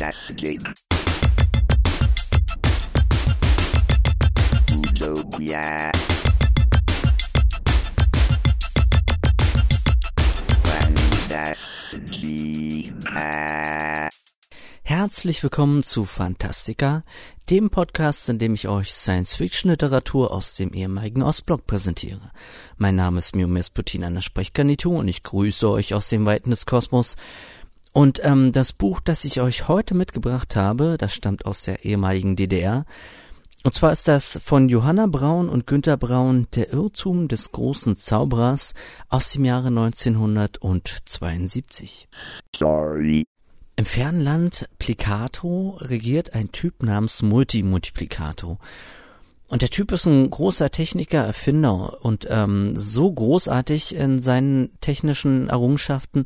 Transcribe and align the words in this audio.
Fantastic. 0.00 0.62
Utopia. 4.72 5.92
Fantastica. 10.64 11.56
Herzlich 14.82 15.42
willkommen 15.42 15.82
zu 15.82 16.06
Fantastica, 16.06 17.04
dem 17.50 17.68
Podcast, 17.68 18.28
in 18.30 18.38
dem 18.38 18.54
ich 18.54 18.68
euch 18.68 18.92
Science-Fiction-Literatur 18.92 20.32
aus 20.32 20.56
dem 20.56 20.72
ehemaligen 20.72 21.22
Ostblock 21.22 21.66
präsentiere. 21.66 22.32
Mein 22.78 22.96
Name 22.96 23.18
ist 23.18 23.36
Miomes 23.36 23.68
Putin 23.68 24.04
an 24.04 24.14
der 24.14 24.22
Sprechgarnitur 24.22 24.98
und 24.98 25.08
ich 25.08 25.22
grüße 25.22 25.68
euch 25.68 25.92
aus 25.92 26.08
dem 26.08 26.24
Weiten 26.24 26.48
des 26.48 26.64
Kosmos. 26.64 27.16
Und 28.00 28.24
ähm, 28.24 28.52
das 28.52 28.72
Buch, 28.72 29.00
das 29.00 29.26
ich 29.26 29.42
euch 29.42 29.68
heute 29.68 29.94
mitgebracht 29.94 30.56
habe, 30.56 30.96
das 30.96 31.12
stammt 31.12 31.44
aus 31.44 31.64
der 31.64 31.84
ehemaligen 31.84 32.34
DDR. 32.34 32.86
Und 33.62 33.74
zwar 33.74 33.92
ist 33.92 34.08
das 34.08 34.40
von 34.42 34.70
Johanna 34.70 35.06
Braun 35.06 35.50
und 35.50 35.66
Günter 35.66 35.98
Braun 35.98 36.46
Der 36.54 36.72
Irrtum 36.72 37.28
des 37.28 37.52
großen 37.52 37.98
Zauberers 37.98 38.72
aus 39.10 39.32
dem 39.32 39.44
Jahre 39.44 39.66
1972. 39.66 42.08
Sorry. 42.58 43.26
Im 43.76 43.84
fernen 43.84 44.22
Land 44.22 44.66
Plicato 44.78 45.76
regiert 45.82 46.32
ein 46.32 46.52
Typ 46.52 46.82
namens 46.82 47.20
Multimultiplicato. 47.20 48.56
Und 49.46 49.60
der 49.60 49.68
Typ 49.68 49.92
ist 49.92 50.06
ein 50.06 50.30
großer 50.30 50.70
Techniker, 50.70 51.22
Erfinder 51.22 52.02
und 52.02 52.26
ähm, 52.30 52.72
so 52.76 53.12
großartig 53.12 53.94
in 53.94 54.20
seinen 54.20 54.70
technischen 54.80 55.50
Errungenschaften, 55.50 56.24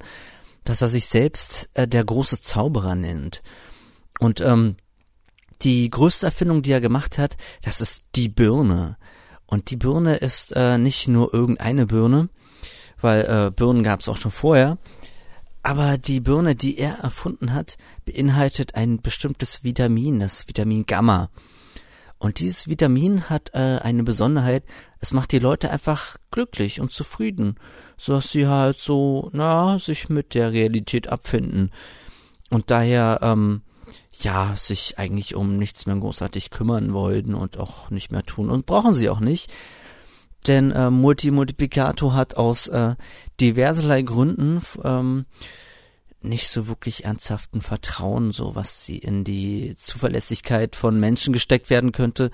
dass 0.64 0.82
er 0.82 0.88
sich 0.88 1.06
selbst 1.06 1.70
äh, 1.74 1.86
der 1.86 2.04
große 2.04 2.40
Zauberer 2.40 2.94
nennt. 2.94 3.42
Und 4.18 4.40
ähm, 4.40 4.76
die 5.62 5.88
größte 5.90 6.26
Erfindung, 6.26 6.62
die 6.62 6.72
er 6.72 6.80
gemacht 6.80 7.18
hat, 7.18 7.36
das 7.62 7.80
ist 7.80 8.06
die 8.16 8.28
Birne. 8.28 8.96
Und 9.46 9.70
die 9.70 9.76
Birne 9.76 10.16
ist 10.16 10.52
äh, 10.56 10.78
nicht 10.78 11.08
nur 11.08 11.32
irgendeine 11.32 11.86
Birne, 11.86 12.28
weil 13.00 13.22
äh, 13.22 13.50
Birnen 13.50 13.84
gab 13.84 14.00
es 14.00 14.08
auch 14.08 14.16
schon 14.16 14.30
vorher, 14.30 14.78
aber 15.62 15.96
die 15.96 16.20
Birne, 16.20 16.54
die 16.54 16.78
er 16.78 16.98
erfunden 16.98 17.54
hat, 17.54 17.78
beinhaltet 18.04 18.74
ein 18.74 19.00
bestimmtes 19.00 19.64
Vitamin, 19.64 20.20
das 20.20 20.46
Vitamin 20.46 20.84
Gamma. 20.84 21.30
Und 22.18 22.38
dieses 22.38 22.68
Vitamin 22.68 23.28
hat 23.28 23.50
äh, 23.54 23.78
eine 23.82 24.02
Besonderheit, 24.02 24.64
es 25.00 25.12
macht 25.12 25.32
die 25.32 25.38
Leute 25.38 25.70
einfach 25.70 26.16
glücklich 26.30 26.80
und 26.80 26.92
zufrieden, 26.92 27.56
dass 28.06 28.30
sie 28.30 28.46
halt 28.46 28.78
so, 28.78 29.30
na, 29.32 29.78
sich 29.78 30.08
mit 30.08 30.34
der 30.34 30.52
Realität 30.52 31.08
abfinden. 31.08 31.70
Und 32.50 32.70
daher, 32.70 33.20
ähm, 33.22 33.62
ja, 34.12 34.54
sich 34.56 34.98
eigentlich 34.98 35.34
um 35.34 35.56
nichts 35.56 35.86
mehr 35.86 35.96
großartig 35.96 36.50
kümmern 36.50 36.92
wollten 36.92 37.34
und 37.34 37.58
auch 37.58 37.90
nicht 37.90 38.12
mehr 38.12 38.24
tun. 38.24 38.50
Und 38.50 38.66
brauchen 38.66 38.92
sie 38.92 39.08
auch 39.08 39.20
nicht. 39.20 39.52
Denn 40.46 40.70
äh, 40.72 40.90
Multimultiplicator 40.90 42.14
hat 42.14 42.36
aus 42.36 42.68
äh, 42.68 42.96
diverserlei 43.40 44.02
Gründen 44.02 44.60
ähm, 44.82 45.24
nicht 46.20 46.48
so 46.48 46.66
wirklich 46.66 47.04
ernsthaften 47.04 47.60
Vertrauen, 47.60 48.32
so 48.32 48.54
was 48.54 48.84
sie 48.84 48.98
in 48.98 49.24
die 49.24 49.74
Zuverlässigkeit 49.76 50.76
von 50.76 50.98
Menschen 50.98 51.32
gesteckt 51.32 51.70
werden 51.70 51.92
könnte. 51.92 52.30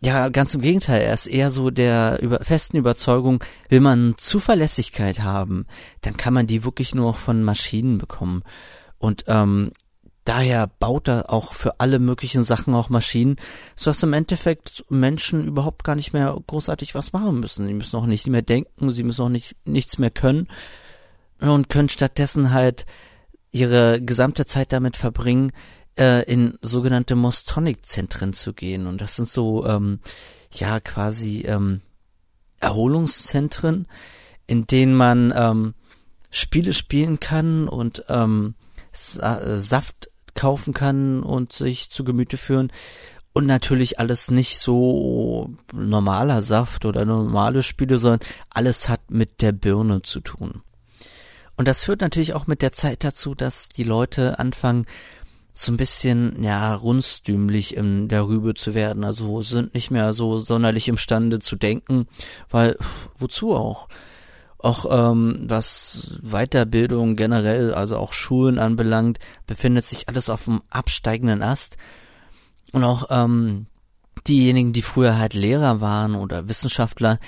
Ja, 0.00 0.28
ganz 0.28 0.54
im 0.54 0.60
Gegenteil, 0.60 1.02
er 1.02 1.14
ist 1.14 1.26
eher 1.26 1.50
so 1.50 1.70
der 1.70 2.22
über, 2.22 2.38
festen 2.44 2.76
Überzeugung, 2.76 3.42
will 3.68 3.80
man 3.80 4.14
Zuverlässigkeit 4.16 5.20
haben, 5.20 5.66
dann 6.02 6.16
kann 6.16 6.34
man 6.34 6.46
die 6.46 6.64
wirklich 6.64 6.94
nur 6.94 7.14
von 7.14 7.42
Maschinen 7.42 7.98
bekommen. 7.98 8.44
Und 8.98 9.24
ähm, 9.26 9.72
daher 10.24 10.68
baut 10.78 11.08
er 11.08 11.32
auch 11.32 11.52
für 11.52 11.80
alle 11.80 11.98
möglichen 11.98 12.44
Sachen 12.44 12.74
auch 12.74 12.90
Maschinen, 12.90 13.36
so 13.74 13.90
dass 13.90 14.02
im 14.04 14.12
Endeffekt 14.12 14.84
Menschen 14.88 15.46
überhaupt 15.48 15.82
gar 15.82 15.96
nicht 15.96 16.12
mehr 16.12 16.38
großartig 16.46 16.94
was 16.94 17.12
machen 17.12 17.40
müssen. 17.40 17.66
Sie 17.66 17.74
müssen 17.74 17.96
auch 17.96 18.06
nicht 18.06 18.26
mehr 18.28 18.42
denken, 18.42 18.92
sie 18.92 19.02
müssen 19.02 19.22
auch 19.22 19.28
nicht 19.30 19.56
nichts 19.64 19.98
mehr 19.98 20.10
können 20.10 20.46
und 21.40 21.68
können 21.68 21.88
stattdessen 21.88 22.52
halt 22.52 22.86
ihre 23.50 24.02
gesamte 24.02 24.44
Zeit 24.44 24.72
damit 24.72 24.96
verbringen, 24.96 25.50
äh, 25.98 26.22
in 26.22 26.58
sogenannte 26.62 27.16
Mostonic-Zentren 27.16 28.32
zu 28.32 28.52
gehen. 28.54 28.86
Und 28.86 29.00
das 29.00 29.16
sind 29.16 29.28
so, 29.28 29.66
ähm, 29.66 30.00
ja, 30.52 30.80
quasi 30.80 31.42
ähm, 31.42 31.80
Erholungszentren, 32.60 33.86
in 34.46 34.66
denen 34.66 34.94
man 34.94 35.32
ähm, 35.36 35.74
Spiele 36.30 36.72
spielen 36.72 37.20
kann 37.20 37.68
und 37.68 38.04
ähm, 38.08 38.54
Saft 38.92 40.10
kaufen 40.34 40.72
kann 40.72 41.22
und 41.22 41.52
sich 41.52 41.90
zu 41.90 42.04
Gemüte 42.04 42.36
führen. 42.36 42.72
Und 43.32 43.46
natürlich 43.46 44.00
alles 44.00 44.30
nicht 44.30 44.58
so 44.58 45.50
normaler 45.72 46.42
Saft 46.42 46.84
oder 46.84 47.04
normale 47.04 47.62
Spiele, 47.62 47.98
sondern 47.98 48.28
alles 48.50 48.88
hat 48.88 49.10
mit 49.10 49.42
der 49.42 49.52
Birne 49.52 50.02
zu 50.02 50.20
tun. 50.20 50.62
Und 51.56 51.66
das 51.68 51.84
führt 51.84 52.00
natürlich 52.00 52.34
auch 52.34 52.46
mit 52.46 52.62
der 52.62 52.72
Zeit 52.72 53.04
dazu, 53.04 53.34
dass 53.34 53.68
die 53.68 53.84
Leute 53.84 54.38
anfangen, 54.38 54.86
so 55.60 55.72
ein 55.72 55.76
bisschen, 55.76 56.40
ja, 56.44 56.72
runstümlich 56.72 57.76
in 57.76 58.06
der 58.06 58.28
Rübe 58.28 58.54
zu 58.54 58.74
werden. 58.74 59.02
Also 59.02 59.42
sind 59.42 59.74
nicht 59.74 59.90
mehr 59.90 60.12
so 60.12 60.38
sonderlich 60.38 60.86
imstande 60.86 61.40
zu 61.40 61.56
denken, 61.56 62.06
weil, 62.48 62.76
wozu 63.16 63.56
auch? 63.56 63.88
Auch 64.58 64.86
ähm, 64.88 65.46
was 65.48 66.20
Weiterbildung 66.22 67.16
generell, 67.16 67.74
also 67.74 67.96
auch 67.96 68.12
Schulen 68.12 68.60
anbelangt, 68.60 69.18
befindet 69.48 69.84
sich 69.84 70.08
alles 70.08 70.30
auf 70.30 70.44
dem 70.44 70.62
absteigenden 70.70 71.42
Ast. 71.42 71.76
Und 72.70 72.84
auch 72.84 73.08
ähm, 73.10 73.66
diejenigen, 74.28 74.72
die 74.72 74.82
früher 74.82 75.18
halt 75.18 75.34
Lehrer 75.34 75.80
waren 75.80 76.14
oder 76.14 76.48
Wissenschaftler, 76.48 77.18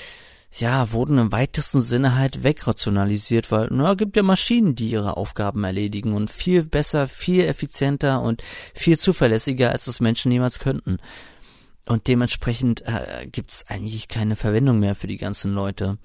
ja, 0.52 0.92
wurden 0.92 1.18
im 1.18 1.32
weitesten 1.32 1.80
Sinne 1.80 2.16
halt 2.16 2.42
wegrationalisiert, 2.42 3.52
weil, 3.52 3.68
na, 3.70 3.94
gibt 3.94 4.16
ja 4.16 4.22
Maschinen, 4.22 4.74
die 4.74 4.90
ihre 4.90 5.16
Aufgaben 5.16 5.62
erledigen 5.62 6.12
und 6.12 6.30
viel 6.30 6.64
besser, 6.64 7.06
viel 7.06 7.44
effizienter 7.44 8.20
und 8.20 8.42
viel 8.74 8.98
zuverlässiger, 8.98 9.70
als 9.70 9.84
das 9.84 10.00
Menschen 10.00 10.32
jemals 10.32 10.58
könnten. 10.58 10.98
Und 11.86 12.08
dementsprechend 12.08 12.82
äh, 12.86 13.26
gibt's 13.30 13.66
eigentlich 13.68 14.08
keine 14.08 14.36
Verwendung 14.36 14.80
mehr 14.80 14.94
für 14.94 15.06
die 15.06 15.16
ganzen 15.16 15.52
Leute. 15.54 15.98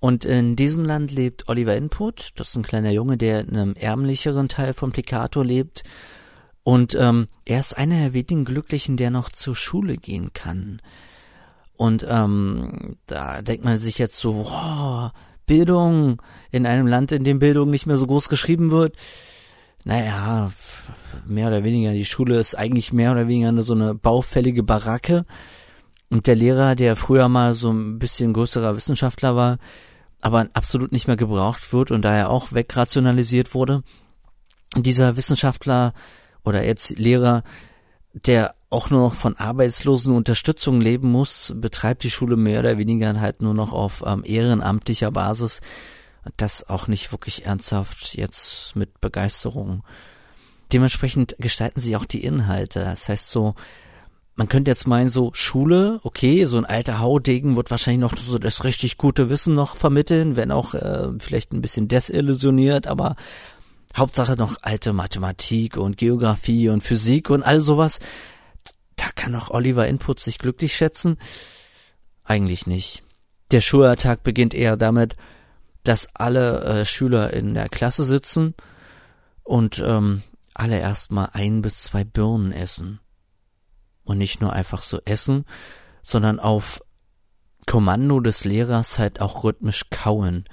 Und 0.00 0.24
in 0.24 0.56
diesem 0.56 0.84
Land 0.84 1.12
lebt 1.12 1.48
Oliver 1.48 1.76
Input, 1.76 2.32
das 2.36 2.50
ist 2.50 2.56
ein 2.56 2.62
kleiner 2.62 2.90
Junge, 2.90 3.16
der 3.16 3.40
in 3.40 3.56
einem 3.56 3.74
ärmlicheren 3.74 4.48
Teil 4.48 4.74
von 4.74 4.92
Plicato 4.92 5.42
lebt. 5.42 5.82
Und 6.62 6.94
ähm, 6.94 7.28
er 7.44 7.60
ist 7.60 7.76
einer 7.76 7.96
der 7.96 8.12
wenigen 8.14 8.44
Glücklichen, 8.44 8.96
der 8.96 9.10
noch 9.10 9.30
zur 9.30 9.56
Schule 9.56 9.96
gehen 9.96 10.32
kann. 10.32 10.82
Und 11.76 12.06
ähm, 12.08 12.96
da 13.06 13.42
denkt 13.42 13.64
man 13.64 13.78
sich 13.78 13.98
jetzt 13.98 14.18
so, 14.18 14.46
oh, 14.48 15.10
Bildung 15.46 16.22
in 16.50 16.66
einem 16.66 16.86
Land, 16.86 17.12
in 17.12 17.24
dem 17.24 17.38
Bildung 17.38 17.70
nicht 17.70 17.86
mehr 17.86 17.96
so 17.96 18.06
groß 18.06 18.28
geschrieben 18.28 18.70
wird. 18.70 18.96
Naja, 19.84 20.52
mehr 21.26 21.48
oder 21.48 21.64
weniger, 21.64 21.92
die 21.92 22.06
Schule 22.06 22.38
ist 22.38 22.54
eigentlich 22.54 22.92
mehr 22.92 23.12
oder 23.12 23.28
weniger 23.28 23.62
so 23.62 23.74
eine 23.74 23.94
baufällige 23.94 24.62
Baracke. 24.62 25.26
Und 26.10 26.26
der 26.26 26.36
Lehrer, 26.36 26.74
der 26.74 26.96
früher 26.96 27.28
mal 27.28 27.54
so 27.54 27.70
ein 27.70 27.98
bisschen 27.98 28.32
größerer 28.32 28.76
Wissenschaftler 28.76 29.36
war, 29.36 29.58
aber 30.20 30.48
absolut 30.54 30.92
nicht 30.92 31.06
mehr 31.06 31.16
gebraucht 31.16 31.72
wird 31.72 31.90
und 31.90 32.02
daher 32.02 32.30
auch 32.30 32.52
wegrationalisiert 32.52 33.52
wurde. 33.52 33.82
Dieser 34.76 35.16
Wissenschaftler 35.16 35.92
oder 36.44 36.64
jetzt 36.64 36.98
Lehrer, 36.98 37.42
der 38.14 38.54
auch 38.70 38.90
nur 38.90 39.02
noch 39.02 39.14
von 39.14 39.36
arbeitslosen 39.36 40.14
Unterstützung 40.14 40.80
leben 40.80 41.10
muss, 41.10 41.52
betreibt 41.56 42.02
die 42.02 42.10
Schule 42.10 42.36
mehr 42.36 42.60
oder 42.60 42.78
weniger 42.78 43.20
halt 43.20 43.42
nur 43.42 43.54
noch 43.54 43.72
auf 43.72 44.02
ähm, 44.06 44.22
ehrenamtlicher 44.24 45.10
Basis. 45.10 45.60
Das 46.36 46.68
auch 46.68 46.88
nicht 46.88 47.12
wirklich 47.12 47.44
ernsthaft 47.44 48.14
jetzt 48.14 48.74
mit 48.76 49.00
Begeisterung. 49.00 49.84
Dementsprechend 50.72 51.36
gestalten 51.38 51.80
sich 51.80 51.96
auch 51.96 52.06
die 52.06 52.24
Inhalte. 52.24 52.80
Das 52.80 53.08
heißt 53.08 53.30
so, 53.30 53.54
man 54.36 54.48
könnte 54.48 54.70
jetzt 54.70 54.88
meinen, 54.88 55.08
so 55.08 55.30
Schule, 55.34 56.00
okay, 56.02 56.44
so 56.46 56.56
ein 56.56 56.64
alter 56.64 56.98
Haudegen 56.98 57.56
wird 57.56 57.70
wahrscheinlich 57.70 58.00
noch 58.00 58.16
so 58.18 58.38
das 58.38 58.64
richtig 58.64 58.96
gute 58.96 59.30
Wissen 59.30 59.54
noch 59.54 59.76
vermitteln, 59.76 60.34
wenn 60.36 60.50
auch 60.50 60.74
äh, 60.74 61.08
vielleicht 61.18 61.52
ein 61.52 61.62
bisschen 61.62 61.86
desillusioniert, 61.88 62.86
aber 62.86 63.14
Hauptsache 63.96 64.36
noch 64.36 64.56
alte 64.62 64.92
Mathematik 64.92 65.76
und 65.76 65.96
Geografie 65.96 66.68
und 66.68 66.82
Physik 66.82 67.30
und 67.30 67.42
all 67.42 67.60
sowas. 67.60 68.00
Da 68.96 69.06
kann 69.14 69.34
auch 69.34 69.50
Oliver 69.50 69.86
Input 69.86 70.20
sich 70.20 70.38
glücklich 70.38 70.74
schätzen. 70.74 71.16
Eigentlich 72.24 72.66
nicht. 72.66 73.02
Der 73.50 73.60
Schulalltag 73.60 74.22
beginnt 74.22 74.54
eher 74.54 74.76
damit, 74.76 75.16
dass 75.82 76.14
alle 76.14 76.64
äh, 76.64 76.84
Schüler 76.84 77.32
in 77.32 77.54
der 77.54 77.68
Klasse 77.68 78.04
sitzen 78.04 78.54
und 79.42 79.82
ähm, 79.84 80.22
alle 80.54 80.78
erstmal 80.78 81.30
ein 81.32 81.62
bis 81.62 81.82
zwei 81.82 82.04
Birnen 82.04 82.52
essen 82.52 83.00
und 84.04 84.18
nicht 84.18 84.40
nur 84.40 84.52
einfach 84.52 84.82
so 84.82 85.00
essen, 85.04 85.44
sondern 86.02 86.40
auf 86.40 86.80
Kommando 87.66 88.20
des 88.20 88.44
Lehrers 88.44 88.98
halt 88.98 89.20
auch 89.20 89.44
rhythmisch 89.44 89.86
kauen. 89.90 90.44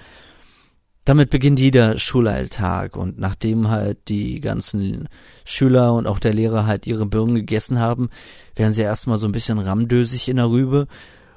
Damit 1.05 1.31
beginnt 1.31 1.59
jeder 1.59 1.97
Schulalltag 1.97 2.95
und 2.95 3.17
nachdem 3.17 3.69
halt 3.69 4.07
die 4.07 4.39
ganzen 4.39 5.09
Schüler 5.45 5.93
und 5.93 6.05
auch 6.05 6.19
der 6.19 6.33
Lehrer 6.33 6.67
halt 6.67 6.85
ihre 6.85 7.05
Birnen 7.05 7.35
gegessen 7.35 7.79
haben, 7.79 8.09
werden 8.55 8.73
sie 8.73 8.83
erstmal 8.83 9.17
so 9.17 9.25
ein 9.25 9.31
bisschen 9.31 9.57
ramdösig 9.57 10.29
in 10.29 10.37
der 10.37 10.49
Rübe 10.49 10.87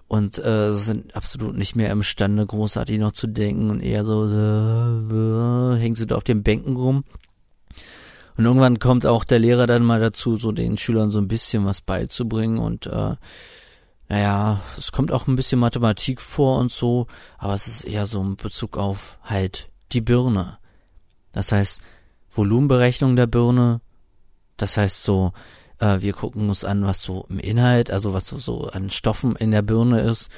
und 0.06 0.38
äh, 0.38 0.72
sind 0.74 1.16
absolut 1.16 1.56
nicht 1.56 1.76
mehr 1.76 1.90
imstande, 1.90 2.44
großartig 2.44 2.98
noch 2.98 3.12
zu 3.12 3.26
denken 3.26 3.70
und 3.70 3.80
eher 3.80 4.04
so 4.04 4.26
äh, 4.26 5.74
äh, 5.76 5.80
hängen 5.80 5.94
sie 5.94 6.06
da 6.06 6.16
auf 6.16 6.24
den 6.24 6.42
Bänken 6.42 6.76
rum. 6.76 7.04
Und 8.36 8.44
irgendwann 8.44 8.80
kommt 8.80 9.06
auch 9.06 9.24
der 9.24 9.38
Lehrer 9.38 9.66
dann 9.66 9.84
mal 9.84 10.00
dazu, 10.00 10.36
so 10.36 10.52
den 10.52 10.76
Schülern 10.76 11.10
so 11.10 11.20
ein 11.20 11.28
bisschen 11.28 11.64
was 11.64 11.80
beizubringen 11.80 12.58
und 12.58 12.86
äh, 12.86 13.14
naja, 14.14 14.60
es 14.78 14.92
kommt 14.92 15.10
auch 15.10 15.26
ein 15.26 15.34
bisschen 15.34 15.58
Mathematik 15.58 16.20
vor 16.20 16.60
und 16.60 16.70
so, 16.70 17.08
aber 17.36 17.54
es 17.54 17.66
ist 17.66 17.82
eher 17.82 18.06
so 18.06 18.22
in 18.22 18.36
Bezug 18.36 18.76
auf 18.76 19.18
halt 19.24 19.72
die 19.90 20.00
Birne. 20.00 20.58
Das 21.32 21.50
heißt, 21.50 21.82
Volumenberechnung 22.30 23.16
der 23.16 23.26
Birne, 23.26 23.80
das 24.56 24.76
heißt 24.76 25.02
so, 25.02 25.32
äh, 25.80 25.98
wir 25.98 26.12
gucken 26.12 26.48
uns 26.48 26.62
an, 26.62 26.84
was 26.84 27.02
so 27.02 27.26
im 27.28 27.40
Inhalt, 27.40 27.90
also 27.90 28.12
was 28.12 28.28
so 28.28 28.68
an 28.68 28.88
Stoffen 28.88 29.34
in 29.34 29.50
der 29.50 29.62
Birne 29.62 29.98
ist. 30.02 30.30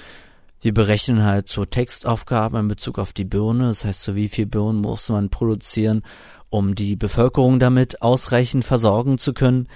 Wir 0.62 0.72
berechnen 0.72 1.22
halt 1.22 1.50
so 1.50 1.66
Textaufgaben 1.66 2.60
in 2.60 2.68
Bezug 2.68 2.98
auf 2.98 3.12
die 3.12 3.26
Birne, 3.26 3.68
das 3.68 3.84
heißt 3.84 4.04
so, 4.04 4.14
wie 4.14 4.30
viel 4.30 4.46
Birnen 4.46 4.80
muss 4.80 5.10
man 5.10 5.28
produzieren, 5.28 6.02
um 6.48 6.76
die 6.76 6.96
Bevölkerung 6.96 7.60
damit 7.60 8.00
ausreichend 8.00 8.64
versorgen 8.64 9.18
zu 9.18 9.34
können 9.34 9.68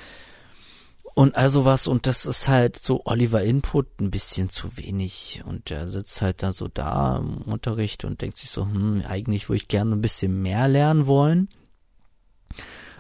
und 1.21 1.37
also 1.37 1.67
was 1.67 1.87
und 1.87 2.07
das 2.07 2.25
ist 2.25 2.49
halt 2.49 2.79
so 2.79 3.03
Oliver 3.05 3.43
Input 3.43 4.01
ein 4.01 4.11
bisschen 4.11 4.49
zu 4.49 4.79
wenig 4.79 5.43
und 5.45 5.69
der 5.69 5.87
sitzt 5.91 6.23
halt 6.23 6.43
da 6.43 6.55
so 6.55 6.67
da 6.67 7.19
im 7.19 7.43
Unterricht 7.43 8.07
und 8.07 8.23
denkt 8.23 8.39
sich 8.39 8.49
so, 8.49 8.63
hm, 8.63 9.05
eigentlich 9.07 9.51
würde 9.51 9.59
ich 9.59 9.69
gerne 9.69 9.95
ein 9.95 10.01
bisschen 10.01 10.41
mehr 10.41 10.67
lernen 10.67 11.07
wollen. 11.07 11.51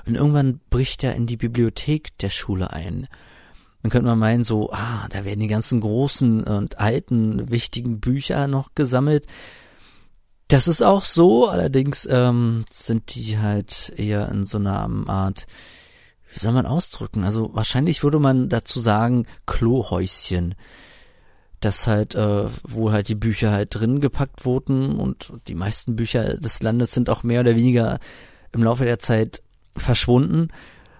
Und 0.04 0.16
irgendwann 0.16 0.60
bricht 0.68 1.02
er 1.02 1.14
in 1.14 1.26
die 1.26 1.38
Bibliothek 1.38 2.18
der 2.18 2.28
Schule 2.28 2.74
ein. 2.74 3.08
Dann 3.82 3.90
könnte 3.90 4.08
man 4.08 4.18
meinen 4.18 4.44
so, 4.44 4.70
ah, 4.70 5.08
da 5.08 5.24
werden 5.24 5.40
die 5.40 5.46
ganzen 5.46 5.80
großen 5.80 6.44
und 6.44 6.78
alten, 6.78 7.50
wichtigen 7.50 8.00
Bücher 8.00 8.48
noch 8.48 8.74
gesammelt. 8.74 9.24
Das 10.48 10.68
ist 10.68 10.82
auch 10.82 11.06
so, 11.06 11.48
allerdings 11.48 12.06
ähm, 12.10 12.66
sind 12.68 13.14
die 13.14 13.38
halt 13.38 13.94
eher 13.96 14.28
in 14.28 14.44
so 14.44 14.58
einer 14.58 14.86
Art 15.06 15.46
wie 16.32 16.38
soll 16.38 16.52
man 16.52 16.66
ausdrücken? 16.66 17.24
Also 17.24 17.50
wahrscheinlich 17.54 18.02
würde 18.02 18.18
man 18.18 18.48
dazu 18.48 18.80
sagen 18.80 19.26
Klohäuschen. 19.46 20.54
Das 21.60 21.86
halt, 21.86 22.14
äh, 22.14 22.48
wo 22.62 22.90
halt 22.90 23.08
die 23.08 23.14
Bücher 23.14 23.50
halt 23.50 23.74
drin 23.74 24.00
gepackt 24.00 24.46
wurden 24.46 24.98
und 24.98 25.32
die 25.46 25.54
meisten 25.54 25.96
Bücher 25.96 26.36
des 26.38 26.62
Landes 26.62 26.92
sind 26.92 27.10
auch 27.10 27.22
mehr 27.22 27.40
oder 27.40 27.54
weniger 27.54 27.98
im 28.52 28.62
Laufe 28.62 28.84
der 28.84 28.98
Zeit 28.98 29.42
verschwunden, 29.76 30.48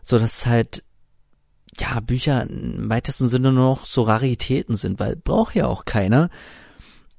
so 0.03 0.19
dass 0.19 0.47
halt 0.47 0.85
ja 1.79 2.00
Bücher 2.00 2.43
im 2.49 2.91
weitesten 2.91 3.29
Sinne 3.29 3.53
nur 3.53 3.65
noch 3.65 3.87
so 3.87 4.03
Raritäten 4.03 4.77
sind, 4.77 5.00
weil 5.00 5.17
braucht 5.17 5.55
ja 5.55 5.67
auch 5.67 5.85
keiner. 5.85 6.29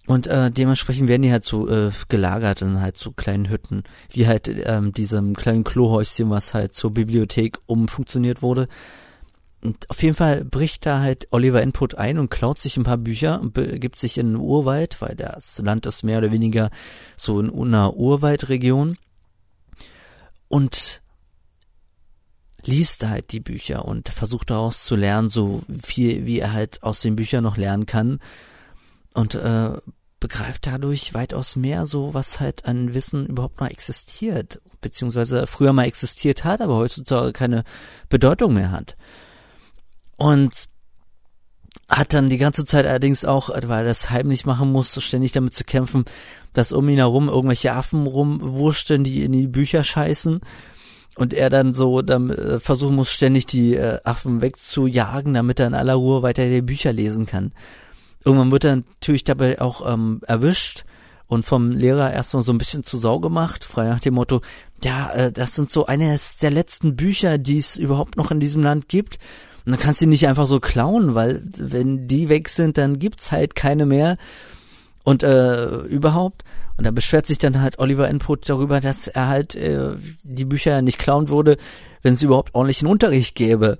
Und 0.08 0.28
äh, 0.28 0.50
dementsprechend 0.50 1.08
werden 1.08 1.22
die 1.22 1.32
halt 1.32 1.46
so 1.46 1.70
äh, 1.70 1.92
gelagert 2.10 2.62
in 2.62 2.82
halt 2.82 2.98
so 2.98 3.12
kleinen 3.12 3.50
Hütten, 3.50 3.84
wie 4.10 4.28
halt 4.28 4.48
ähm, 4.48 4.94
diesem 4.94 5.36
kleinen 5.36 5.64
Klohäuschen, 5.64 6.30
was 6.30 6.54
halt 6.54 6.74
zur 6.74 6.92
Bibliothek 6.94 7.60
umfunktioniert 7.68 8.42
wurde. 8.42 8.68
Und 9.64 9.88
auf 9.92 10.02
jeden 10.02 10.16
Fall 10.16 10.44
bricht 10.44 10.88
da 10.88 11.02
halt 11.02 11.28
Oliver 11.30 11.62
Input 11.62 11.94
ein 11.96 12.18
und 12.18 12.32
klaut 12.32 12.58
sich 12.58 12.78
ein 12.78 12.84
paar 12.84 12.98
Bücher 12.98 13.40
und 13.40 13.54
begibt 13.54 14.00
sich 14.00 14.18
in 14.18 14.34
den 14.34 14.42
Urwald, 14.42 15.00
weil 15.02 15.16
das 15.16 15.60
Land 15.60 15.86
ist 15.86 16.02
mehr 16.02 16.18
oder 16.18 16.32
weniger 16.32 16.72
so 17.16 17.40
in 17.40 17.52
einer 17.52 17.96
Urwaldregion. 17.96 18.98
Und 20.48 21.02
liest 22.64 23.06
halt 23.08 23.32
die 23.32 23.40
Bücher 23.40 23.86
und 23.86 24.10
versucht 24.10 24.50
daraus 24.50 24.84
zu 24.84 24.96
lernen, 24.96 25.30
so 25.30 25.62
viel 25.82 26.26
wie 26.26 26.40
er 26.40 26.54
halt 26.54 26.82
aus 26.82 27.02
den 27.02 27.16
Büchern 27.16 27.44
noch 27.44 27.58
lernen 27.58 27.86
kann. 27.86 28.20
Und 29.14 29.36
äh, 29.36 29.78
begreift 30.22 30.68
dadurch 30.68 31.14
weitaus 31.14 31.56
mehr 31.58 31.86
so, 31.86 32.14
was 32.14 32.40
halt 32.40 32.66
an 32.66 32.94
Wissen 32.94 33.26
überhaupt 33.26 33.60
noch 33.60 33.68
existiert, 33.68 34.62
beziehungsweise 34.80 35.48
früher 35.48 35.74
mal 35.74 35.86
existiert 35.86 36.44
hat, 36.44 36.62
aber 36.62 36.76
heutzutage 36.76 37.34
keine 37.34 37.64
Bedeutung 38.08 38.54
mehr 38.54 38.72
hat. 38.72 38.96
Und 40.16 40.70
hat 41.90 42.14
dann 42.14 42.30
die 42.30 42.38
ganze 42.38 42.66
Zeit 42.66 42.86
allerdings 42.86 43.26
auch, 43.26 43.50
weil 43.50 43.84
er 43.84 43.84
das 43.84 44.12
heimlich 44.12 44.46
machen 44.46 44.72
musste, 44.72 45.02
ständig 45.02 45.34
damit 45.34 45.54
zu 45.54 45.64
kämpfen, 45.64 46.06
dass 46.54 46.72
um 46.72 46.88
ihn 46.88 46.98
herum 46.98 47.28
irgendwelche 47.28 47.74
Affen 47.74 48.08
rumwurschteln, 48.08 49.04
die 49.04 49.24
in 49.24 49.32
die 49.32 49.48
Bücher 49.48 49.84
scheißen. 49.84 50.40
Und 51.16 51.34
er 51.34 51.50
dann 51.50 51.74
so 51.74 52.02
dann, 52.02 52.30
äh, 52.30 52.60
versuchen 52.60 52.96
muss, 52.96 53.12
ständig 53.12 53.46
die 53.46 53.76
äh, 53.76 54.00
Affen 54.06 54.42
wegzujagen, 54.42 55.34
damit 55.34 55.60
er 55.60 55.68
in 55.68 55.74
aller 55.74 55.96
Ruhe 55.96 56.22
weiter 56.22 56.48
die 56.48 56.62
Bücher 56.62 56.94
lesen 56.94 57.26
kann. 57.26 57.52
Irgendwann 58.24 58.52
wird 58.52 58.66
er 58.66 58.78
natürlich 58.78 59.24
dabei 59.24 59.60
auch 59.62 59.92
ähm, 59.92 60.22
erwischt 60.28 60.86
und 61.28 61.46
vom 61.46 61.72
Lehrer 61.72 62.12
erstmal 62.12 62.44
so 62.44 62.52
ein 62.52 62.58
bisschen 62.58 62.84
zu 62.84 62.98
Sau 62.98 63.20
gemacht, 63.20 63.64
frei 63.64 63.88
nach 63.88 64.02
dem 64.02 64.16
Motto, 64.16 64.42
ja, 64.84 65.12
äh, 65.12 65.32
das 65.32 65.56
sind 65.56 65.72
so 65.72 65.86
eines 65.86 66.38
der 66.38 66.52
letzten 66.52 66.96
Bücher, 66.96 67.38
die 67.38 67.58
es 67.58 67.78
überhaupt 67.78 68.18
noch 68.18 68.32
in 68.32 68.40
diesem 68.40 68.62
Land 68.62 68.90
gibt. 68.90 69.18
Und 69.66 69.72
dann 69.72 69.80
kannst 69.80 70.02
du 70.02 70.08
nicht 70.08 70.28
einfach 70.28 70.48
so 70.48 70.60
klauen, 70.60 71.16
weil 71.16 71.42
wenn 71.58 72.08
die 72.08 72.30
weg 72.30 72.50
sind, 72.50 72.78
dann 72.78 73.00
gibt's 73.00 73.32
halt 73.32 73.56
keine 73.56 73.86
mehr. 73.86 74.18
Und 75.04 75.24
äh, 75.24 75.78
überhaupt. 75.84 76.44
Und 76.78 76.86
da 76.86 76.92
beschwert 76.92 77.28
sich 77.28 77.38
dann 77.38 77.62
halt 77.62 77.80
Oliver 77.80 78.10
Input 78.10 78.50
darüber, 78.50 78.82
dass 78.82 79.08
er 79.08 79.28
halt 79.28 79.56
äh, 79.56 79.92
die 80.24 80.46
Bücher 80.46 80.82
nicht 80.82 81.00
klauen 81.00 81.30
würde, 81.30 81.58
wenn 82.02 82.16
es 82.16 82.24
überhaupt 82.24 82.56
ordentlichen 82.56 82.88
Unterricht 82.88 83.36
gäbe. 83.36 83.78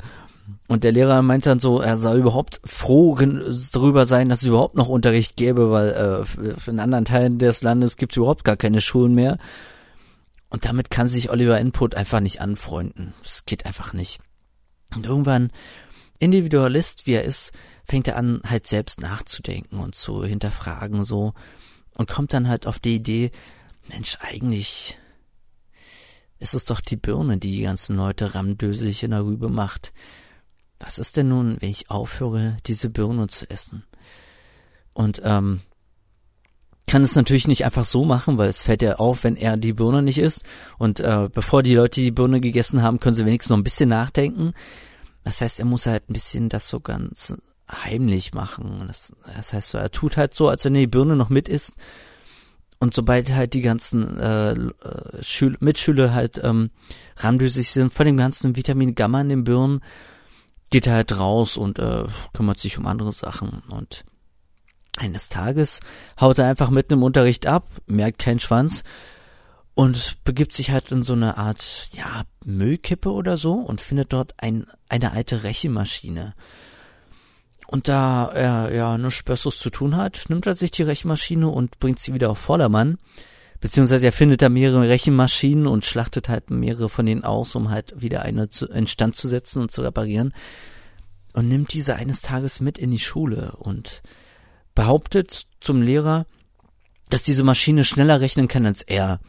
Und 0.72 0.86
der 0.86 0.94
Lehrer 0.94 1.22
meint 1.22 1.46
dann 1.46 1.60
so, 1.60 1.82
er 1.82 1.98
soll 1.98 2.20
überhaupt 2.20 2.62
froh 2.64 3.18
darüber 3.74 4.06
sein, 4.06 4.30
dass 4.30 4.40
es 4.42 4.48
überhaupt 4.48 4.76
noch 4.76 4.88
Unterricht 4.88 5.36
gäbe, 5.36 5.70
weil 5.70 5.90
äh, 5.90 6.70
in 6.70 6.80
anderen 6.80 7.04
Teilen 7.04 7.40
des 7.40 7.62
Landes 7.62 7.98
gibt 7.98 8.14
es 8.14 8.18
überhaupt 8.18 8.46
gar 8.46 8.56
keine 8.56 8.80
Schulen 8.80 9.14
mehr. 9.14 9.38
Und 10.50 10.64
damit 10.64 10.90
kann 10.90 11.10
sich 11.10 11.30
Oliver 11.30 11.60
Input 11.60 11.96
einfach 11.96 12.22
nicht 12.22 12.40
anfreunden. 12.40 13.14
Es 13.22 13.44
geht 13.44 13.66
einfach 13.66 13.92
nicht. 13.92 14.22
Und 14.96 15.06
irgendwann, 15.06 15.52
Individualist 16.20 17.06
wie 17.06 17.16
er 17.16 17.26
ist, 17.26 17.52
fängt 17.84 18.08
er 18.08 18.16
an, 18.16 18.40
halt 18.46 18.66
selbst 18.66 19.02
nachzudenken 19.02 19.78
und 19.78 19.96
zu 19.96 20.24
hinterfragen 20.24 21.04
so 21.04 21.34
und 21.96 22.08
kommt 22.08 22.32
dann 22.32 22.48
halt 22.48 22.66
auf 22.66 22.80
die 22.80 22.96
Idee, 22.96 23.32
Mensch, 23.90 24.18
eigentlich 24.22 24.98
ist 26.40 26.54
es 26.54 26.64
doch 26.64 26.80
die 26.80 26.96
Birne, 26.96 27.40
die 27.40 27.58
die 27.58 27.64
ganzen 27.64 27.98
Leute 27.98 28.36
ramdösig 28.36 29.04
in 29.04 29.12
der 29.12 29.26
Rübe 29.26 29.50
macht. 29.50 29.92
Was 30.84 30.98
ist 31.00 31.18
denn 31.18 31.30
nun, 31.30 31.58
wenn 31.60 31.70
ich 31.70 31.90
aufhöre, 31.90 32.58
diese 32.66 32.90
Birne 32.90 33.28
zu 33.28 33.50
essen? 33.50 33.84
Und 34.94 35.22
ähm, 35.24 35.62
kann 36.88 37.04
es 37.04 37.16
natürlich 37.16 37.48
nicht 37.48 37.64
einfach 37.64 37.86
so 37.86 38.04
machen, 38.04 38.38
weil 38.38 38.50
es 38.50 38.64
fällt 38.64 38.82
ja 38.82 38.96
auf, 38.96 39.24
wenn 39.24 39.38
er 39.38 39.56
die 39.56 39.74
Birne 39.74 40.02
nicht 40.02 40.18
isst. 40.18 40.44
Und 40.78 41.00
äh, 41.00 41.30
bevor 41.32 41.64
die 41.64 41.76
Leute 41.76 42.02
die 42.02 42.12
Birne 42.12 42.42
gegessen 42.42 42.82
haben, 42.82 43.00
können 43.00 43.16
sie 43.16 43.26
wenigstens 43.26 43.52
noch 43.52 43.58
ein 43.58 43.64
bisschen 43.64 43.90
nachdenken. 43.90 44.54
Das 45.24 45.42
heißt, 45.42 45.60
er 45.60 45.66
muss 45.66 45.86
halt 45.86 46.10
ein 46.10 46.14
bisschen 46.14 46.50
das 46.50 46.68
so 46.68 46.80
ganz 46.80 47.38
heimlich 47.72 48.34
machen. 48.34 48.84
Das, 48.88 49.14
das 49.38 49.54
heißt 49.54 49.70
so, 49.70 49.78
er 49.78 49.92
tut 49.92 50.18
halt 50.18 50.34
so, 50.34 50.50
als 50.50 50.66
wenn 50.66 50.76
er 50.76 50.82
die 50.82 50.88
Birne 50.88 51.16
noch 51.16 51.30
mit 51.30 51.48
isst. 51.48 51.76
Und 52.80 52.96
sobald 52.96 53.32
halt 53.34 53.54
die 53.54 53.62
ganzen 53.62 54.18
äh, 54.20 54.56
Schül 55.22 55.56
Mitschüler 55.60 56.14
halt 56.16 56.42
ähm, 56.44 56.72
ramdösig 57.18 57.70
sind 57.70 57.94
von 57.94 58.08
dem 58.08 58.18
ganzen 58.18 58.56
Vitamin 58.56 58.96
Gamma 58.96 59.22
in 59.22 59.30
den 59.30 59.44
Birnen, 59.44 59.82
geht 60.72 60.88
er 60.88 60.94
halt 60.94 61.18
raus 61.18 61.58
und 61.58 61.78
äh, 61.78 62.06
kümmert 62.34 62.60
sich 62.60 62.78
um 62.80 62.88
andere 62.88 63.12
Sachen. 63.12 63.62
Und 63.72 64.04
eines 64.98 65.30
Tages 65.30 65.82
haut 66.20 66.40
er 66.40 66.48
einfach 66.48 66.72
mitten 66.72 66.94
im 66.94 67.04
Unterricht 67.04 67.46
ab, 67.46 67.68
merkt 67.86 68.20
keinen 68.20 68.40
Schwanz 68.40 68.84
und 69.76 70.24
begibt 70.24 70.54
sich 70.54 70.72
halt 70.72 70.92
in 70.92 71.04
so 71.04 71.14
eine 71.14 71.38
Art, 71.38 71.90
ja, 71.94 72.24
Müllkippe 72.44 73.12
oder 73.12 73.38
so 73.38 73.54
und 73.54 73.82
findet 73.82 74.12
dort 74.14 74.34
ein, 74.38 74.66
eine 74.90 75.12
alte 75.12 75.44
Rechenmaschine. 75.44 76.34
Und 77.68 77.88
da 77.88 78.28
er 78.28 78.74
ja 78.74 78.98
nichts 78.98 79.24
Besseres 79.24 79.58
zu 79.58 79.70
tun 79.70 79.96
hat, 79.96 80.26
nimmt 80.28 80.46
er 80.46 80.56
sich 80.56 80.72
die 80.72 80.84
Rechenmaschine 80.84 81.48
und 81.48 81.80
bringt 81.80 82.00
sie 82.00 82.14
wieder 82.14 82.30
auf 82.30 82.38
Vordermann 82.38 82.98
beziehungsweise 83.62 84.08
er 84.08 84.12
findet 84.12 84.42
da 84.42 84.50
mehrere 84.50 84.90
Rechenmaschinen 84.90 85.68
und 85.68 85.86
schlachtet 85.86 86.28
halt 86.28 86.50
mehrere 86.50 86.90
von 86.90 87.06
denen 87.06 87.24
aus, 87.24 87.56
um 87.56 87.70
halt 87.70 87.94
wieder 88.02 88.24
eine 88.24 88.50
zu, 88.50 88.66
instand 88.68 89.16
zu 89.16 89.28
setzen 89.28 89.62
und 89.62 89.72
zu 89.72 89.82
reparieren 89.82 90.34
und 91.34 91.48
nimmt 91.48 91.72
diese 91.74 91.96
eines 91.96 92.22
Tages 92.22 92.60
mit 92.60 92.78
in 92.78 92.92
die 92.92 93.00
Schule 93.00 93.54
und 93.58 94.02
behauptet 94.76 95.46
zum 95.62 95.82
Lehrer, 95.82 96.26
dass 97.10 97.24
diese 97.24 97.44
Maschine 97.44 97.86
schneller 97.86 98.20
rechnen 98.20 98.48
kann 98.48 98.66
als 98.66 98.82
er. 98.82 99.20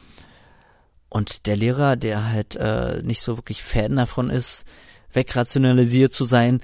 Und 1.09 1.47
der 1.47 1.57
Lehrer, 1.57 1.97
der 1.97 2.31
halt 2.31 2.57
äh, 2.57 3.03
nicht 3.03 3.21
so 3.21 3.37
wirklich 3.37 3.63
Fan 3.63 3.97
davon 3.97 4.31
ist, 4.31 4.65
wegrationalisiert 5.13 6.15
zu 6.15 6.25
sein, 6.25 6.63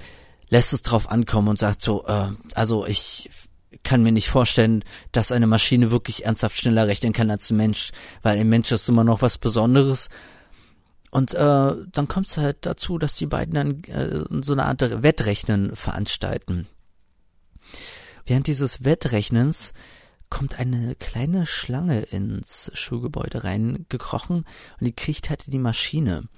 lässt 0.49 0.73
es 0.73 0.83
drauf 0.83 1.11
ankommen 1.11 1.49
und 1.49 1.59
sagt 1.59 1.83
so, 1.83 2.07
äh, 2.07 2.29
also 2.55 2.87
ich 2.87 3.31
kann 3.85 4.03
mir 4.03 4.13
nicht 4.13 4.29
vorstellen, 4.29 4.85
dass 5.13 5.33
eine 5.33 5.47
Maschine 5.47 5.91
wirklich 5.91 6.25
ernsthaft 6.25 6.59
schneller 6.59 6.87
rechnen 6.87 7.13
kann 7.13 7.31
als 7.31 7.51
ein 7.51 7.57
Mensch, 7.57 7.91
weil 8.23 8.39
ein 8.39 8.49
Mensch 8.49 8.71
ist 8.73 8.89
immer 8.89 9.05
noch 9.05 9.23
was 9.23 9.39
Besonderes. 9.39 10.09
Und 11.11 11.35
äh, 11.35 11.75
dann 11.93 12.09
kommt 12.09 12.27
es 12.27 12.37
halt 12.37 12.67
dazu, 12.67 12.99
dass 12.99 13.17
die 13.17 13.27
beiden 13.27 13.55
dann 13.55 13.85
äh, 13.85 14.25
so 14.43 14.53
eine 14.53 14.67
Art 14.67 15.03
Wettrechnen 15.03 15.75
veranstalten. 15.75 16.67
Während 18.27 18.47
dieses 18.47 18.85
Wettrechnens 18.85 19.73
kommt 20.29 20.59
eine 20.59 20.95
kleine 20.95 21.47
Schlange 21.47 22.01
ins 22.03 22.71
Schulgebäude 22.75 23.45
reingekrochen 23.45 24.39
und 24.39 24.87
die 24.87 24.93
kriegt 24.93 25.31
halt 25.31 25.45
die 25.47 25.59
Maschine 25.59 26.29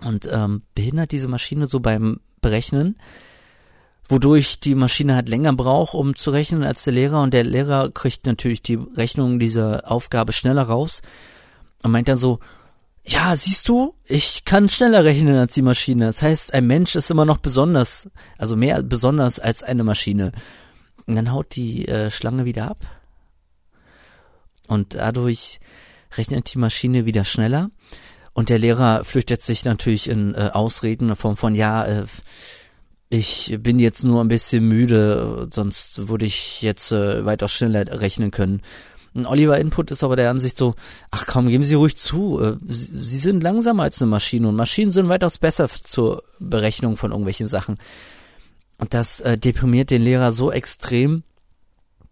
und 0.00 0.28
ähm, 0.30 0.62
behindert 0.74 1.12
diese 1.12 1.28
Maschine 1.28 1.66
so 1.66 1.80
beim 1.80 2.20
Berechnen, 2.42 2.98
wodurch 4.06 4.60
die 4.60 4.74
Maschine 4.74 5.14
halt 5.14 5.28
länger 5.28 5.54
braucht, 5.54 5.94
um 5.94 6.14
zu 6.14 6.30
rechnen 6.30 6.64
als 6.64 6.84
der 6.84 6.92
Lehrer 6.92 7.22
und 7.22 7.32
der 7.32 7.44
Lehrer 7.44 7.90
kriegt 7.90 8.26
natürlich 8.26 8.62
die 8.62 8.78
Rechnung 8.96 9.38
dieser 9.38 9.90
Aufgabe 9.90 10.32
schneller 10.32 10.64
raus 10.64 11.02
und 11.82 11.90
meint 11.90 12.08
dann 12.08 12.16
so, 12.16 12.40
ja, 13.06 13.36
siehst 13.36 13.68
du, 13.68 13.94
ich 14.06 14.44
kann 14.44 14.68
schneller 14.68 15.04
rechnen 15.04 15.36
als 15.36 15.54
die 15.54 15.62
Maschine. 15.62 16.06
Das 16.06 16.22
heißt, 16.22 16.54
ein 16.54 16.66
Mensch 16.66 16.96
ist 16.96 17.10
immer 17.10 17.26
noch 17.26 17.36
besonders, 17.36 18.10
also 18.38 18.56
mehr 18.56 18.82
besonders 18.82 19.38
als 19.38 19.62
eine 19.62 19.84
Maschine. 19.84 20.32
Und 21.06 21.16
dann 21.16 21.30
haut 21.30 21.54
die 21.54 21.86
äh, 21.86 22.10
Schlange 22.10 22.46
wieder 22.46 22.70
ab. 22.70 22.78
Und 24.68 24.94
dadurch 24.94 25.60
rechnet 26.16 26.54
die 26.54 26.58
Maschine 26.58 27.04
wieder 27.04 27.24
schneller. 27.24 27.70
Und 28.32 28.48
der 28.48 28.58
Lehrer 28.58 29.04
flüchtet 29.04 29.42
sich 29.42 29.66
natürlich 29.66 30.08
in 30.08 30.34
äh, 30.34 30.50
Ausreden 30.52 31.10
in 31.10 31.16
Form 31.16 31.36
von, 31.36 31.54
ja, 31.54 31.84
äh, 31.84 32.04
ich 33.08 33.56
bin 33.60 33.78
jetzt 33.78 34.02
nur 34.02 34.22
ein 34.22 34.28
bisschen 34.28 34.66
müde, 34.66 35.48
sonst 35.52 36.08
würde 36.08 36.26
ich 36.26 36.62
jetzt 36.62 36.92
äh, 36.92 37.24
weitaus 37.24 37.52
schneller 37.52 38.00
rechnen 38.00 38.30
können. 38.30 38.62
Und 39.14 39.26
Oliver 39.26 39.58
Input 39.58 39.92
ist 39.92 40.02
aber 40.02 40.16
der 40.16 40.30
Ansicht 40.30 40.58
so, 40.58 40.74
ach 41.12 41.26
komm, 41.26 41.48
geben 41.48 41.62
Sie 41.62 41.74
ruhig 41.74 41.96
zu, 41.96 42.40
äh, 42.40 42.56
Sie, 42.66 43.02
Sie 43.02 43.18
sind 43.18 43.42
langsamer 43.42 43.84
als 43.84 44.02
eine 44.02 44.10
Maschine 44.10 44.48
und 44.48 44.56
Maschinen 44.56 44.90
sind 44.90 45.08
weitaus 45.08 45.38
besser 45.38 45.68
zur 45.68 46.24
Berechnung 46.40 46.96
von 46.96 47.12
irgendwelchen 47.12 47.46
Sachen. 47.46 47.78
Und 48.78 48.92
das 48.92 49.20
äh, 49.20 49.38
deprimiert 49.38 49.90
den 49.90 50.02
Lehrer 50.02 50.32
so 50.32 50.50
extrem, 50.50 51.22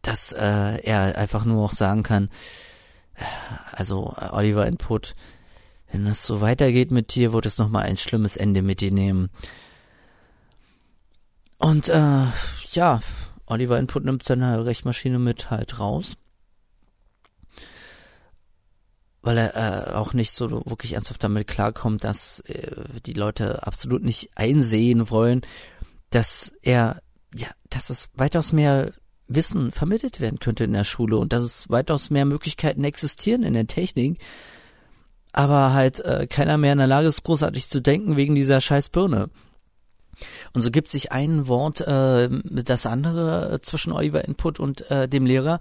dass 0.03 0.33
äh, 0.33 0.79
er 0.83 1.17
einfach 1.19 1.45
nur 1.45 1.65
auch 1.65 1.73
sagen 1.73 2.05
kann, 2.05 2.29
äh, 3.15 3.25
also 3.73 4.15
äh, 4.21 4.29
Oliver 4.31 4.67
Input, 4.67 5.15
wenn 5.91 6.05
das 6.05 6.25
so 6.25 6.41
weitergeht 6.41 6.93
mit 6.93 7.15
dir, 7.15 7.33
wird 7.33 7.47
es 7.47 7.59
nochmal 7.59 7.85
ein 7.85 7.97
schlimmes 7.97 8.37
Ende 8.37 8.63
mit 8.63 8.81
dir 8.81 8.93
nehmen. 8.93 9.31
Und 11.63 11.89
äh, 11.89 12.25
ja, 12.73 13.01
Oliver 13.47 13.79
Input 13.79 14.05
nimmt 14.05 14.25
seine 14.25 14.67
Rechenmaschine 14.67 15.21
mit 15.21 15.51
halt 15.51 15.79
raus. 15.79 16.17
Weil 19.23 19.39
er 19.39 19.93
äh, 19.93 19.95
auch 19.95 20.13
nicht 20.13 20.33
so 20.33 20.51
wirklich 20.67 20.95
ernsthaft 20.95 21.23
damit 21.23 21.47
klarkommt, 21.47 22.03
dass 22.03 22.41
äh, 22.41 22.73
die 23.07 23.13
Leute 23.13 23.65
absolut 23.65 24.03
nicht 24.03 24.31
einsehen 24.35 25.09
wollen, 25.09 25.43
dass 26.11 26.53
er, 26.63 27.01
ja, 27.33 27.47
dass 27.71 27.91
es 27.91 28.11
weitaus 28.17 28.53
mehr 28.53 28.93
Wissen 29.29 29.71
vermittelt 29.71 30.19
werden 30.19 30.41
könnte 30.41 30.65
in 30.65 30.73
der 30.73 30.85
Schule 30.85 31.17
und 31.17 31.33
dass 31.33 31.45
es 31.45 31.71
weitaus 31.71 32.11
mehr 32.11 32.25
Möglichkeiten 32.25 32.83
existieren 32.83 33.45
in 33.45 33.55
der 33.55 33.69
Technik, 33.69 34.19
aber 35.33 35.73
halt 35.73 36.01
äh, 36.01 36.27
keiner 36.27 36.59
mehr 36.59 36.73
in 36.73 36.79
der 36.79 36.89
Lage 36.89 37.07
ist, 37.07 37.23
großartig 37.23 37.71
zu 37.71 37.81
denken 37.81 38.17
wegen 38.17 38.35
dieser 38.35 38.61
scheiß 38.61 38.89
Birne. 38.89 39.31
Und 40.53 40.63
so 40.63 40.71
gibt 40.71 40.89
sich 40.89 41.13
ein 41.13 41.49
Wort 41.49 41.81
äh, 41.81 42.29
das 42.45 42.87
andere 42.87 43.61
zwischen 43.63 43.93
Oliver 43.93 44.25
Input 44.25 44.61
und 44.61 44.91
äh, 44.91 45.09
dem 45.09 45.27
Lehrer, 45.27 45.61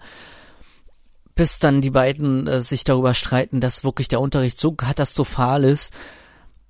bis 1.35 1.59
dann 1.59 1.81
die 1.81 1.89
beiden 1.89 2.47
äh, 2.47 2.61
sich 2.61 2.83
darüber 2.83 3.13
streiten, 3.13 3.61
dass 3.61 3.83
wirklich 3.83 4.07
der 4.07 4.21
Unterricht 4.21 4.59
so 4.59 4.73
katastrophal 4.73 5.63
ist 5.63 5.93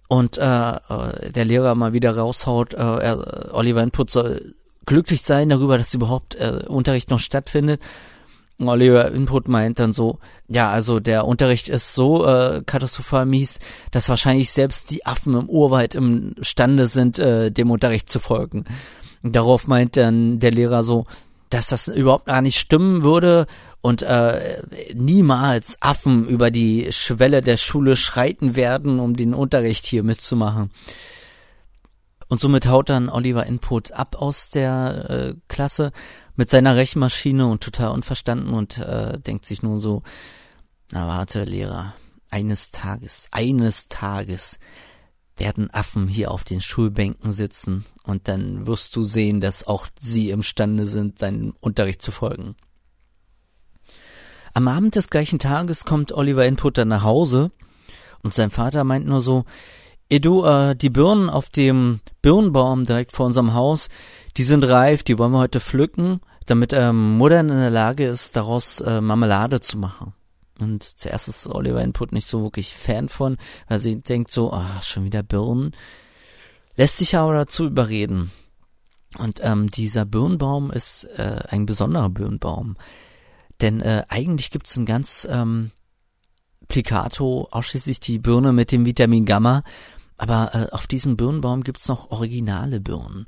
und 0.07 0.37
äh, 0.37 0.71
äh 0.71 1.31
der 1.31 1.45
Lehrer 1.45 1.75
mal 1.75 1.93
wieder 1.93 2.15
raushaut, 2.15 2.73
äh, 2.73 2.77
er, 2.77 3.53
Oliver 3.53 3.81
Input 3.83 4.11
soll 4.11 4.55
glücklich 4.85 5.23
sein 5.23 5.49
darüber, 5.49 5.77
dass 5.77 5.93
überhaupt 5.93 6.35
äh, 6.35 6.63
Unterricht 6.67 7.09
noch 7.09 7.19
stattfindet 7.19 7.81
Oliver 8.59 9.11
Input 9.11 9.47
meint 9.47 9.79
dann 9.79 9.93
so, 9.93 10.19
ja, 10.47 10.69
also 10.69 10.99
der 10.99 11.25
Unterricht 11.25 11.69
ist 11.69 11.93
so 11.93 12.25
äh, 12.25 12.61
katastrophal 12.65 13.25
mies, 13.25 13.59
dass 13.91 14.09
wahrscheinlich 14.09 14.51
selbst 14.51 14.91
die 14.91 15.05
Affen 15.05 15.33
im 15.33 15.49
Urwald 15.49 15.95
imstande 15.95 16.87
sind, 16.87 17.17
äh, 17.19 17.51
dem 17.51 17.71
Unterricht 17.71 18.09
zu 18.09 18.19
folgen. 18.19 18.65
Darauf 19.23 19.67
meint 19.67 19.97
dann 19.97 20.39
der 20.39 20.51
Lehrer 20.51 20.83
so, 20.83 21.05
dass 21.49 21.67
das 21.67 21.87
überhaupt 21.87 22.25
gar 22.25 22.41
nicht 22.41 22.59
stimmen 22.59 23.03
würde 23.03 23.45
und 23.81 24.03
äh, 24.03 24.61
niemals 24.93 25.77
Affen 25.81 26.27
über 26.27 26.49
die 26.51 26.91
Schwelle 26.91 27.41
der 27.41 27.57
Schule 27.57 27.97
schreiten 27.97 28.55
werden, 28.55 28.99
um 28.99 29.15
den 29.15 29.33
Unterricht 29.33 29.85
hier 29.85 30.03
mitzumachen. 30.03 30.71
Und 32.27 32.39
somit 32.39 32.67
haut 32.67 32.89
dann 32.89 33.09
Oliver 33.09 33.45
Input 33.45 33.91
ab 33.91 34.15
aus 34.17 34.49
der 34.49 35.09
äh, 35.09 35.33
Klasse 35.49 35.91
mit 36.41 36.49
seiner 36.49 36.75
Rechenmaschine 36.75 37.45
und 37.45 37.61
total 37.61 37.89
unverstanden 37.89 38.55
und 38.55 38.79
äh, 38.79 39.19
denkt 39.19 39.45
sich 39.45 39.61
nur 39.61 39.79
so, 39.79 40.01
na 40.91 41.07
warte, 41.07 41.43
Lehrer, 41.43 41.93
eines 42.31 42.71
Tages, 42.71 43.27
eines 43.29 43.89
Tages 43.89 44.57
werden 45.37 45.69
Affen 45.69 46.07
hier 46.07 46.31
auf 46.31 46.43
den 46.43 46.59
Schulbänken 46.59 47.31
sitzen 47.31 47.85
und 48.01 48.27
dann 48.27 48.65
wirst 48.65 48.95
du 48.95 49.03
sehen, 49.03 49.39
dass 49.39 49.67
auch 49.67 49.85
sie 49.99 50.31
imstande 50.31 50.87
sind, 50.87 51.19
seinem 51.19 51.53
Unterricht 51.59 52.01
zu 52.01 52.11
folgen. 52.11 52.55
Am 54.55 54.67
Abend 54.67 54.95
des 54.95 55.11
gleichen 55.11 55.37
Tages 55.37 55.85
kommt 55.85 56.11
Oliver 56.11 56.47
Input 56.47 56.79
dann 56.79 56.87
nach 56.87 57.03
Hause 57.03 57.51
und 58.23 58.33
sein 58.33 58.49
Vater 58.49 58.83
meint 58.83 59.05
nur 59.05 59.21
so, 59.21 59.45
Edu, 60.09 60.43
äh, 60.43 60.75
die 60.75 60.89
Birnen 60.89 61.29
auf 61.29 61.49
dem 61.49 61.99
Birnbaum 62.23 62.83
direkt 62.83 63.11
vor 63.11 63.27
unserem 63.27 63.53
Haus, 63.53 63.89
die 64.37 64.43
sind 64.43 64.63
reif, 64.63 65.03
die 65.03 65.19
wollen 65.19 65.33
wir 65.33 65.37
heute 65.37 65.59
pflücken, 65.59 66.19
damit 66.45 66.73
ähm, 66.73 67.17
Mutter 67.17 67.39
in 67.39 67.47
der 67.47 67.69
Lage 67.69 68.05
ist, 68.05 68.35
daraus 68.35 68.81
äh, 68.81 69.01
Marmelade 69.01 69.61
zu 69.61 69.77
machen. 69.77 70.13
Und 70.59 70.83
zuerst 70.83 71.27
ist 71.27 71.47
Oliver 71.47 71.81
Input 71.81 72.11
nicht 72.11 72.27
so 72.27 72.43
wirklich 72.43 72.75
Fan 72.75 73.09
von, 73.09 73.37
weil 73.67 73.79
sie 73.79 73.99
denkt 74.01 74.31
so, 74.31 74.53
ah, 74.53 74.81
schon 74.83 75.05
wieder 75.05 75.23
Birnen. 75.23 75.71
Lässt 76.75 76.97
sich 76.97 77.17
aber 77.17 77.33
dazu 77.33 77.65
überreden. 77.65 78.31
Und 79.17 79.39
ähm, 79.43 79.69
dieser 79.69 80.05
Birnbaum 80.05 80.71
ist 80.71 81.03
äh, 81.17 81.39
ein 81.49 81.65
besonderer 81.65 82.09
Birnbaum. 82.09 82.77
Denn 83.59 83.81
äh, 83.81 84.05
eigentlich 84.07 84.51
gibt's 84.51 84.77
ein 84.77 84.85
ganz 84.85 85.27
ähm, 85.29 85.71
Plicato, 86.67 87.47
ausschließlich 87.51 87.99
die 87.99 88.19
Birne 88.19 88.53
mit 88.53 88.71
dem 88.71 88.85
Vitamin 88.85 89.25
Gamma, 89.25 89.63
aber 90.17 90.53
äh, 90.53 90.71
auf 90.71 90.87
diesem 90.87 91.17
Birnenbaum 91.17 91.63
gibt's 91.63 91.87
noch 91.87 92.11
originale 92.11 92.79
Birnen. 92.79 93.27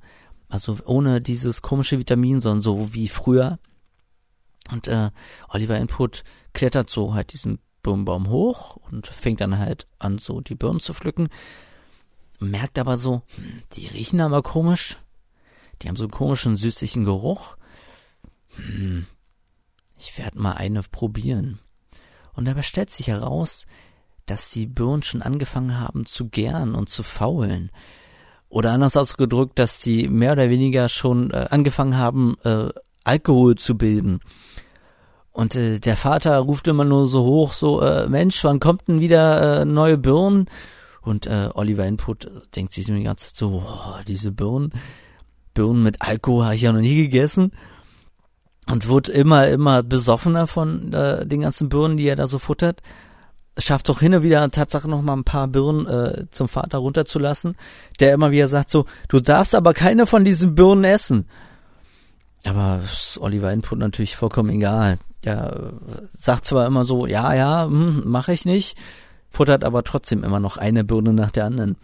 Also 0.54 0.78
ohne 0.86 1.20
dieses 1.20 1.64
komische 1.64 1.98
Vitamin, 1.98 2.40
sondern 2.40 2.62
so 2.62 2.94
wie 2.94 3.08
früher. 3.08 3.58
Und 4.70 4.88
äh, 4.88 5.10
Oliver 5.50 5.80
Input 5.80 6.24
klettert 6.54 6.92
so 6.92 7.16
halt 7.16 7.34
diesen 7.34 7.58
Birnenbaum 7.82 8.30
hoch 8.30 8.76
und 8.76 9.08
fängt 9.08 9.42
dann 9.42 9.58
halt 9.58 9.88
an, 9.98 10.20
so 10.20 10.42
die 10.42 10.54
Birnen 10.54 10.80
zu 10.80 10.94
pflücken. 10.94 11.30
Merkt 12.40 12.78
aber 12.78 12.98
so, 12.98 13.24
hm, 13.36 13.64
die 13.74 13.88
riechen 13.88 14.22
aber 14.22 14.44
komisch. 14.44 15.00
Die 15.82 15.88
haben 15.88 15.96
so 15.96 16.04
einen 16.04 16.12
komischen, 16.12 16.56
süßlichen 16.56 17.04
Geruch. 17.04 17.58
Hm, 18.56 19.08
ich 19.98 20.20
werde 20.20 20.40
mal 20.40 20.54
eine 20.54 20.84
probieren. 20.84 21.58
Und 22.34 22.46
dabei 22.46 22.62
stellt 22.62 22.92
sich 22.92 23.08
heraus, 23.08 23.66
dass 24.28 24.52
die 24.52 24.68
Birnen 24.68 25.02
schon 25.02 25.24
angefangen 25.24 25.80
haben 25.80 26.06
zu 26.06 26.30
gären 26.30 26.76
und 26.76 26.90
zu 26.90 27.02
faulen. 27.02 27.72
Oder 28.54 28.72
anders 28.72 28.96
ausgedrückt, 28.96 29.58
dass 29.58 29.82
die 29.82 30.08
mehr 30.08 30.34
oder 30.34 30.52
weniger 30.52 30.88
schon 30.88 31.32
äh, 31.32 31.48
angefangen 31.50 31.98
haben, 31.98 32.36
äh, 32.44 32.70
Alkohol 33.04 33.56
zu 33.56 33.80
bilden. 33.80 34.20
Und 35.32 35.56
äh, 35.56 35.80
der 35.80 35.98
Vater 35.98 36.38
ruft 36.38 36.68
immer 36.68 36.86
nur 36.86 37.08
so 37.08 37.24
hoch, 37.24 37.54
so, 37.54 37.82
äh, 37.82 38.08
Mensch, 38.08 38.44
wann 38.44 38.60
kommt 38.60 38.88
denn 38.88 39.00
wieder 39.00 39.62
äh, 39.62 39.66
neue 39.66 39.98
Birnen? 39.98 40.46
Und 41.02 41.26
äh, 41.26 41.50
Oliver 41.56 41.88
Input 41.88 42.30
denkt 42.56 42.74
sich 42.74 42.88
nur 42.88 42.98
die 42.98 43.06
ganze 43.06 43.30
Zeit 43.30 43.38
so, 43.38 43.64
oh, 43.66 44.04
diese 44.08 44.32
Birnen, 44.32 44.72
Birnen 45.56 45.82
mit 45.82 46.04
Alkohol 46.04 46.46
habe 46.46 46.56
ich 46.56 46.62
ja 46.62 46.72
noch 46.72 46.80
nie 46.80 46.96
gegessen. 46.96 47.54
Und 48.68 48.88
wird 48.88 49.10
immer, 49.10 49.48
immer 49.48 49.82
besoffener 49.82 50.46
von 50.46 50.94
äh, 50.94 51.26
den 51.26 51.42
ganzen 51.42 51.70
Birnen, 51.70 51.98
die 51.98 52.06
er 52.06 52.16
da 52.16 52.28
so 52.28 52.38
futtert 52.38 52.84
schafft 53.58 53.90
es 53.90 53.96
auch 53.96 54.00
hin 54.00 54.16
und 54.16 54.24
wieder 54.24 54.50
Tatsache 54.50 54.90
noch 54.90 55.02
mal 55.02 55.14
ein 55.14 55.24
paar 55.24 55.48
Birnen 55.48 55.86
äh, 55.88 56.26
zum 56.32 56.48
Vater 56.48 56.80
runterzulassen, 56.80 57.56
der 58.00 58.14
immer 58.14 58.32
wieder 58.32 58.48
sagt 58.48 58.72
so, 58.72 58.86
du 59.10 59.20
darfst 59.20 59.56
aber 59.56 59.74
keine 59.74 60.08
von 60.08 60.26
diesen 60.26 60.56
Birnen 60.56 60.84
essen. 60.84 61.28
Aber 62.46 62.82
ist 62.84 63.20
Oliver 63.22 63.52
Input 63.52 63.80
natürlich 63.80 64.16
vollkommen 64.16 64.50
egal. 64.50 64.98
Der 65.24 65.74
sagt 66.12 66.46
zwar 66.46 66.68
immer 66.68 66.84
so, 66.84 67.06
ja, 67.06 67.34
ja, 67.34 67.66
hm, 67.66 68.04
mache 68.06 68.34
ich 68.34 68.46
nicht, 68.46 68.78
futtert 69.30 69.64
aber 69.64 69.84
trotzdem 69.84 70.24
immer 70.24 70.40
noch 70.40 70.58
eine 70.58 70.84
Birne 70.84 71.14
nach 71.14 71.32
der 71.32 71.46
anderen. 71.46 71.78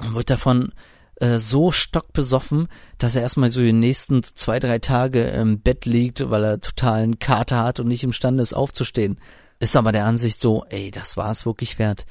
Und 0.00 0.14
wird 0.14 0.30
davon 0.30 0.72
äh, 1.16 1.38
so 1.38 1.70
stockbesoffen, 1.70 2.68
dass 2.98 3.16
er 3.16 3.22
erstmal 3.22 3.50
so 3.50 3.60
die 3.60 3.72
nächsten 3.72 4.22
zwei, 4.22 4.58
drei 4.58 4.78
Tage 4.78 5.24
im 5.24 5.60
Bett 5.60 5.84
liegt, 5.84 6.30
weil 6.30 6.44
er 6.44 6.60
totalen 6.60 7.18
Kater 7.18 7.62
hat 7.62 7.80
und 7.80 7.88
nicht 7.88 8.04
imstande 8.04 8.42
ist 8.42 8.54
aufzustehen. 8.54 9.18
Ist 9.60 9.76
aber 9.76 9.92
der 9.92 10.06
Ansicht 10.06 10.40
so, 10.40 10.64
ey, 10.68 10.90
das 10.90 11.16
war 11.16 11.30
es 11.30 11.46
wirklich 11.46 11.78
wert. 11.78 12.06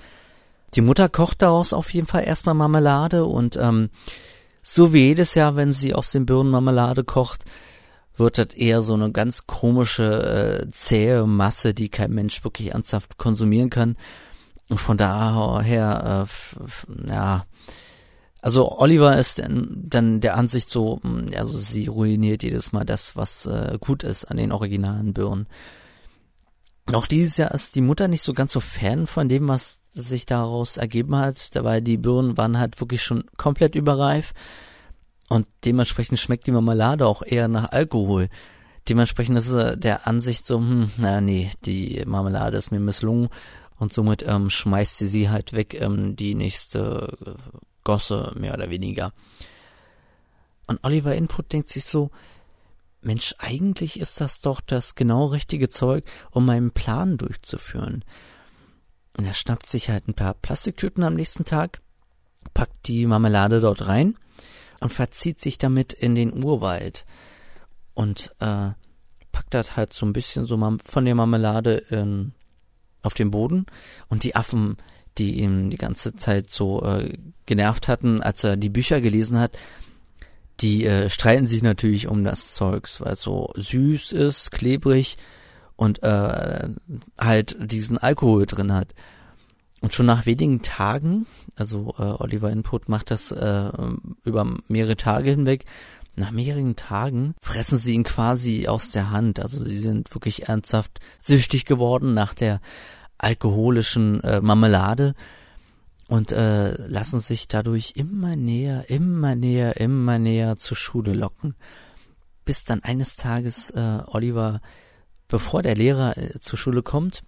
Die 0.76 0.82
Mutter 0.82 1.10
kocht 1.10 1.42
daraus 1.42 1.74
auf 1.74 1.94
jeden 1.94 2.08
Fall 2.08 2.24
erstmal 2.24 2.56
Marmelade 2.56 3.26
und 3.26 3.58
ähm, 3.58 3.90
so 4.64 4.94
wie 4.94 5.08
jedes 5.08 5.36
Jahr, 5.36 5.56
wenn 5.56 5.72
sie 5.72 5.94
aus 5.94 6.12
den 6.12 6.26
Birnen 6.26 6.50
Marmelade 6.50 7.04
kocht, 7.04 7.44
wird 8.16 8.38
das 8.38 8.54
eher 8.54 8.82
so 8.82 8.94
eine 8.94 9.12
ganz 9.12 9.46
komische, 9.46 10.64
äh, 10.64 10.72
zähe 10.72 11.26
Masse, 11.26 11.74
die 11.74 11.90
kein 11.90 12.12
Mensch 12.12 12.44
wirklich 12.44 12.72
ernsthaft 12.72 13.18
konsumieren 13.18 13.70
kann. 13.70 13.98
Und 14.70 14.80
von 14.80 14.98
daher, 14.98 16.28
äh, 16.28 17.10
ja, 17.10 17.46
also 18.42 18.78
Oliver 18.78 19.18
ist 19.18 19.42
dann 19.42 20.20
der 20.22 20.36
Ansicht 20.36 20.70
so, 20.70 21.00
hm, 21.02 21.30
also 21.38 21.58
sie 21.58 21.88
ruiniert 21.88 22.44
jedes 22.44 22.72
Mal 22.72 22.86
das, 22.86 23.16
was 23.16 23.46
äh, 23.46 23.78
gut 23.80 24.04
ist 24.04 24.26
an 24.26 24.38
den 24.38 24.52
originalen 24.52 25.14
Birnen. 25.14 25.48
Auch 26.92 27.08
dieses 27.08 27.38
Jahr 27.38 27.52
ist 27.52 27.76
die 27.76 27.82
Mutter 27.82 28.08
nicht 28.08 28.24
so 28.24 28.34
ganz 28.34 28.52
so 28.52 28.60
Fan 28.60 29.08
von 29.08 29.30
dem, 29.30 29.48
was 29.48 29.80
sich 29.94 30.26
daraus 30.26 30.78
ergeben 30.78 31.16
hat. 31.16 31.56
Dabei 31.56 31.80
die 31.80 31.98
Birnen 31.98 32.38
waren 32.38 32.60
halt 32.60 32.80
wirklich 32.82 33.04
schon 33.04 33.24
komplett 33.38 33.76
überreif. 33.76 34.34
Und 35.30 35.48
dementsprechend 35.64 36.20
schmeckt 36.20 36.46
die 36.48 36.52
Marmelade 36.52 37.08
auch 37.08 37.24
eher 37.26 37.48
nach 37.48 37.72
Alkohol. 37.72 38.28
Dementsprechend 38.90 39.38
ist 39.38 39.52
er 39.52 39.78
der 39.78 40.08
Ansicht 40.08 40.46
so, 40.46 40.58
hm, 40.58 40.92
na 40.98 41.22
nee, 41.22 41.52
die 41.66 42.04
Marmelade 42.06 42.58
ist 42.58 42.72
mir 42.72 42.82
misslungen 42.82 43.30
und 43.80 43.94
somit 43.94 44.24
ähm, 44.28 44.50
schmeißt 44.50 44.98
sie 44.98 45.08
sie 45.08 45.30
halt 45.30 45.54
weg, 45.54 45.80
ähm, 45.80 46.18
die 46.18 46.36
nächste 46.36 47.18
Gosse, 47.86 48.34
mehr 48.38 48.54
oder 48.54 48.70
weniger. 48.70 49.14
Und 50.68 50.84
Oliver 50.84 51.16
Input 51.16 51.54
denkt 51.54 51.70
sich 51.70 51.86
so, 51.86 52.12
Mensch, 53.06 53.36
eigentlich 53.40 54.00
ist 54.00 54.22
das 54.22 54.42
doch 54.42 54.62
das 54.62 54.96
genau 54.96 55.26
richtige 55.26 55.70
Zeug, 55.70 56.06
um 56.32 56.46
meinen 56.46 56.72
Plan 56.72 57.18
durchzuführen. 57.18 58.04
Und 59.18 59.26
er 59.26 59.34
schnappt 59.34 59.68
sich 59.68 59.90
halt 59.90 60.08
ein 60.08 60.14
paar 60.14 60.34
Plastiktüten 60.34 61.04
am 61.04 61.14
nächsten 61.14 61.46
Tag, 61.46 61.82
packt 62.54 62.88
die 62.88 63.06
Marmelade 63.06 63.60
dort 63.60 63.88
rein 63.88 64.18
und 64.80 64.92
verzieht 64.92 65.40
sich 65.40 65.58
damit 65.58 65.94
in 65.94 66.16
den 66.16 66.44
Urwald 66.44 67.06
und 67.94 68.34
äh, 68.40 68.72
packt 69.32 69.54
das 69.54 69.76
halt 69.76 69.94
so 69.94 70.06
ein 70.06 70.14
bisschen 70.14 70.46
so 70.46 70.58
von 70.86 71.06
der 71.06 71.16
Marmelade 71.16 71.76
in, 71.90 72.34
auf 73.02 73.14
den 73.14 73.32
Boden 73.32 73.66
und 74.10 74.24
die 74.24 74.36
Affen, 74.36 74.78
die 75.18 75.40
ihm 75.42 75.70
die 75.70 75.78
ganze 75.78 76.16
Zeit 76.16 76.50
so 76.52 76.84
äh, 76.84 77.18
genervt 77.46 77.88
hatten, 77.88 78.22
als 78.22 78.44
er 78.44 78.58
die 78.58 78.70
Bücher 78.70 79.00
gelesen 79.00 79.40
hat, 79.40 79.58
die 80.60 80.86
äh, 80.86 81.10
streiten 81.10 81.48
sich 81.48 81.64
natürlich 81.64 82.08
um 82.08 82.24
das 82.24 82.54
Zeugs, 82.54 83.02
weil 83.02 83.14
es 83.14 83.22
so 83.22 83.52
süß 83.56 84.12
ist, 84.12 84.52
klebrig 84.52 85.18
und 85.76 86.04
äh, 86.04 86.70
halt 87.18 87.58
diesen 87.60 87.98
Alkohol 87.98 88.46
drin 88.46 88.74
hat. 88.74 88.94
Und 89.82 89.94
schon 89.94 90.06
nach 90.06 90.26
wenigen 90.26 90.62
Tagen, 90.62 91.26
also 91.58 91.94
äh, 91.98 92.04
Oliver 92.04 92.50
Input 92.52 92.88
macht 92.88 93.12
das 93.12 93.32
äh, 93.32 93.70
über 94.24 94.56
mehrere 94.68 94.96
Tage 94.96 95.32
hinweg, 95.32 95.66
nach 96.16 96.32
mehreren 96.32 96.76
Tagen 96.76 97.34
fressen 97.42 97.78
sie 97.78 97.94
ihn 97.94 98.04
quasi 98.04 98.68
aus 98.68 98.92
der 98.92 99.12
Hand. 99.12 99.40
Also 99.40 99.66
sie 99.66 99.80
sind 99.80 100.14
wirklich 100.14 100.48
ernsthaft 100.48 101.00
süchtig 101.20 101.66
geworden 101.66 102.14
nach 102.14 102.34
der 102.34 102.62
alkoholischen 103.18 104.24
äh, 104.24 104.40
Marmelade 104.40 105.16
und 106.14 106.32
äh, 106.32 106.76
lassen 106.86 107.20
sich 107.20 107.48
dadurch 107.48 107.94
immer 107.96 108.36
näher, 108.36 108.88
immer 108.88 109.34
näher, 109.34 109.78
immer 109.78 110.20
näher 110.20 110.58
zur 110.58 110.78
Schule 110.78 111.12
locken, 111.12 111.56
bis 112.46 112.66
dann 112.66 112.84
eines 112.84 113.16
Tages 113.16 113.72
äh, 113.72 114.04
Oliver, 114.06 114.62
bevor 115.28 115.64
der 115.64 115.74
Lehrer 115.74 116.16
äh, 116.16 116.40
zur 116.40 116.60
Schule 116.60 116.84
kommt, 116.84 117.24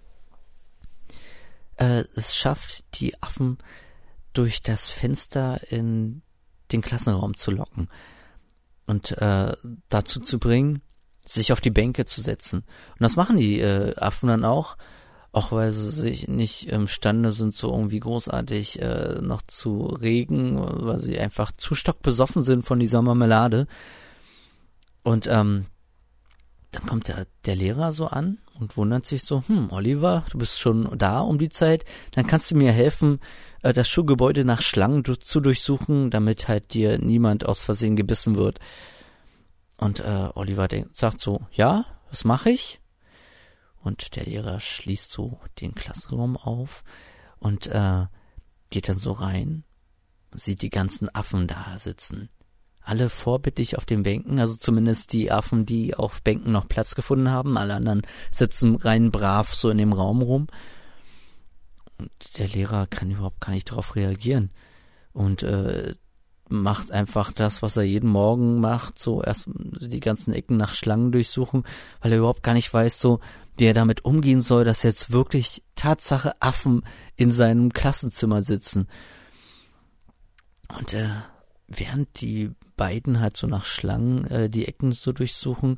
äh, 1.77 2.03
es 2.13 2.35
schafft, 2.35 2.83
die 2.99 3.19
Affen 3.23 3.57
durch 4.33 4.61
das 4.61 4.91
Fenster 4.91 5.59
in 5.71 6.21
den 6.71 6.83
Klassenraum 6.83 7.35
zu 7.35 7.49
locken 7.49 7.89
und 8.85 9.17
äh, 9.17 9.57
dazu 9.89 10.19
zu 10.19 10.37
bringen, 10.37 10.83
sich 11.23 11.51
auf 11.51 11.59
die 11.59 11.71
Bänke 11.71 12.05
zu 12.05 12.21
setzen. 12.21 12.59
Und 12.59 13.01
das 13.01 13.15
machen 13.15 13.37
die 13.37 13.61
äh, 13.61 13.95
Affen 13.95 14.29
dann 14.29 14.45
auch, 14.45 14.77
auch 15.35 15.51
weil 15.51 15.73
sie 15.73 15.89
sich 15.89 16.29
nicht 16.29 16.69
imstande 16.69 17.33
sind, 17.33 17.55
so 17.55 17.69
irgendwie 17.69 17.99
großartig 17.99 18.81
äh, 18.81 19.19
noch 19.21 19.41
zu 19.41 19.87
regen, 19.87 20.57
weil 20.57 21.01
sie 21.01 21.19
einfach 21.19 21.51
zu 21.51 21.75
stockbesoffen 21.75 22.41
sind 22.41 22.63
von 22.63 22.79
dieser 22.79 23.01
Marmelade. 23.01 23.67
Und 25.03 25.27
ähm, 25.27 25.65
dann 26.71 26.85
kommt 26.85 27.09
der, 27.09 27.27
der 27.43 27.57
Lehrer 27.57 27.91
so 27.91 28.07
an 28.07 28.37
und 28.57 28.77
wundert 28.77 29.05
sich 29.05 29.23
so, 29.23 29.43
hm, 29.45 29.71
Oliver, 29.71 30.23
du 30.31 30.37
bist 30.37 30.57
schon 30.57 30.97
da 30.97 31.19
um 31.19 31.37
die 31.37 31.49
Zeit, 31.49 31.83
dann 32.11 32.27
kannst 32.27 32.51
du 32.51 32.55
mir 32.55 32.71
helfen, 32.71 33.19
äh, 33.61 33.73
das 33.73 33.89
Schulgebäude 33.89 34.45
nach 34.45 34.61
Schlangen 34.61 35.03
zu 35.03 35.41
durchsuchen, 35.41 36.11
damit 36.11 36.47
halt 36.47 36.73
dir 36.73 36.97
niemand 36.97 37.45
aus 37.45 37.61
Versehen 37.61 37.97
gebissen 37.97 38.37
wird. 38.37 38.59
Und 39.79 39.99
äh, 39.99 40.29
Oliver 40.33 40.69
denkt, 40.69 40.95
sagt 40.95 41.19
so, 41.19 41.41
ja, 41.51 41.83
was 42.09 42.23
mache 42.23 42.51
ich? 42.51 42.79
Und 43.85 44.17
der 44.17 44.25
Lehrer 44.25 44.59
schließt 44.59 45.11
so 45.11 45.39
den 45.61 45.73
Klassenraum 45.73 46.35
auf 46.35 46.83
und 47.39 47.67
äh, 47.67 48.07
geht 48.69 48.89
dann 48.89 48.99
so 48.99 49.13
rein, 49.13 49.63
sieht 50.33 50.61
die 50.61 50.69
ganzen 50.69 51.13
Affen 51.15 51.47
da 51.47 51.77
sitzen 51.77 52.29
alle 52.85 53.09
vorbildlich 53.09 53.77
auf 53.77 53.85
den 53.85 54.03
Bänken, 54.03 54.39
also 54.39 54.55
zumindest 54.55 55.11
die 55.11 55.31
Affen, 55.31 55.65
die 55.65 55.95
auf 55.95 56.21
Bänken 56.21 56.51
noch 56.51 56.67
Platz 56.67 56.93
gefunden 56.93 57.31
haben. 57.31 57.57
Alle 57.57 57.73
anderen 57.73 58.03
sitzen 58.31 58.75
rein 58.75 59.11
brav 59.11 59.53
so 59.53 59.71
in 59.71 59.79
dem 59.79 59.91
Raum 59.91 60.21
rum. 60.21 60.47
Und 61.97 62.11
der 62.37 62.47
Lehrer 62.47 62.85
kann 62.85 63.09
überhaupt 63.09 63.41
gar 63.41 63.53
nicht 63.53 63.71
darauf 63.71 63.95
reagieren. 63.95 64.51
Und 65.13 65.41
äh, 65.41 65.95
macht 66.49 66.91
einfach 66.91 67.31
das, 67.31 67.61
was 67.61 67.77
er 67.77 67.83
jeden 67.83 68.09
Morgen 68.09 68.59
macht, 68.59 68.99
so 68.99 69.23
erst 69.23 69.49
die 69.55 69.99
ganzen 69.99 70.33
Ecken 70.33 70.57
nach 70.57 70.73
Schlangen 70.73 71.11
durchsuchen, 71.11 71.63
weil 72.01 72.11
er 72.11 72.19
überhaupt 72.19 72.43
gar 72.43 72.53
nicht 72.53 72.73
weiß, 72.73 72.99
so 72.99 73.19
wie 73.57 73.65
er 73.65 73.73
damit 73.73 74.05
umgehen 74.05 74.41
soll, 74.41 74.63
dass 74.63 74.83
jetzt 74.83 75.11
wirklich 75.11 75.63
Tatsache 75.75 76.33
Affen 76.41 76.83
in 77.15 77.31
seinem 77.31 77.71
Klassenzimmer 77.73 78.41
sitzen. 78.41 78.87
Und 80.77 80.93
äh, 80.93 81.09
während 81.67 82.21
die 82.21 82.51
beiden 82.75 83.19
halt 83.19 83.37
so 83.37 83.47
nach 83.47 83.65
Schlangen 83.65 84.25
äh, 84.25 84.49
die 84.49 84.67
Ecken 84.67 84.91
so 84.91 85.11
durchsuchen, 85.11 85.77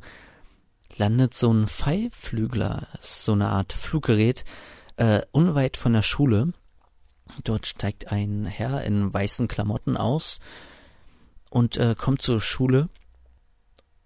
landet 0.95 1.33
so 1.33 1.51
ein 1.51 1.67
Pfeilflügler, 1.67 2.87
so 3.01 3.33
eine 3.33 3.49
Art 3.49 3.73
Fluggerät, 3.73 4.43
äh, 4.95 5.21
unweit 5.31 5.77
von 5.77 5.93
der 5.93 6.01
Schule. 6.01 6.53
Dort 7.43 7.67
steigt 7.67 8.11
ein 8.11 8.45
Herr 8.45 8.83
in 8.83 9.13
weißen 9.13 9.47
Klamotten 9.47 9.97
aus 9.97 10.39
und 11.49 11.77
äh, 11.77 11.95
kommt 11.97 12.21
zur 12.21 12.41
Schule 12.41 12.89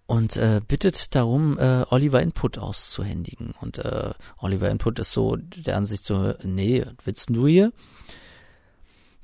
und 0.05 0.37
äh, 0.37 0.61
bittet 0.67 1.15
darum, 1.15 1.57
äh, 1.57 1.85
Oliver 1.89 2.21
Input 2.21 2.57
auszuhändigen. 2.57 3.53
Und 3.61 3.77
äh, 3.77 4.13
Oliver 4.37 4.69
Input 4.69 4.99
ist 4.99 5.11
so 5.11 5.37
der 5.37 5.77
Ansicht 5.77 6.05
so, 6.05 6.33
nee, 6.43 6.85
willst 7.05 7.29
du 7.29 7.47
hier? 7.47 7.71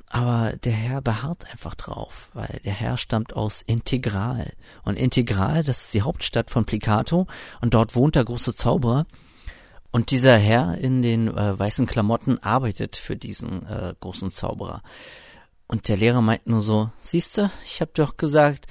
aber 0.09 0.53
der 0.63 0.71
Herr 0.71 1.01
beharrt 1.01 1.49
einfach 1.51 1.75
drauf, 1.75 2.29
weil 2.33 2.61
der 2.63 2.73
Herr 2.73 2.97
stammt 2.97 3.35
aus 3.35 3.61
Integral. 3.61 4.53
Und 4.83 4.97
Integral, 4.97 5.63
das 5.63 5.85
ist 5.85 5.93
die 5.93 6.01
Hauptstadt 6.01 6.49
von 6.49 6.65
Plicato 6.65 7.27
und 7.61 7.73
dort 7.73 7.95
wohnt 7.95 8.15
der 8.15 8.25
große 8.25 8.55
Zauberer. 8.55 9.05
Und 9.97 10.11
dieser 10.11 10.37
Herr 10.37 10.77
in 10.77 11.01
den 11.01 11.27
äh, 11.27 11.57
weißen 11.57 11.87
Klamotten 11.87 12.37
arbeitet 12.43 12.97
für 12.97 13.15
diesen 13.15 13.65
äh, 13.65 13.95
großen 13.99 14.29
Zauberer. 14.29 14.83
Und 15.65 15.87
der 15.87 15.97
Lehrer 15.97 16.21
meint 16.21 16.45
nur 16.45 16.61
so, 16.61 16.91
siehste, 17.01 17.49
ich 17.65 17.81
hab 17.81 17.95
doch 17.95 18.15
gesagt, 18.15 18.67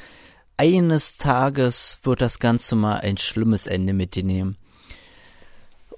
eines 0.57 1.17
Tages 1.17 1.99
wird 2.05 2.21
das 2.21 2.39
Ganze 2.39 2.77
mal 2.77 3.01
ein 3.01 3.17
schlimmes 3.17 3.67
Ende 3.67 3.93
mit 3.93 4.15
dir 4.15 4.23
nehmen. 4.23 4.57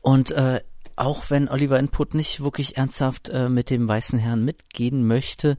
Und 0.01 0.31
äh, 0.31 0.63
auch 0.97 1.29
wenn 1.29 1.51
Oliver 1.51 1.79
Input 1.79 2.15
nicht 2.15 2.43
wirklich 2.43 2.79
ernsthaft 2.79 3.29
äh, 3.29 3.51
mit 3.51 3.69
dem 3.69 3.87
weißen 3.87 4.19
Herrn 4.19 4.47
mitgehen 4.47 5.07
möchte, 5.07 5.59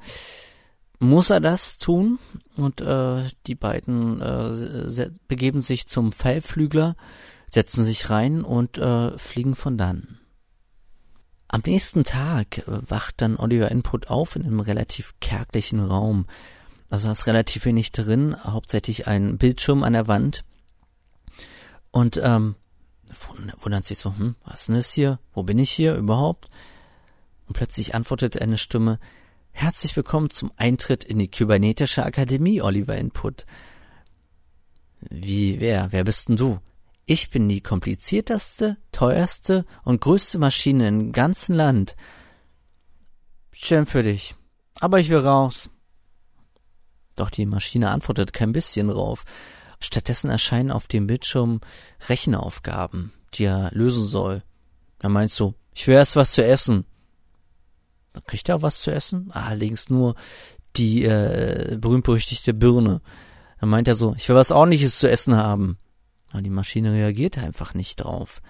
muss 0.97 1.29
er 1.29 1.41
das 1.41 1.77
tun 1.77 2.17
und 2.57 2.81
äh, 2.81 3.21
die 3.45 3.53
beiden 3.53 4.19
äh, 4.19 5.11
begeben 5.27 5.61
sich 5.61 5.85
zum 5.85 6.11
Pfeilflügler, 6.11 6.95
setzen 7.49 7.83
sich 7.83 8.09
rein 8.09 8.43
und 8.43 8.77
äh, 8.77 9.17
fliegen 9.17 9.55
von 9.55 9.77
dann. 9.77 10.19
Am 11.47 11.61
nächsten 11.65 12.03
Tag 12.03 12.63
wacht 12.67 13.21
dann 13.21 13.37
Oliver 13.37 13.71
Input 13.71 14.09
auf 14.09 14.35
in 14.35 14.43
einem 14.43 14.59
relativ 14.59 15.15
kärglichen 15.19 15.79
Raum. 15.79 16.27
Also 16.91 17.07
da 17.07 17.11
ist 17.11 17.25
relativ 17.25 17.65
wenig 17.65 17.91
drin, 17.91 18.35
hauptsächlich 18.43 19.07
ein 19.07 19.37
Bildschirm 19.37 19.83
an 19.83 19.93
der 19.93 20.07
Wand. 20.07 20.45
Und 21.91 22.19
ähm, 22.23 22.55
wundert 23.59 23.85
sich 23.85 23.97
so, 23.97 24.15
hm, 24.15 24.35
was 24.45 24.61
ist 24.61 24.67
denn 24.67 24.75
das 24.75 24.93
hier? 24.93 25.19
Wo 25.33 25.41
bin 25.41 25.57
ich 25.57 25.71
hier 25.71 25.95
überhaupt? 25.95 26.49
Und 27.47 27.53
plötzlich 27.53 27.95
antwortet 27.95 28.39
eine 28.39 28.59
Stimme, 28.59 28.99
Herzlich 29.51 29.95
willkommen 29.97 30.29
zum 30.29 30.53
Eintritt 30.55 31.03
in 31.03 31.19
die 31.19 31.27
Kybernetische 31.27 32.05
Akademie, 32.05 32.61
Oliver 32.61 32.95
Input. 32.95 33.45
Wie, 35.01 35.59
wer, 35.59 35.91
wer 35.91 36.05
bist 36.05 36.29
denn 36.29 36.37
du? 36.37 36.59
Ich 37.11 37.31
bin 37.31 37.49
die 37.49 37.61
komplizierteste, 37.61 38.77
teuerste 38.91 39.65
und 39.83 39.99
größte 39.99 40.37
Maschine 40.37 40.87
im 40.87 41.11
ganzen 41.11 41.55
Land. 41.55 41.95
Schön 43.51 43.87
für 43.87 44.03
dich. 44.03 44.35
Aber 44.79 44.99
ich 44.99 45.09
will 45.09 45.17
raus. 45.17 45.71
Doch 47.15 47.31
die 47.31 47.47
Maschine 47.47 47.89
antwortet 47.89 48.31
kein 48.31 48.51
bisschen 48.51 48.89
drauf. 48.89 49.25
Stattdessen 49.79 50.29
erscheinen 50.29 50.69
auf 50.69 50.85
dem 50.85 51.07
Bildschirm 51.07 51.61
Rechenaufgaben, 52.09 53.11
die 53.33 53.45
er 53.45 53.71
lösen 53.73 54.07
soll. 54.07 54.43
Er 54.99 55.09
meint 55.09 55.31
so, 55.31 55.55
ich 55.73 55.87
will 55.87 55.95
erst 55.95 56.15
was 56.15 56.33
zu 56.33 56.45
essen. 56.45 56.85
Dann 58.13 58.23
kriegt 58.25 58.49
er 58.49 58.61
was 58.61 58.81
zu 58.81 58.91
essen, 58.91 59.31
allerdings 59.31 59.89
nur 59.89 60.13
die 60.75 61.05
äh, 61.05 61.75
berühmt-berüchtigte 61.81 62.53
Birne. 62.53 63.01
Dann 63.59 63.69
meint 63.69 63.87
er 63.87 63.95
so, 63.95 64.13
ich 64.15 64.29
will 64.29 64.35
was 64.35 64.51
ordentliches 64.51 64.99
zu 64.99 65.09
essen 65.09 65.35
haben. 65.35 65.79
Aber 66.31 66.41
die 66.41 66.49
Maschine 66.49 66.93
reagiert 66.93 67.37
einfach 67.37 67.73
nicht 67.73 67.97
drauf. 67.97 68.41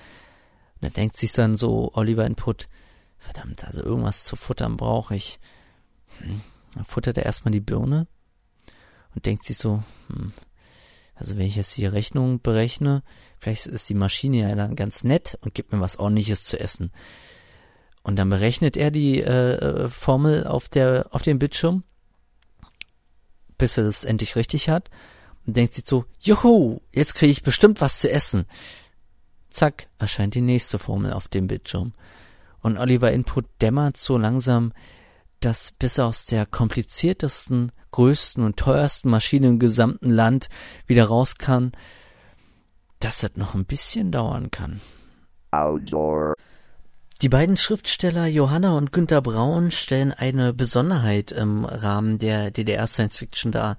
Und 0.76 0.88
er 0.88 0.92
denkt 0.92 1.18
sich 1.18 1.32
dann 1.34 1.56
so, 1.56 1.92
Oliver 1.94 2.26
Input, 2.26 2.68
verdammt, 3.18 3.65
also 3.65 3.84
irgendwas 3.84 4.24
zu 4.24 4.36
futtern 4.36 4.78
brauche 4.78 5.15
ich. 5.15 5.39
Hm. 6.20 6.42
Dann 6.76 6.86
futtert 6.86 7.18
er 7.18 7.26
erstmal 7.26 7.52
die 7.52 7.60
Birne 7.60 8.08
und 9.15 9.26
denkt 9.26 9.44
sich 9.44 9.58
so, 9.58 9.84
hm, 10.08 10.34
also 11.15 11.38
wenn 11.38 11.48
ich 11.48 11.56
jetzt 11.56 11.76
die 11.78 11.86
Rechnung 11.86 12.42
berechne, 12.42 13.04
vielleicht 13.38 13.65
ist 13.65 13.89
die 13.89 13.96
Maschine 13.96 14.38
ja 14.50 14.56
dann 14.56 14.76
ganz 14.76 15.04
nett 15.04 15.38
und 15.42 15.54
gibt 15.54 15.74
mir 15.74 15.82
was 15.82 16.00
ordentliches 16.00 16.46
zu 16.46 16.60
essen. 16.60 16.92
Und 18.04 18.15
dann 18.15 18.30
berechnet 18.30 18.78
er 18.78 18.92
die 18.92 19.22
äh, 19.22 19.89
Formel 19.89 20.48
auf 20.48 20.70
der 20.70 21.08
auf 21.12 21.22
dem 21.22 21.38
Bildschirm, 21.38 21.84
bis 23.58 23.78
er 23.78 23.84
das 23.84 24.06
endlich 24.06 24.38
richtig 24.38 24.70
hat 24.70 24.89
und 25.49 25.57
denkt 25.57 25.73
sich 25.73 25.85
so, 25.85 26.05
juhu, 26.19 26.79
jetzt 26.91 27.15
kriege 27.15 27.31
ich 27.31 27.41
bestimmt 27.41 27.81
was 27.81 27.99
zu 27.99 28.12
essen. 28.12 28.45
Zack, 29.49 29.88
erscheint 29.97 30.35
die 30.35 30.41
nächste 30.41 30.77
Formel 30.77 31.12
auf 31.12 31.27
dem 31.27 31.47
Bildschirm. 31.47 31.93
Und 32.62 32.77
Oliver 32.77 33.12
Input 33.12 33.45
dämmert 33.59 33.97
so 33.97 34.15
langsam, 34.19 34.73
dass 35.39 35.71
bis 35.71 35.97
aus 35.97 36.25
der 36.25 36.45
kompliziertesten, 36.45 37.71
größten 37.89 38.43
und 38.43 38.57
teuersten 38.57 39.09
Maschine 39.09 39.47
im 39.47 39.57
gesamten 39.57 40.12
Land 40.12 40.49
wieder 40.85 41.05
raus 41.05 41.39
kann, 41.39 41.71
dass 42.99 43.21
das 43.21 43.35
noch 43.35 43.55
ein 43.55 43.65
bisschen 43.65 44.12
dauern 44.12 44.51
kann. 44.51 44.81
Outdoor. 45.49 46.35
Die 47.23 47.29
beiden 47.29 47.57
Schriftsteller 47.57 48.27
Johanna 48.27 48.77
und 48.77 48.91
Günter 48.91 49.23
Braun 49.23 49.71
stellen 49.71 50.13
eine 50.13 50.53
Besonderheit 50.53 51.31
im 51.31 51.65
Rahmen 51.65 52.19
der 52.19 52.51
DDR 52.51 52.85
Science 52.85 53.17
Fiction 53.17 53.51
dar. 53.51 53.77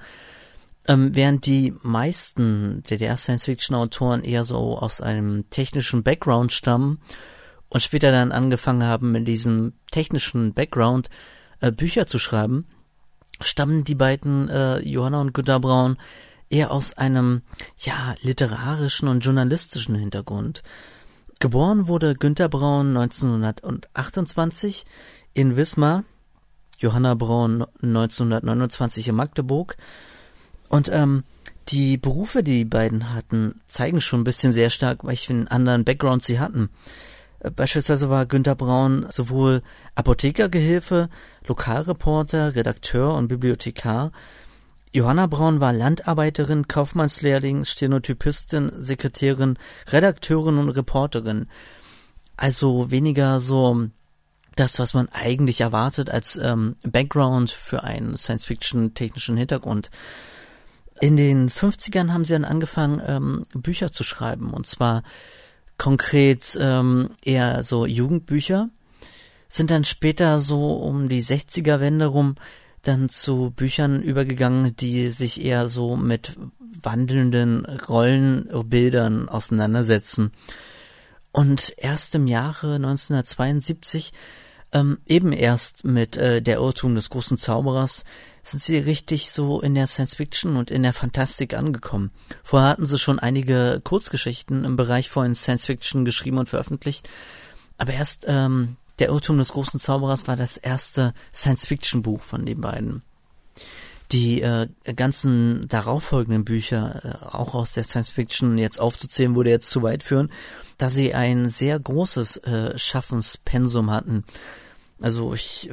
Ähm, 0.89 1.15
während 1.15 1.47
die 1.47 1.75
meisten 1.83 2.83
DDR 2.89 3.17
Science 3.17 3.45
Fiction 3.45 3.77
Autoren 3.77 4.25
eher 4.25 4.45
so 4.45 4.79
aus 4.79 5.01
einem 5.01 5.49
technischen 5.51 6.03
Background 6.03 6.53
stammen 6.53 7.01
und 7.69 7.81
später 7.81 8.11
dann 8.11 8.33
angefangen 8.33 8.85
haben, 8.85 9.13
mit 9.13 9.29
diesem 9.29 9.75
technischen 9.91 10.55
Background 10.55 11.11
äh, 11.61 11.71
Bücher 11.71 12.07
zu 12.07 12.19
schreiben, 12.19 12.67
stammen 13.41 13.85
die 13.85 13.95
beiden 13.95 14.49
äh, 14.49 14.79
Johanna 14.81 15.21
und 15.21 15.35
Günter 15.35 15.61
Braun 15.61 15.97
eher 16.49 16.71
aus 16.73 16.97
einem 16.99 17.43
ja 17.79 18.15
literarischen 18.23 19.09
und 19.09 19.21
journalistischen 19.21 19.95
Hintergrund. 19.95 20.63
Geboren 21.39 21.89
wurde 21.89 22.15
Günter 22.15 22.49
Braun 22.49 22.97
1928 22.97 24.85
in 25.33 25.57
Wismar, 25.57 26.05
Johanna 26.79 27.15
Braun 27.15 27.65
1929 27.83 29.09
in 29.09 29.15
Magdeburg. 29.15 29.77
Und 30.71 30.89
ähm, 30.89 31.25
die 31.69 31.99
Berufe, 31.99 32.43
die 32.43 32.59
die 32.59 32.65
beiden 32.65 33.13
hatten, 33.13 33.61
zeigen 33.67 34.01
schon 34.01 34.21
ein 34.21 34.25
bisschen 34.25 34.53
sehr 34.53 34.71
stark, 34.71 35.05
welchen 35.05 35.49
anderen 35.49 35.85
Background 35.85 36.23
sie 36.23 36.39
hatten. 36.39 36.71
Beispielsweise 37.57 38.09
war 38.09 38.25
Günter 38.25 38.55
Braun 38.55 39.07
sowohl 39.11 39.63
Apothekergehilfe, 39.95 41.09
Lokalreporter, 41.47 42.55
Redakteur 42.55 43.15
und 43.15 43.29
Bibliothekar. 43.29 44.13
Johanna 44.93 45.27
Braun 45.27 45.61
war 45.61 45.73
Landarbeiterin, 45.73 46.69
Kaufmannslehrling, 46.69 47.65
Stenotypistin, 47.65 48.71
Sekretärin, 48.77 49.59
Redakteurin 49.89 50.59
und 50.59 50.71
Reporterin. 50.71 51.47
Also 52.37 52.91
weniger 52.91 53.41
so 53.41 53.89
das, 54.55 54.79
was 54.79 54.95
man 54.95 55.09
eigentlich 55.09 55.63
erwartet 55.63 56.11
als 56.11 56.37
ähm, 56.37 56.77
Background 56.87 57.51
für 57.51 57.83
einen 57.83 58.17
Science-Fiction-technischen 58.17 59.37
Hintergrund. 59.37 59.91
In 61.01 61.17
den 61.17 61.49
50ern 61.49 62.13
haben 62.13 62.25
sie 62.25 62.35
dann 62.35 62.45
angefangen, 62.45 63.03
ähm, 63.07 63.47
Bücher 63.55 63.91
zu 63.91 64.05
schreiben. 64.05 64.53
Und 64.53 64.67
zwar 64.67 65.03
konkret 65.79 66.59
ähm, 66.61 67.11
eher 67.25 67.63
so 67.63 67.87
Jugendbücher, 67.87 68.69
sind 69.49 69.71
dann 69.71 69.85
später 69.85 70.41
so 70.41 70.75
um 70.75 71.09
die 71.09 71.23
60er 71.23 71.81
Wende 71.81 72.07
rum 72.07 72.35
dann 72.83 73.09
zu 73.09 73.53
Büchern 73.55 74.03
übergegangen, 74.03 74.77
die 74.77 75.11
sich 75.11 75.45
eher 75.45 75.69
so 75.69 75.97
mit 75.97 76.39
wandelnden 76.83 77.65
Rollenbildern 77.67 79.29
auseinandersetzen. 79.29 80.33
Und 81.33 81.75
erst 81.77 82.15
im 82.15 82.27
Jahre 82.27 82.75
1972, 82.77 84.13
ähm, 84.73 84.99
eben 85.07 85.33
erst 85.33 85.85
mit 85.85 86.17
äh, 86.17 86.41
Der 86.43 86.57
Irrtum 86.57 86.95
des 86.95 87.11
großen 87.11 87.39
Zauberers, 87.39 88.05
sind 88.43 88.63
sie 88.63 88.79
richtig 88.79 89.31
so 89.31 89.61
in 89.61 89.75
der 89.75 89.87
Science 89.87 90.17
Fiction 90.17 90.57
und 90.57 90.71
in 90.71 90.83
der 90.83 90.93
Fantastik 90.93 91.55
angekommen. 91.55 92.11
Vorher 92.43 92.71
hatten 92.71 92.87
sie 92.87 92.99
schon 92.99 93.19
einige 93.19 93.81
Kurzgeschichten 93.83 94.65
im 94.65 94.77
Bereich 94.77 95.11
von 95.11 95.35
Science 95.35 95.67
Fiction 95.67 96.05
geschrieben 96.05 96.39
und 96.39 96.49
veröffentlicht, 96.49 97.09
aber 97.79 97.93
erst 97.93 98.25
ähm, 98.29 98.77
der 98.99 99.09
Irrtum 99.09 99.39
des 99.39 99.53
großen 99.53 99.81
Zauberers 99.81 100.29
war 100.29 100.37
das 100.37 100.57
erste 100.59 101.15
Science 101.35 101.67
Fiction 101.67 102.03
Buch 102.03 102.23
von 102.23 102.45
den 102.45 102.61
beiden. 102.61 103.03
Die 104.13 104.43
äh, 104.43 104.69
ganzen 104.97 105.69
darauffolgenden 105.69 106.45
Bücher, 106.45 107.01
äh, 107.05 107.37
auch 107.37 107.55
aus 107.55 107.73
der 107.73 107.85
Science 107.85 108.11
Fiction 108.11 108.59
jetzt 108.59 108.81
aufzuzählen, 108.81 109.37
würde 109.37 109.51
jetzt 109.51 109.71
zu 109.71 109.83
weit 109.83 110.03
führen, 110.03 110.31
da 110.79 110.91
sie 110.91 111.15
ein 111.15 111.49
sehr 111.49 111.79
großes 111.79 112.39
äh, 112.39 112.79
Schaffenspensum 112.79 113.91
hatten. 113.91 114.25
Also 115.01 115.33
ich 115.33 115.71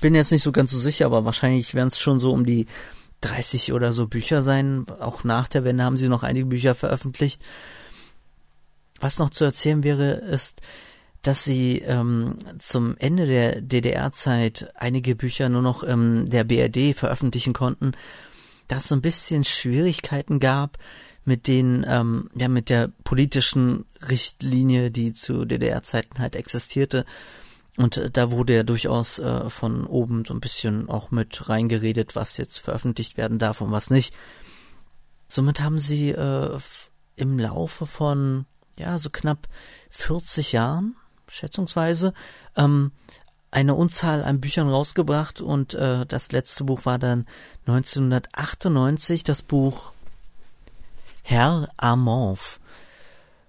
bin 0.00 0.14
jetzt 0.14 0.32
nicht 0.32 0.42
so 0.42 0.52
ganz 0.52 0.70
so 0.70 0.78
sicher, 0.78 1.06
aber 1.06 1.24
wahrscheinlich 1.24 1.74
werden 1.74 1.88
es 1.88 1.98
schon 1.98 2.18
so 2.18 2.32
um 2.32 2.44
die 2.44 2.66
30 3.20 3.72
oder 3.72 3.92
so 3.92 4.06
Bücher 4.06 4.42
sein. 4.42 4.84
Auch 5.00 5.24
nach 5.24 5.48
der 5.48 5.64
Wende 5.64 5.84
haben 5.84 5.96
sie 5.96 6.08
noch 6.08 6.22
einige 6.22 6.46
Bücher 6.46 6.74
veröffentlicht. 6.74 7.40
Was 9.00 9.18
noch 9.18 9.30
zu 9.30 9.44
erzählen 9.44 9.82
wäre, 9.82 10.12
ist, 10.12 10.60
dass 11.22 11.44
sie 11.44 11.78
ähm, 11.78 12.36
zum 12.58 12.96
Ende 12.98 13.26
der 13.26 13.60
DDR-Zeit 13.62 14.70
einige 14.76 15.16
Bücher 15.16 15.48
nur 15.48 15.62
noch 15.62 15.82
ähm, 15.82 16.26
der 16.26 16.44
BRD 16.44 16.94
veröffentlichen 16.94 17.54
konnten, 17.54 17.92
dass 18.68 18.84
es 18.84 18.88
so 18.90 18.94
ein 18.94 19.02
bisschen 19.02 19.44
Schwierigkeiten 19.44 20.38
gab 20.38 20.78
mit 21.24 21.46
den, 21.46 21.84
ähm, 21.88 22.28
ja, 22.34 22.48
mit 22.48 22.68
der 22.68 22.90
politischen 23.04 23.86
Richtlinie, 24.08 24.90
die 24.90 25.14
zu 25.14 25.46
DDR-Zeiten 25.46 26.18
halt 26.18 26.36
existierte 26.36 27.06
und 27.76 27.96
äh, 27.96 28.10
da 28.10 28.30
wurde 28.30 28.54
ja 28.54 28.62
durchaus 28.62 29.18
äh, 29.18 29.50
von 29.50 29.86
oben 29.86 30.24
so 30.24 30.34
ein 30.34 30.40
bisschen 30.40 30.88
auch 30.88 31.10
mit 31.10 31.48
reingeredet, 31.48 32.14
was 32.14 32.36
jetzt 32.36 32.58
veröffentlicht 32.58 33.16
werden 33.16 33.38
darf 33.38 33.60
und 33.60 33.70
was 33.70 33.90
nicht. 33.90 34.14
Somit 35.28 35.60
haben 35.60 35.78
sie 35.78 36.10
äh, 36.10 36.58
im 37.16 37.38
Laufe 37.38 37.86
von 37.86 38.46
ja 38.76 38.98
so 38.98 39.10
knapp 39.10 39.48
40 39.90 40.52
Jahren 40.52 40.96
schätzungsweise 41.26 42.12
ähm, 42.56 42.92
eine 43.50 43.74
Unzahl 43.74 44.22
an 44.22 44.40
Büchern 44.40 44.68
rausgebracht 44.68 45.40
und 45.40 45.74
äh, 45.74 46.04
das 46.06 46.32
letzte 46.32 46.64
Buch 46.64 46.84
war 46.84 46.98
dann 46.98 47.24
1998 47.66 49.24
das 49.24 49.42
Buch 49.42 49.92
Herr 51.22 51.68
Amorph. 51.76 52.60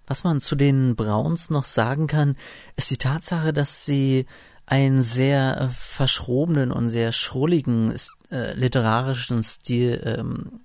Was 0.07 0.23
man 0.23 0.41
zu 0.41 0.55
den 0.55 0.95
Browns 0.95 1.49
noch 1.49 1.65
sagen 1.65 2.07
kann, 2.07 2.35
ist 2.75 2.91
die 2.91 2.97
Tatsache, 2.97 3.53
dass 3.53 3.85
sie 3.85 4.25
einen 4.65 5.01
sehr 5.01 5.61
äh, 5.61 5.67
verschrobenen 5.69 6.71
und 6.71 6.89
sehr 6.89 7.11
schrulligen 7.11 7.93
äh, 8.31 8.53
literarischen 8.53 9.43
Stil 9.43 10.01
ähm, 10.05 10.61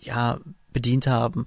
ja 0.00 0.38
bedient 0.72 1.06
haben. 1.06 1.44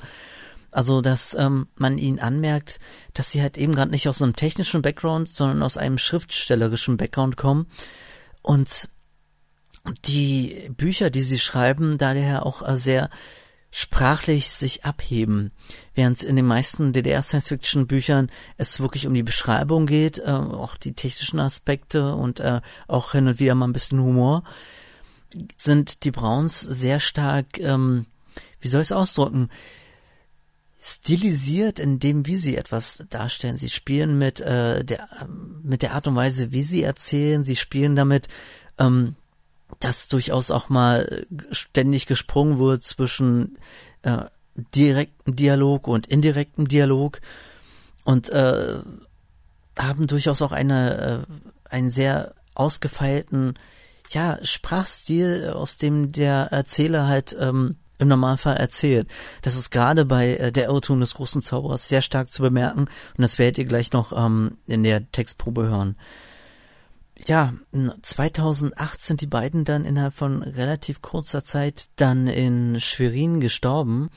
Also, 0.72 1.02
dass 1.02 1.34
ähm, 1.34 1.68
man 1.76 1.98
ihnen 1.98 2.20
anmerkt, 2.20 2.80
dass 3.14 3.32
sie 3.32 3.42
halt 3.42 3.58
eben 3.58 3.74
gerade 3.74 3.92
nicht 3.92 4.08
aus 4.08 4.22
einem 4.22 4.36
technischen 4.36 4.82
Background, 4.82 5.30
sondern 5.30 5.64
aus 5.64 5.78
einem 5.78 5.98
schriftstellerischen 5.98 6.98
Background 6.98 7.38
kommen 7.38 7.68
und 8.42 8.90
die 10.06 10.70
Bücher, 10.78 11.10
die 11.10 11.22
sie 11.22 11.40
schreiben, 11.40 11.98
daher 11.98 12.46
auch 12.46 12.68
äh, 12.68 12.78
sehr 12.78 13.10
sprachlich 13.72 14.50
sich 14.50 14.84
abheben, 14.84 15.52
während 15.94 16.24
in 16.24 16.36
den 16.36 16.46
meisten 16.46 16.92
DDR-Science-Fiction-Büchern 16.92 18.32
es 18.58 18.80
wirklich 18.80 19.06
um 19.06 19.14
die 19.14 19.24
Beschreibung 19.24 19.86
geht, 19.86 20.18
äh, 20.20 20.32
auch 20.32 20.76
die 20.76 20.94
technischen 20.94 21.40
Aspekte 21.40 22.16
und 22.16 22.40
äh, 22.40 22.62
auch 22.88 23.12
hin 23.12 23.28
und 23.28 23.40
wieder 23.40 23.56
mal 23.56 23.68
ein 23.68 23.74
bisschen 23.74 24.02
Humor, 24.02 24.44
sind 25.56 26.04
die 26.04 26.12
Browns 26.12 26.62
sehr 26.62 27.00
stark, 27.00 27.60
ähm, 27.60 28.08
wie 28.60 28.68
soll 28.68 28.82
ich 28.82 28.88
es 28.88 28.92
ausdrücken, 28.92 29.50
stilisiert 30.82 31.78
in 31.78 32.00
dem, 32.00 32.26
wie 32.26 32.38
sie 32.38 32.56
etwas 32.56 33.04
darstellen. 33.10 33.56
Sie 33.56 33.70
spielen 33.70 34.18
mit 34.18 34.40
äh, 34.40 34.84
der 34.84 35.08
mit 35.62 35.82
der 35.82 35.94
Art 35.94 36.08
und 36.08 36.16
Weise, 36.16 36.52
wie 36.52 36.64
sie 36.64 36.84
erzählen. 36.84 37.44
Sie 37.44 37.58
spielen 37.58 37.96
damit, 37.96 38.30
ähm, 38.78 39.16
dass 39.80 40.08
durchaus 40.08 40.52
auch 40.52 40.70
mal 40.70 41.26
ständig 41.52 42.06
gesprungen 42.06 42.60
wird 42.60 42.84
zwischen 42.84 43.58
äh, 44.02 44.24
direktem 44.76 45.36
Dialog 45.36 45.88
und 45.88 46.08
indirektem 46.08 46.68
Dialog. 46.68 47.22
Und 48.04 48.30
äh, 48.30 48.80
haben 49.78 50.08
durchaus 50.08 50.42
auch 50.42 50.52
eine 50.52 51.28
äh, 51.30 51.34
einen 51.70 51.92
sehr 51.92 52.34
ausgefeilten 52.56 53.58
ja 54.10 54.40
Sprachstil, 54.42 55.52
aus 55.54 55.78
dem 55.78 56.12
der 56.12 56.48
Erzähler 56.52 57.08
halt 57.08 57.38
ähm, 57.40 57.78
im 58.00 58.08
Normalfall 58.08 58.58
erzählt. 58.58 59.08
Das 59.44 59.56
ist 59.56 59.70
gerade 59.70 60.06
bei 60.06 60.36
äh, 60.36 60.52
der 60.52 60.68
Irrtum 60.68 61.00
des 61.00 61.14
großen 61.14 61.42
Zauberers 61.42 61.88
sehr 61.88 62.02
stark 62.02 62.32
zu 62.32 62.42
bemerken. 62.42 62.82
Und 62.82 63.22
das 63.22 63.38
werdet 63.38 63.60
ihr 63.60 63.66
gleich 63.66 63.92
noch 63.92 64.12
ähm, 64.14 64.58
in 64.66 64.84
der 64.84 65.12
Textprobe 65.12 65.68
hören 65.68 65.96
ja, 67.28 67.54
2008 68.02 69.02
sind 69.02 69.22
die 69.22 69.28
beiden 69.28 69.66
dann 69.66 69.86
innerhalb 69.86 70.14
von 70.14 70.42
relativ 70.42 71.02
kurzer 71.02 71.44
Zeit 71.44 71.90
dann 71.96 72.28
in 72.28 72.80
Schwerin 72.80 73.40
gestorben. 73.40 74.10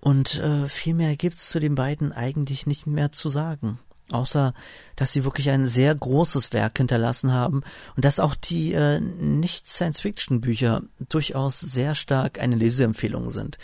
Und 0.00 0.40
äh, 0.40 0.68
viel 0.68 0.94
mehr 0.94 1.16
gibt's 1.16 1.50
zu 1.50 1.58
den 1.58 1.74
beiden 1.74 2.12
eigentlich 2.12 2.66
nicht 2.66 2.86
mehr 2.86 3.12
zu 3.12 3.28
sagen. 3.28 3.78
Außer, 4.12 4.54
dass 4.94 5.12
sie 5.12 5.24
wirklich 5.24 5.50
ein 5.50 5.66
sehr 5.66 5.92
großes 5.92 6.52
Werk 6.52 6.78
hinterlassen 6.78 7.32
haben 7.32 7.62
und 7.96 8.04
dass 8.04 8.20
auch 8.20 8.36
die 8.36 8.72
äh, 8.72 9.00
Nicht-Science-Fiction-Bücher 9.00 10.82
durchaus 11.08 11.58
sehr 11.58 11.96
stark 11.96 12.38
eine 12.38 12.54
Leseempfehlung 12.54 13.30
sind. 13.30 13.58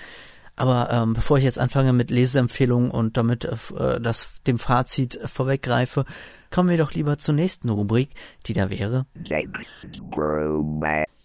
Aber 0.57 0.91
ähm, 0.91 1.15
bevor 1.15 1.39
ich 1.39 1.45
jetzt 1.45 1.61
anfange 1.61 1.93
mit 1.93 2.11
Leseempfehlungen 2.11 2.91
und 2.91 3.17
damit 3.17 3.45
äh, 3.45 4.01
das 4.01 4.31
dem 4.47 4.59
Fazit 4.59 5.21
vorweggreife, 5.25 6.05
kommen 6.53 6.69
wir 6.69 6.79
doch 6.79 6.93
lieber 6.93 7.19
zur 7.19 7.35
nächsten 7.35 7.69
Rubrik, 7.69 8.11
die 8.47 8.53
da 8.53 8.71
wäre. 8.71 9.07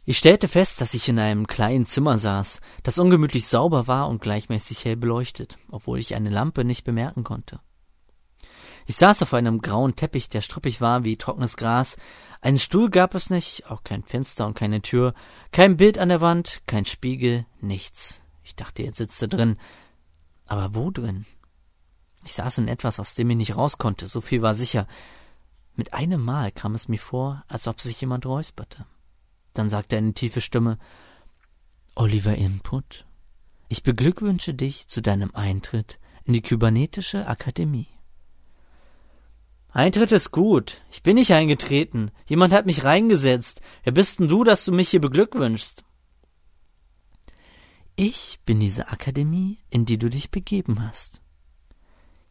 Ich 0.06 0.18
stellte 0.18 0.48
fest, 0.48 0.80
dass 0.80 0.94
ich 0.94 1.10
in 1.10 1.20
einem 1.20 1.48
kleinen 1.48 1.86
Zimmer 1.86 2.18
saß, 2.18 2.62
das 2.84 2.98
ungemütlich 2.98 3.46
sauber 3.48 3.88
war 3.88 4.08
und 4.08 4.22
gleichmäßig 4.22 4.86
hell 4.86 4.96
beleuchtet, 4.96 5.58
obwohl 5.70 6.00
ich 6.00 6.16
eine 6.16 6.30
Lampe 6.30 6.64
nicht 6.64 6.86
bemerken 6.86 7.26
konnte. 7.26 7.60
Ich 8.86 8.96
saß 8.96 9.22
auf 9.22 9.34
einem 9.34 9.60
grauen 9.60 9.98
Teppich, 9.98 10.30
der 10.30 10.40
struppig 10.40 10.80
war 10.80 11.04
wie 11.04 11.18
trockenes 11.18 11.58
Gras. 11.58 11.98
Einen 12.40 12.58
Stuhl 12.58 12.90
gab 12.90 13.16
es 13.16 13.30
nicht, 13.30 13.70
auch 13.70 13.84
kein 13.84 14.04
Fenster 14.04 14.48
und 14.48 14.54
keine 14.54 14.82
Tür, 14.82 15.14
kein 15.52 15.76
Bild 15.76 15.98
an 15.98 16.08
der 16.08 16.22
Wand, 16.22 16.62
kein 16.68 16.86
Spiegel, 16.86 17.46
nichts. 17.60 18.22
Ich 18.44 18.56
dachte, 18.56 18.84
jetzt 18.84 18.98
sitzt 18.98 19.22
er 19.22 19.28
drin. 19.28 19.58
Aber 20.46 20.74
wo 20.74 20.90
drin? 20.90 21.26
Ich 22.24 22.34
saß 22.34 22.60
in 22.60 22.70
etwas, 22.70 23.02
aus 23.02 23.16
dem 23.16 23.30
ich 23.30 23.36
nicht 23.36 23.58
raus 23.58 23.78
konnte, 23.78 24.08
so 24.08 24.22
viel 24.22 24.42
war 24.42 24.54
sicher. 24.54 24.88
Mit 25.78 25.94
einem 25.94 26.26
Mal 26.26 26.52
kam 26.52 26.74
es 26.74 26.90
mir 26.90 26.98
vor, 26.98 27.44
als 27.48 27.68
ob 27.68 27.80
sich 27.80 28.02
jemand 28.02 28.26
räusperte. 28.26 28.88
Dann 29.54 29.70
sagte 29.70 29.96
eine 29.96 30.14
tiefe 30.14 30.42
Stimme 30.42 30.80
Oliver 31.96 32.36
Input, 32.36 33.06
ich 33.70 33.84
beglückwünsche 33.84 34.56
dich 34.56 34.88
zu 34.88 35.04
deinem 35.04 35.36
Eintritt 35.36 36.00
in 36.26 36.34
die 36.34 36.42
Kybernetische 36.42 37.28
Akademie. 37.28 37.88
Eintritt 39.70 40.12
ist 40.12 40.32
gut. 40.32 40.82
Ich 40.90 41.04
bin 41.04 41.16
nicht 41.16 41.34
eingetreten. 41.34 42.10
Jemand 42.26 42.54
hat 42.54 42.66
mich 42.66 42.84
reingesetzt. 42.84 43.62
Wer 43.84 43.94
bist 43.94 44.20
denn 44.20 44.28
du, 44.28 44.44
dass 44.44 44.66
du 44.66 44.72
mich 44.72 44.90
hier 44.90 45.02
beglückwünschst? 45.02 45.84
Ich 47.96 48.40
bin 48.46 48.60
diese 48.60 48.88
Akademie, 48.88 49.60
in 49.70 49.86
die 49.86 50.00
du 50.00 50.10
dich 50.10 50.32
begeben 50.32 50.82
hast. 50.88 51.22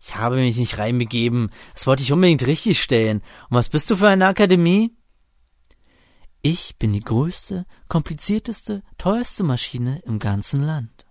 Ich 0.01 0.17
habe 0.17 0.37
mich 0.37 0.57
nicht 0.57 0.79
reinbegeben. 0.79 1.51
Das 1.75 1.87
wollte 1.87 2.03
ich 2.03 2.13
unbedingt 2.13 2.47
richtig 2.47 2.83
stellen. 2.83 3.23
Und 3.49 3.57
was 3.57 3.69
bist 3.69 3.91
du 3.91 3.97
für 3.97 4.09
eine 4.09 4.27
Akademie? 4.27 4.95
Ich 6.43 6.77
bin 6.77 6.93
die 6.93 7.01
größte, 7.01 7.67
komplizierteste, 7.89 8.83
teuerste 8.99 9.43
Maschine 9.43 10.01
im 10.05 10.19
ganzen 10.19 10.63
Land. 10.63 11.07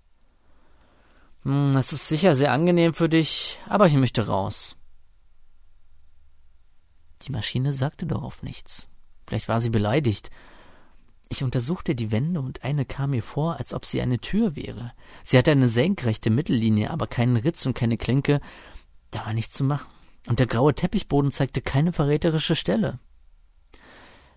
Hm, 1.44 1.74
das 1.74 1.92
ist 1.92 2.08
sicher 2.08 2.36
sehr 2.36 2.54
angenehm 2.54 2.94
für 2.94 3.10
dich, 3.10 3.60
aber 3.68 3.88
ich 3.88 3.96
möchte 3.96 4.28
raus. 4.28 4.78
Die 7.24 7.32
Maschine 7.32 7.74
sagte 7.74 8.06
darauf 8.06 8.44
nichts. 8.44 8.88
Vielleicht 9.28 9.50
war 9.50 9.60
sie 9.60 9.72
beleidigt 9.72 10.30
ich 11.30 11.44
untersuchte 11.44 11.96
die 11.96 12.12
Wände 12.12 12.40
und 12.40 12.64
eine 12.64 12.86
kam 12.86 13.12
mir 13.12 13.24
vor, 13.24 13.58
als 13.58 13.74
ob 13.74 13.86
sie 13.86 14.02
eine 14.02 14.20
Tür 14.20 14.56
wäre. 14.56 14.94
Sie 15.24 15.38
hatte 15.38 15.52
eine 15.52 15.70
senkrechte 15.70 16.30
Mittellinie, 16.30 16.92
aber 16.92 17.08
keinen 17.08 17.38
Ritz 17.38 17.66
und 17.66 17.74
keine 17.74 17.98
Klinke. 17.98 18.42
Da 19.12 19.26
war 19.26 19.34
nichts 19.34 19.54
zu 19.54 19.64
machen. 19.64 19.90
Und 20.28 20.40
der 20.40 20.48
graue 20.48 20.74
Teppichboden 20.74 21.32
zeigte 21.32 21.62
keine 21.62 21.94
verräterische 21.94 22.56
Stelle. 22.56 23.00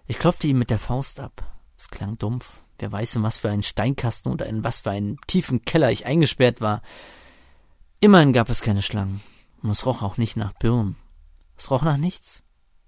Ich 0.07 0.19
klopfte 0.19 0.47
ihm 0.47 0.59
mit 0.59 0.71
der 0.71 0.79
Faust 0.79 1.21
ab. 1.21 1.43
Es 1.77 1.89
klang 1.89 2.19
dumpf. 2.19 2.61
Wer 2.79 2.93
weiß, 2.93 3.17
in 3.17 3.23
was 3.23 3.39
für 3.39 3.51
einen 3.51 3.63
Steinkasten 3.63 4.33
oder 4.33 4.47
in 4.47 4.65
was 4.65 4.81
für 4.81 4.91
einen 4.91 5.19
tiefen 5.27 5.65
Keller 5.65 5.91
ich 5.91 6.07
eingesperrt 6.07 6.61
war. 6.61 6.83
Immerhin 8.01 8.33
gab 8.33 8.49
es 8.49 8.63
keine 8.63 8.83
Schlangen. 8.83 9.21
Und 9.63 9.71
es 9.71 9.85
roch 9.87 10.03
auch 10.03 10.17
nicht 10.17 10.37
nach 10.37 10.53
Birnen. 10.53 10.97
Es 11.57 11.71
roch 11.71 11.83
nach 11.83 11.97
nichts. 11.97 12.43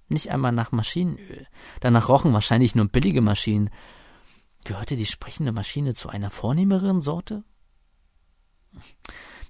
Nicht 0.08 0.30
einmal 0.30 0.52
nach 0.52 0.72
Maschinenöl. 0.72 1.46
Danach 1.80 2.08
rochen 2.08 2.32
wahrscheinlich 2.32 2.74
nur 2.74 2.88
billige 2.88 3.20
Maschinen. 3.20 3.70
Gehörte 4.64 4.96
die 4.96 5.06
sprechende 5.06 5.52
Maschine 5.52 5.94
zu 5.94 6.08
einer 6.08 6.30
vornehmeren 6.30 7.00
Sorte? 7.00 7.44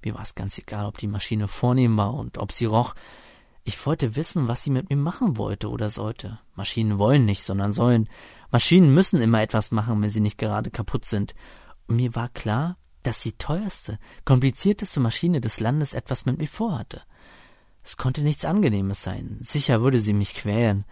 Mir 0.03 0.15
war 0.15 0.23
es 0.23 0.35
ganz 0.35 0.59
egal, 0.59 0.87
ob 0.87 0.99
die 0.99 1.07
Maschine 1.07 1.49
vornehm 1.49 1.97
war 1.97 2.15
und 2.15 2.39
ob 2.39 2.53
sie 2.53 2.67
roch. 2.67 2.95
Ich 3.65 3.85
wollte 3.85 4.17
wissen, 4.17 4.49
was 4.49 4.63
sie 4.65 4.71
mit 4.71 4.89
mir 4.89 4.97
machen 4.97 5.37
wollte 5.37 5.69
oder 5.69 5.91
sollte. 5.91 6.39
Maschinen 6.55 6.99
wollen 6.99 7.27
nicht, 7.27 7.43
sondern 7.43 7.73
sollen. 7.73 8.09
Maschinen 8.51 8.95
müssen 8.95 9.21
immer 9.21 9.43
etwas 9.43 9.71
machen, 9.71 10.01
wenn 10.03 10.11
sie 10.11 10.21
nicht 10.21 10.39
gerade 10.39 10.71
kaputt 10.71 11.05
sind. 11.05 11.35
Und 11.87 11.97
mir 11.97 12.15
war 12.15 12.29
klar, 12.31 12.79
dass 13.03 13.21
die 13.23 13.33
teuerste, 13.33 13.99
komplizierteste 14.25 15.01
Maschine 15.01 15.41
des 15.41 15.61
Landes 15.61 15.95
etwas 15.95 16.27
mit 16.27 16.39
mir 16.39 16.49
vorhatte. 16.49 17.03
Es 17.83 17.97
konnte 17.97 18.23
nichts 18.23 18.45
Angenehmes 18.45 19.03
sein. 19.03 19.39
Sicher 19.41 19.81
würde 19.83 20.01
sie 20.01 20.13
mich 20.13 20.35
quälen. 20.35 20.85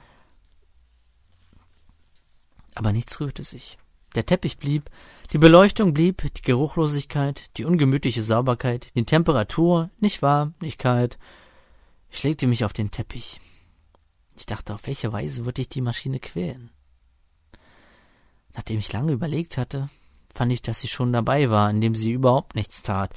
Aber 2.75 2.92
nichts 2.92 3.21
rührte 3.21 3.42
sich. 3.42 3.79
Der 4.18 4.26
Teppich 4.26 4.59
blieb, 4.59 4.90
die 5.33 5.38
Beleuchtung 5.38 5.94
blieb, 5.94 6.22
die 6.35 6.42
Geruchlosigkeit, 6.42 7.57
die 7.57 7.64
ungemütliche 7.64 8.24
Sauberkeit, 8.24 8.88
die 8.96 9.04
Temperatur, 9.04 9.90
nicht 10.00 10.22
warm, 10.22 10.54
nicht 10.61 10.76
kalt. 10.76 11.20
Ich 12.11 12.24
legte 12.24 12.48
mich 12.48 12.64
auf 12.64 12.72
den 12.72 12.90
Teppich. 12.90 13.40
Ich 14.37 14.44
dachte, 14.44 14.74
auf 14.74 14.88
welche 14.88 15.12
Weise 15.12 15.44
würde 15.44 15.62
ich 15.62 15.68
die 15.68 15.83
Maschine 15.83 16.18
quälen? 16.18 16.72
Nachdem 18.54 18.81
ich 18.81 18.92
lange 18.92 19.12
überlegt 19.12 19.57
hatte, 19.57 19.88
fand 20.35 20.50
ich, 20.50 20.62
dass 20.62 20.81
sie 20.81 20.88
schon 20.88 21.12
dabei 21.12 21.48
war, 21.48 21.70
indem 21.70 21.94
sie 21.94 22.11
überhaupt 22.11 22.57
nichts 22.57 22.83
tat. 22.83 23.14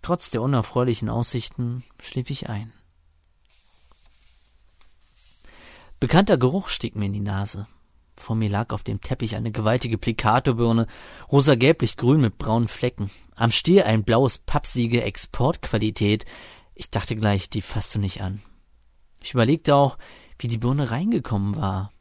Trotz 0.00 0.30
der 0.30 0.42
unerfreulichen 0.42 1.08
Aussichten 1.08 1.82
schlief 2.00 2.30
ich 2.30 2.48
ein. 2.48 2.72
Bekannter 5.98 6.38
Geruch 6.38 6.68
stieg 6.68 6.94
mir 6.94 7.06
in 7.06 7.14
die 7.14 7.18
Nase. 7.18 7.66
Vor 8.20 8.36
mir 8.36 8.50
lag 8.50 8.74
auf 8.74 8.82
dem 8.82 9.00
Teppich 9.00 9.34
eine 9.34 9.50
gewaltige 9.50 9.96
Plicatobirne, 9.96 10.86
rosa-gelblich-grün 11.32 12.20
mit 12.20 12.36
braunen 12.36 12.68
Flecken. 12.68 13.10
Am 13.34 13.50
Stiel 13.50 13.82
ein 13.82 14.04
blaues 14.04 14.38
Pappsiegel 14.38 15.00
Exportqualität. 15.00 16.26
Ich 16.74 16.90
dachte 16.90 17.16
gleich, 17.16 17.48
die 17.48 17.62
fasst 17.62 17.94
du 17.94 17.98
nicht 17.98 18.20
an. 18.20 18.42
Ich 19.22 19.32
überlegte 19.32 19.74
auch, 19.74 19.96
wie 20.38 20.48
die 20.48 20.58
Birne 20.58 20.90
reingekommen 20.90 21.56
war. 21.56 21.92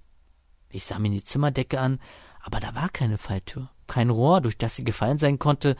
Ich 0.69 0.83
sah 0.83 0.99
mir 0.99 1.09
die 1.09 1.23
Zimmerdecke 1.23 1.79
an, 1.79 1.99
aber 2.41 2.59
da 2.59 2.75
war 2.75 2.89
keine 2.89 3.17
Falltür, 3.17 3.69
kein 3.87 4.09
Rohr, 4.09 4.41
durch 4.41 4.57
das 4.57 4.75
sie 4.75 4.83
gefallen 4.83 5.17
sein 5.17 5.39
konnte, 5.39 5.77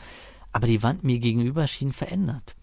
aber 0.52 0.66
die 0.66 0.82
Wand 0.82 1.04
mir 1.04 1.18
gegenüber 1.18 1.66
schien 1.66 1.92
verändert. 1.92 2.56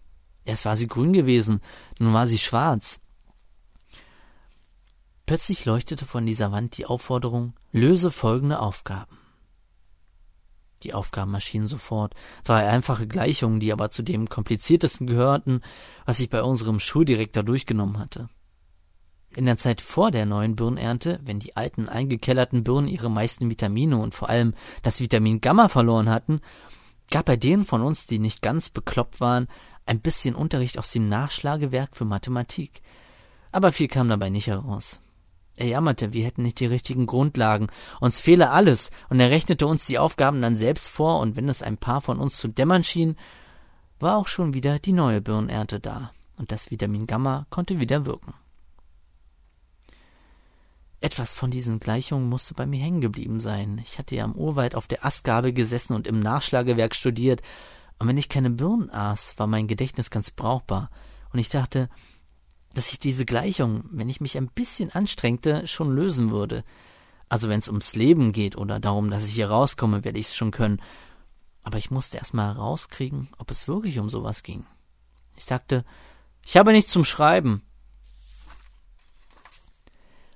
Erst 0.46 0.66
war 0.66 0.76
sie 0.76 0.88
grün 0.88 1.14
gewesen, 1.14 1.62
nun 2.00 2.14
war 2.14 2.26
sie 2.26 2.40
schwarz. 2.40 3.00
Plötzlich 5.28 5.66
leuchtete 5.66 6.06
von 6.06 6.26
dieser 6.26 6.52
Wand 6.52 6.78
die 6.78 6.88
Aufforderung, 6.88 7.54
löse 7.72 8.10
folgende 8.10 8.60
Aufgaben. 8.60 9.16
Die 10.82 10.96
Aufgaben 10.96 11.36
erschienen 11.36 11.68
sofort, 11.68 12.16
drei 12.44 12.68
einfache 12.68 13.08
Gleichungen, 13.08 13.60
die 13.60 13.72
aber 13.72 13.92
zu 13.92 14.02
dem 14.02 14.30
kompliziertesten 14.30 15.06
gehörten, 15.06 15.62
was 16.06 16.20
ich 16.20 16.32
bei 16.32 16.42
unserem 16.42 16.80
Schuldirektor 16.80 17.44
durchgenommen 17.44 18.00
hatte. 18.00 18.30
In 19.36 19.46
der 19.46 19.58
Zeit 19.58 19.82
vor 19.82 20.10
der 20.10 20.26
neuen 20.26 20.56
Birnernte, 20.56 21.20
wenn 21.24 21.38
die 21.38 21.56
alten 21.56 21.90
eingekellerten 21.90 22.64
Birnen 22.64 22.88
ihre 22.88 23.12
meisten 23.12 23.52
Vitamine 23.52 23.98
und 23.98 24.16
vor 24.16 24.30
allem 24.30 24.56
das 24.82 25.00
Vitamin 25.00 25.42
Gamma 25.42 25.68
verloren 25.68 26.10
hatten, 26.10 26.42
Gab 27.10 27.26
bei 27.26 27.38
denen 27.38 27.66
von 27.66 27.82
uns, 27.82 28.06
die 28.06 28.20
nicht 28.20 28.42
ganz 28.42 28.70
bekloppt 28.70 29.22
waren, 29.22 29.48
ein 29.86 30.02
bisschen 30.02 30.36
Unterricht 30.36 30.78
aus 30.78 30.92
dem 30.92 31.08
Nachschlagewerk 31.08 31.96
für 31.96 32.06
Mathematik. 32.06 32.82
Aber 33.52 33.72
viel 33.72 33.88
kam 33.88 34.10
dabei 34.10 34.30
nicht 34.30 34.48
heraus. 34.48 35.00
Er 35.58 35.66
jammerte, 35.66 36.14
wir 36.14 36.24
hätten 36.24 36.44
nicht 36.44 36.60
die 36.60 36.68
richtigen 36.68 37.08
Grundlagen, 37.08 37.68
uns 38.00 38.20
fehle 38.20 38.52
alles, 38.52 38.92
und 39.10 39.20
er 39.20 39.32
rechnete 39.32 39.66
uns 39.66 39.88
die 39.88 39.98
Aufgaben 39.98 40.42
dann 40.42 40.56
selbst 40.56 40.88
vor, 40.88 41.20
und 41.20 41.36
wenn 41.36 41.50
es 41.50 41.64
ein 41.64 41.78
paar 41.78 42.00
von 42.00 42.20
uns 42.20 42.38
zu 42.38 42.48
dämmern 42.48 42.84
schien, 42.84 43.18
war 44.00 44.18
auch 44.18 44.28
schon 44.28 44.54
wieder 44.54 44.78
die 44.78 44.94
neue 44.94 45.20
Birnernte 45.20 45.80
da, 45.80 46.12
und 46.38 46.52
das 46.52 46.70
Vitamin 46.70 47.08
Gamma 47.08 47.48
konnte 47.50 47.80
wieder 47.80 48.06
wirken. 48.06 48.36
Etwas 51.02 51.34
von 51.34 51.50
diesen 51.50 51.80
Gleichungen 51.80 52.30
musste 52.30 52.54
bei 52.54 52.68
mir 52.68 52.80
hängen 52.80 53.02
geblieben 53.02 53.40
sein. 53.40 53.82
Ich 53.84 53.98
hatte 53.98 54.16
ja 54.16 54.26
im 54.26 54.34
Urwald 54.34 54.76
auf 54.76 54.88
der 54.88 55.06
Astgabel 55.06 55.54
gesessen 55.54 55.94
und 55.94 56.08
im 56.08 56.20
Nachschlagewerk 56.20 56.94
studiert, 56.94 57.42
und 57.98 58.08
wenn 58.08 58.18
ich 58.18 58.30
keine 58.30 58.52
Birnen 58.52 58.92
aß, 58.92 59.40
war 59.40 59.48
mein 59.48 59.66
Gedächtnis 59.66 60.12
ganz 60.12 60.30
brauchbar, 60.30 60.92
und 61.34 61.40
ich 61.40 61.50
dachte, 61.50 61.90
dass 62.78 62.92
ich 62.92 63.00
diese 63.00 63.26
Gleichung, 63.26 63.84
wenn 63.92 64.10
ich 64.10 64.22
mich 64.22 64.38
ein 64.38 64.50
bisschen 64.50 64.92
anstrengte, 64.92 65.68
schon 65.68 65.96
lösen 65.96 66.30
würde. 66.30 66.64
Also 67.28 67.50
wenn 67.50 67.60
es 67.60 67.68
ums 67.68 67.96
Leben 67.96 68.32
geht 68.32 68.56
oder 68.56 68.80
darum, 68.80 69.10
dass 69.10 69.28
ich 69.28 69.34
hier 69.34 69.50
rauskomme, 69.50 70.04
werde 70.04 70.20
ich 70.20 70.28
es 70.28 70.36
schon 70.36 70.52
können. 70.52 70.82
Aber 71.64 71.80
ich 71.80 71.92
musste 71.92 72.18
erst 72.18 72.34
mal 72.34 72.54
herauskriegen, 72.54 73.30
ob 73.38 73.52
es 73.52 73.68
wirklich 73.68 74.00
um 74.00 74.10
sowas 74.10 74.44
ging. 74.44 74.66
Ich 75.36 75.46
sagte, 75.46 75.84
ich 76.46 76.56
habe 76.56 76.72
nichts 76.72 76.92
zum 76.92 77.04
Schreiben. 77.04 77.64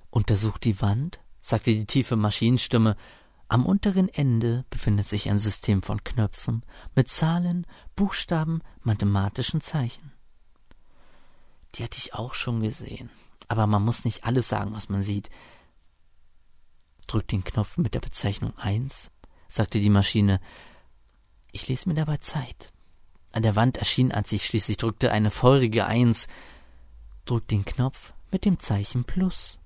Untersuch 0.09 0.57
die 0.57 0.81
Wand, 0.81 1.19
sagte 1.39 1.71
die 1.71 1.85
tiefe 1.85 2.15
Maschinenstimme. 2.15 2.97
Am 3.47 3.65
unteren 3.65 4.09
Ende 4.09 4.65
befindet 4.69 5.05
sich 5.05 5.29
ein 5.29 5.39
System 5.39 5.83
von 5.83 6.03
Knöpfen 6.03 6.63
mit 6.95 7.07
Zahlen, 7.09 7.65
Buchstaben, 7.95 8.61
mathematischen 8.81 9.61
Zeichen. 9.61 10.11
Die 11.75 11.83
hatte 11.83 11.97
ich 11.97 12.13
auch 12.13 12.33
schon 12.33 12.61
gesehen. 12.61 13.09
Aber 13.47 13.67
man 13.67 13.83
muss 13.83 14.05
nicht 14.05 14.23
alles 14.23 14.49
sagen, 14.49 14.73
was 14.73 14.89
man 14.89 15.03
sieht. 15.03 15.29
Drück 17.07 17.27
den 17.27 17.43
Knopf 17.43 17.77
mit 17.77 17.93
der 17.93 17.99
Bezeichnung 17.99 18.57
1, 18.57 19.11
sagte 19.49 19.79
die 19.79 19.89
Maschine. 19.89 20.39
Ich 21.51 21.67
ließ 21.67 21.85
mir 21.85 21.95
dabei 21.95 22.17
Zeit. 22.17 22.71
An 23.33 23.43
der 23.43 23.55
Wand 23.55 23.77
erschien, 23.77 24.11
als 24.11 24.31
ich 24.31 24.45
schließlich 24.45 24.77
drückte, 24.77 25.11
eine 25.11 25.31
feurige 25.31 25.85
Eins. 25.85 26.27
Drück 27.25 27.47
den 27.47 27.65
Knopf 27.65 28.13
mit 28.31 28.45
dem 28.45 28.59
Zeichen 28.59 29.03
Plus. 29.03 29.59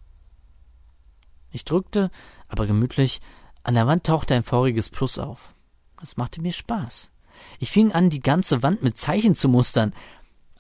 Ich 1.52 1.66
drückte, 1.66 2.12
aber 2.48 2.68
gemütlich, 2.68 3.22
an 3.64 3.76
der 3.76 3.88
Wand 3.88 4.06
tauchte 4.06 4.36
ein 4.36 4.44
feuriges 4.44 4.90
Plus 4.90 5.18
auf. 5.18 5.54
Das 6.00 6.18
machte 6.18 6.42
mir 6.42 6.54
Spaß. 6.54 7.12
Ich 7.60 7.72
fing 7.72 7.92
an, 7.92 8.10
die 8.10 8.20
ganze 8.20 8.62
Wand 8.62 8.84
mit 8.84 8.98
Zeichen 8.98 9.36
zu 9.36 9.50
mustern. 9.50 9.94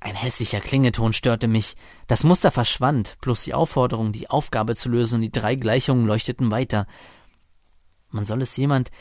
Ein 0.05 0.13
hässlicher 0.13 0.59
Klingeton 0.59 1.13
störte 1.13 1.47
mich. 1.47 1.75
Das 2.05 2.23
Muster 2.23 2.51
verschwand, 2.51 3.19
bloß 3.21 3.43
die 3.43 3.55
Aufforderung, 3.55 4.11
die 4.11 4.29
Aufgabe 4.29 4.75
zu 4.75 4.87
lösen 4.87 5.15
und 5.15 5.21
die 5.21 5.31
drei 5.31 5.55
Gleichungen 5.55 6.05
leuchteten 6.05 6.51
weiter. 6.51 6.85
Man 8.11 8.23
soll 8.23 8.43
es 8.43 8.55
jemand, 8.55 8.91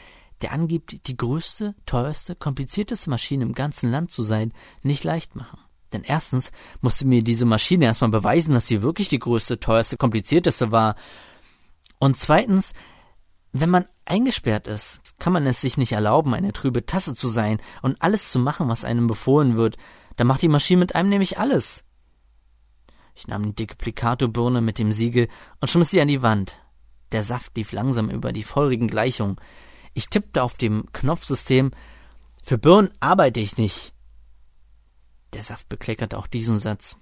der 0.40 0.52
angibt, 0.52 1.06
die 1.06 1.16
größte, 1.18 1.74
teuerste, 1.84 2.34
komplizierteste 2.34 3.10
Maschine 3.10 3.44
im 3.44 3.52
ganzen 3.52 3.90
Land 3.90 4.12
zu 4.12 4.22
sein, 4.22 4.54
nicht 4.82 5.04
leicht 5.04 5.36
machen. 5.36 5.58
Denn 5.92 6.04
erstens 6.04 6.52
musste 6.80 7.06
mir 7.06 7.22
diese 7.22 7.44
Maschine 7.44 7.84
erstmal 7.84 8.08
beweisen, 8.08 8.54
dass 8.54 8.66
sie 8.66 8.80
wirklich 8.80 9.08
die 9.08 9.18
größte, 9.18 9.60
teuerste, 9.60 9.98
komplizierteste 9.98 10.72
war. 10.72 10.96
Und 11.98 12.16
zweitens, 12.16 12.72
wenn 13.52 13.68
man 13.68 13.84
eingesperrt 14.06 14.66
ist, 14.68 15.02
kann 15.18 15.34
man 15.34 15.46
es 15.46 15.60
sich 15.60 15.76
nicht 15.76 15.92
erlauben, 15.92 16.32
eine 16.32 16.54
trübe 16.54 16.86
Tasse 16.86 17.14
zu 17.14 17.28
sein 17.28 17.60
und 17.82 18.00
alles 18.00 18.32
zu 18.32 18.38
machen, 18.38 18.68
was 18.68 18.86
einem 18.86 19.06
befohlen 19.06 19.58
wird, 19.58 19.76
dann 20.16 20.27
macht 20.27 20.42
die 20.42 20.48
Maschine 20.48 20.81
mit 20.81 20.94
einem 20.94 21.09
nämlich 21.09 21.38
alles. 21.38 21.85
Ich 23.14 23.29
nahm 23.29 23.44
die 23.44 23.55
dicke 23.55 23.77
mit 24.61 24.79
dem 24.79 24.92
Siegel 24.92 25.29
und 25.61 25.68
schmiss 25.68 25.90
sie 25.90 26.00
an 26.00 26.09
die 26.09 26.22
Wand. 26.22 26.59
Der 27.12 27.22
Saft 27.22 27.57
lief 27.57 27.72
langsam 27.72 28.11
über 28.11 28.33
die 28.33 28.42
feurigen 28.42 28.88
Gleichungen. 28.88 29.37
Ich 29.92 30.09
tippte 30.09 30.42
auf 30.42 30.57
dem 30.57 30.90
Knopfsystem. 30.92 31.70
Für 32.42 32.59
Birnen 32.59 32.90
arbeite 33.00 33.40
ich 33.40 33.57
nicht. 33.57 33.94
Der 35.33 35.42
Saft 35.42 35.68
bekleckerte 35.68 36.18
auch 36.18 36.27
diesen 36.27 36.59
Satz. 36.59 36.96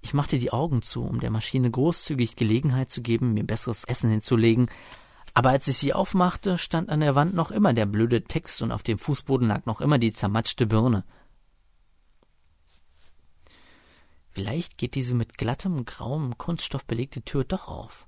Ich 0.00 0.14
machte 0.14 0.38
die 0.38 0.52
Augen 0.52 0.82
zu, 0.82 1.04
um 1.04 1.20
der 1.20 1.30
Maschine 1.30 1.70
großzügig 1.70 2.34
Gelegenheit 2.34 2.90
zu 2.90 3.02
geben, 3.02 3.34
mir 3.34 3.44
besseres 3.44 3.84
Essen 3.84 4.10
hinzulegen. 4.10 4.68
Aber 5.34 5.50
als 5.50 5.68
ich 5.68 5.78
sie 5.78 5.94
aufmachte, 5.94 6.58
stand 6.58 6.90
an 6.90 7.00
der 7.00 7.14
Wand 7.14 7.34
noch 7.34 7.52
immer 7.52 7.72
der 7.72 7.86
blöde 7.86 8.24
Text 8.24 8.60
und 8.62 8.72
auf 8.72 8.82
dem 8.82 8.98
Fußboden 8.98 9.46
lag 9.46 9.64
noch 9.64 9.80
immer 9.80 9.98
die 9.98 10.12
zermatschte 10.12 10.66
Birne. 10.66 11.04
Vielleicht 14.32 14.78
geht 14.78 14.94
diese 14.94 15.14
mit 15.14 15.36
glattem, 15.36 15.84
grauem 15.84 16.38
Kunststoff 16.38 16.84
belegte 16.84 17.22
Tür 17.22 17.44
doch 17.44 17.68
auf. 17.68 18.06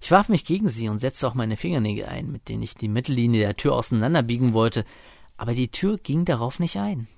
Ich 0.00 0.10
warf 0.10 0.28
mich 0.28 0.44
gegen 0.44 0.68
sie 0.68 0.88
und 0.88 0.98
setzte 0.98 1.28
auch 1.28 1.34
meine 1.34 1.56
Fingernägel 1.56 2.06
ein, 2.06 2.30
mit 2.30 2.48
denen 2.48 2.62
ich 2.62 2.74
die 2.74 2.88
Mittellinie 2.88 3.40
der 3.40 3.56
Tür 3.56 3.74
auseinanderbiegen 3.74 4.52
wollte, 4.52 4.84
aber 5.36 5.54
die 5.54 5.70
Tür 5.70 5.96
ging 5.98 6.24
darauf 6.24 6.58
nicht 6.58 6.76
ein. 6.76 7.08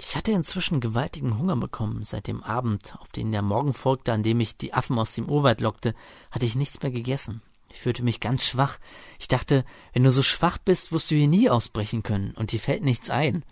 Ich 0.00 0.16
hatte 0.16 0.32
inzwischen 0.32 0.80
gewaltigen 0.80 1.38
Hunger 1.38 1.56
bekommen. 1.56 2.02
Seit 2.02 2.26
dem 2.26 2.42
Abend, 2.42 2.96
auf 2.98 3.08
den 3.08 3.30
der 3.30 3.42
Morgen 3.42 3.72
folgte, 3.72 4.12
an 4.12 4.22
dem 4.22 4.40
ich 4.40 4.56
die 4.56 4.74
Affen 4.74 4.98
aus 4.98 5.14
dem 5.14 5.28
Urwald 5.28 5.60
lockte, 5.60 5.94
hatte 6.30 6.46
ich 6.46 6.56
nichts 6.56 6.82
mehr 6.82 6.90
gegessen. 6.90 7.42
Ich 7.72 7.80
fühlte 7.80 8.02
mich 8.02 8.20
ganz 8.20 8.44
schwach. 8.44 8.78
Ich 9.18 9.28
dachte, 9.28 9.64
wenn 9.92 10.02
du 10.02 10.10
so 10.10 10.22
schwach 10.22 10.58
bist, 10.58 10.92
wirst 10.92 11.10
du 11.10 11.14
hier 11.14 11.28
nie 11.28 11.48
ausbrechen 11.48 12.02
können, 12.02 12.32
und 12.32 12.52
dir 12.52 12.60
fällt 12.60 12.82
nichts 12.82 13.10
ein. 13.10 13.44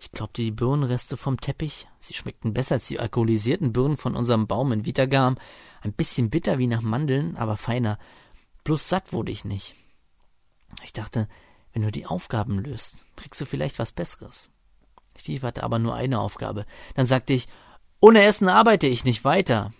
Ich 0.00 0.12
glaubte 0.12 0.42
die 0.42 0.52
Birnenreste 0.52 1.16
vom 1.16 1.40
Teppich, 1.40 1.88
sie 1.98 2.14
schmeckten 2.14 2.54
besser 2.54 2.76
als 2.76 2.86
die 2.86 3.00
alkoholisierten 3.00 3.72
Birnen 3.72 3.96
von 3.96 4.14
unserem 4.14 4.46
Baum 4.46 4.72
in 4.72 4.86
Wittergam, 4.86 5.36
ein 5.80 5.92
bisschen 5.92 6.30
bitter 6.30 6.58
wie 6.58 6.68
nach 6.68 6.82
Mandeln, 6.82 7.36
aber 7.36 7.56
feiner. 7.56 7.98
Bloß 8.62 8.88
satt 8.88 9.12
wurde 9.12 9.32
ich 9.32 9.44
nicht. 9.44 9.74
Ich 10.84 10.92
dachte, 10.92 11.28
wenn 11.72 11.82
du 11.82 11.90
die 11.90 12.06
Aufgaben 12.06 12.58
löst, 12.58 13.04
kriegst 13.16 13.40
du 13.40 13.46
vielleicht 13.46 13.78
was 13.78 13.92
Besseres. 13.92 14.50
Ich 15.16 15.42
hatte 15.42 15.64
aber 15.64 15.80
nur 15.80 15.94
eine 15.94 16.20
Aufgabe. 16.20 16.64
Dann 16.94 17.06
sagte 17.06 17.32
ich, 17.32 17.48
ohne 18.00 18.22
Essen 18.22 18.48
arbeite 18.48 18.86
ich 18.86 19.04
nicht 19.04 19.24
weiter. 19.24 19.72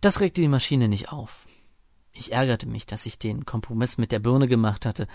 Das 0.00 0.20
regte 0.20 0.40
die 0.40 0.48
Maschine 0.48 0.88
nicht 0.88 1.12
auf. 1.12 1.46
Ich 2.12 2.32
ärgerte 2.32 2.66
mich, 2.66 2.86
dass 2.86 3.06
ich 3.06 3.18
den 3.18 3.46
Kompromiss 3.46 3.98
mit 3.98 4.10
der 4.10 4.18
Birne 4.18 4.48
gemacht 4.48 4.84
hatte. 4.84 5.06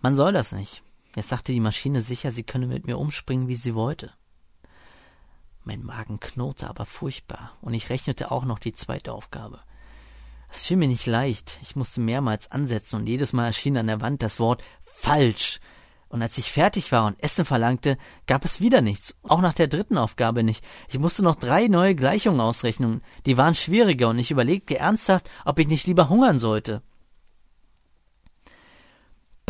Man 0.00 0.14
soll 0.14 0.32
das 0.32 0.52
nicht. 0.52 0.82
Jetzt 1.16 1.28
sagte 1.28 1.52
die 1.52 1.60
Maschine 1.60 2.02
sicher, 2.02 2.30
sie 2.30 2.44
könne 2.44 2.66
mit 2.66 2.86
mir 2.86 2.98
umspringen, 2.98 3.48
wie 3.48 3.56
sie 3.56 3.74
wollte. 3.74 4.12
Mein 5.64 5.84
Magen 5.84 6.20
knurrte 6.20 6.68
aber 6.68 6.86
furchtbar, 6.86 7.52
und 7.60 7.74
ich 7.74 7.90
rechnete 7.90 8.30
auch 8.30 8.44
noch 8.44 8.58
die 8.58 8.72
zweite 8.72 9.12
Aufgabe. 9.12 9.60
Es 10.50 10.62
fiel 10.62 10.76
mir 10.76 10.88
nicht 10.88 11.06
leicht, 11.06 11.58
ich 11.62 11.76
musste 11.76 12.00
mehrmals 12.00 12.50
ansetzen, 12.50 12.96
und 12.96 13.06
jedes 13.08 13.32
Mal 13.32 13.46
erschien 13.46 13.76
an 13.76 13.86
der 13.86 14.00
Wand 14.00 14.22
das 14.22 14.40
Wort 14.40 14.64
falsch. 14.82 15.60
Und 16.08 16.22
als 16.22 16.38
ich 16.38 16.50
fertig 16.50 16.90
war 16.90 17.06
und 17.06 17.22
Essen 17.22 17.44
verlangte, 17.44 17.96
gab 18.26 18.44
es 18.44 18.60
wieder 18.60 18.80
nichts, 18.80 19.14
auch 19.22 19.40
nach 19.40 19.54
der 19.54 19.68
dritten 19.68 19.96
Aufgabe 19.96 20.42
nicht. 20.42 20.64
Ich 20.88 20.98
musste 20.98 21.22
noch 21.22 21.36
drei 21.36 21.68
neue 21.68 21.94
Gleichungen 21.94 22.40
ausrechnen, 22.40 23.02
die 23.26 23.36
waren 23.36 23.54
schwieriger, 23.54 24.08
und 24.08 24.18
ich 24.18 24.30
überlegte 24.30 24.78
ernsthaft, 24.78 25.28
ob 25.44 25.58
ich 25.58 25.68
nicht 25.68 25.86
lieber 25.86 26.08
hungern 26.08 26.38
sollte. 26.38 26.82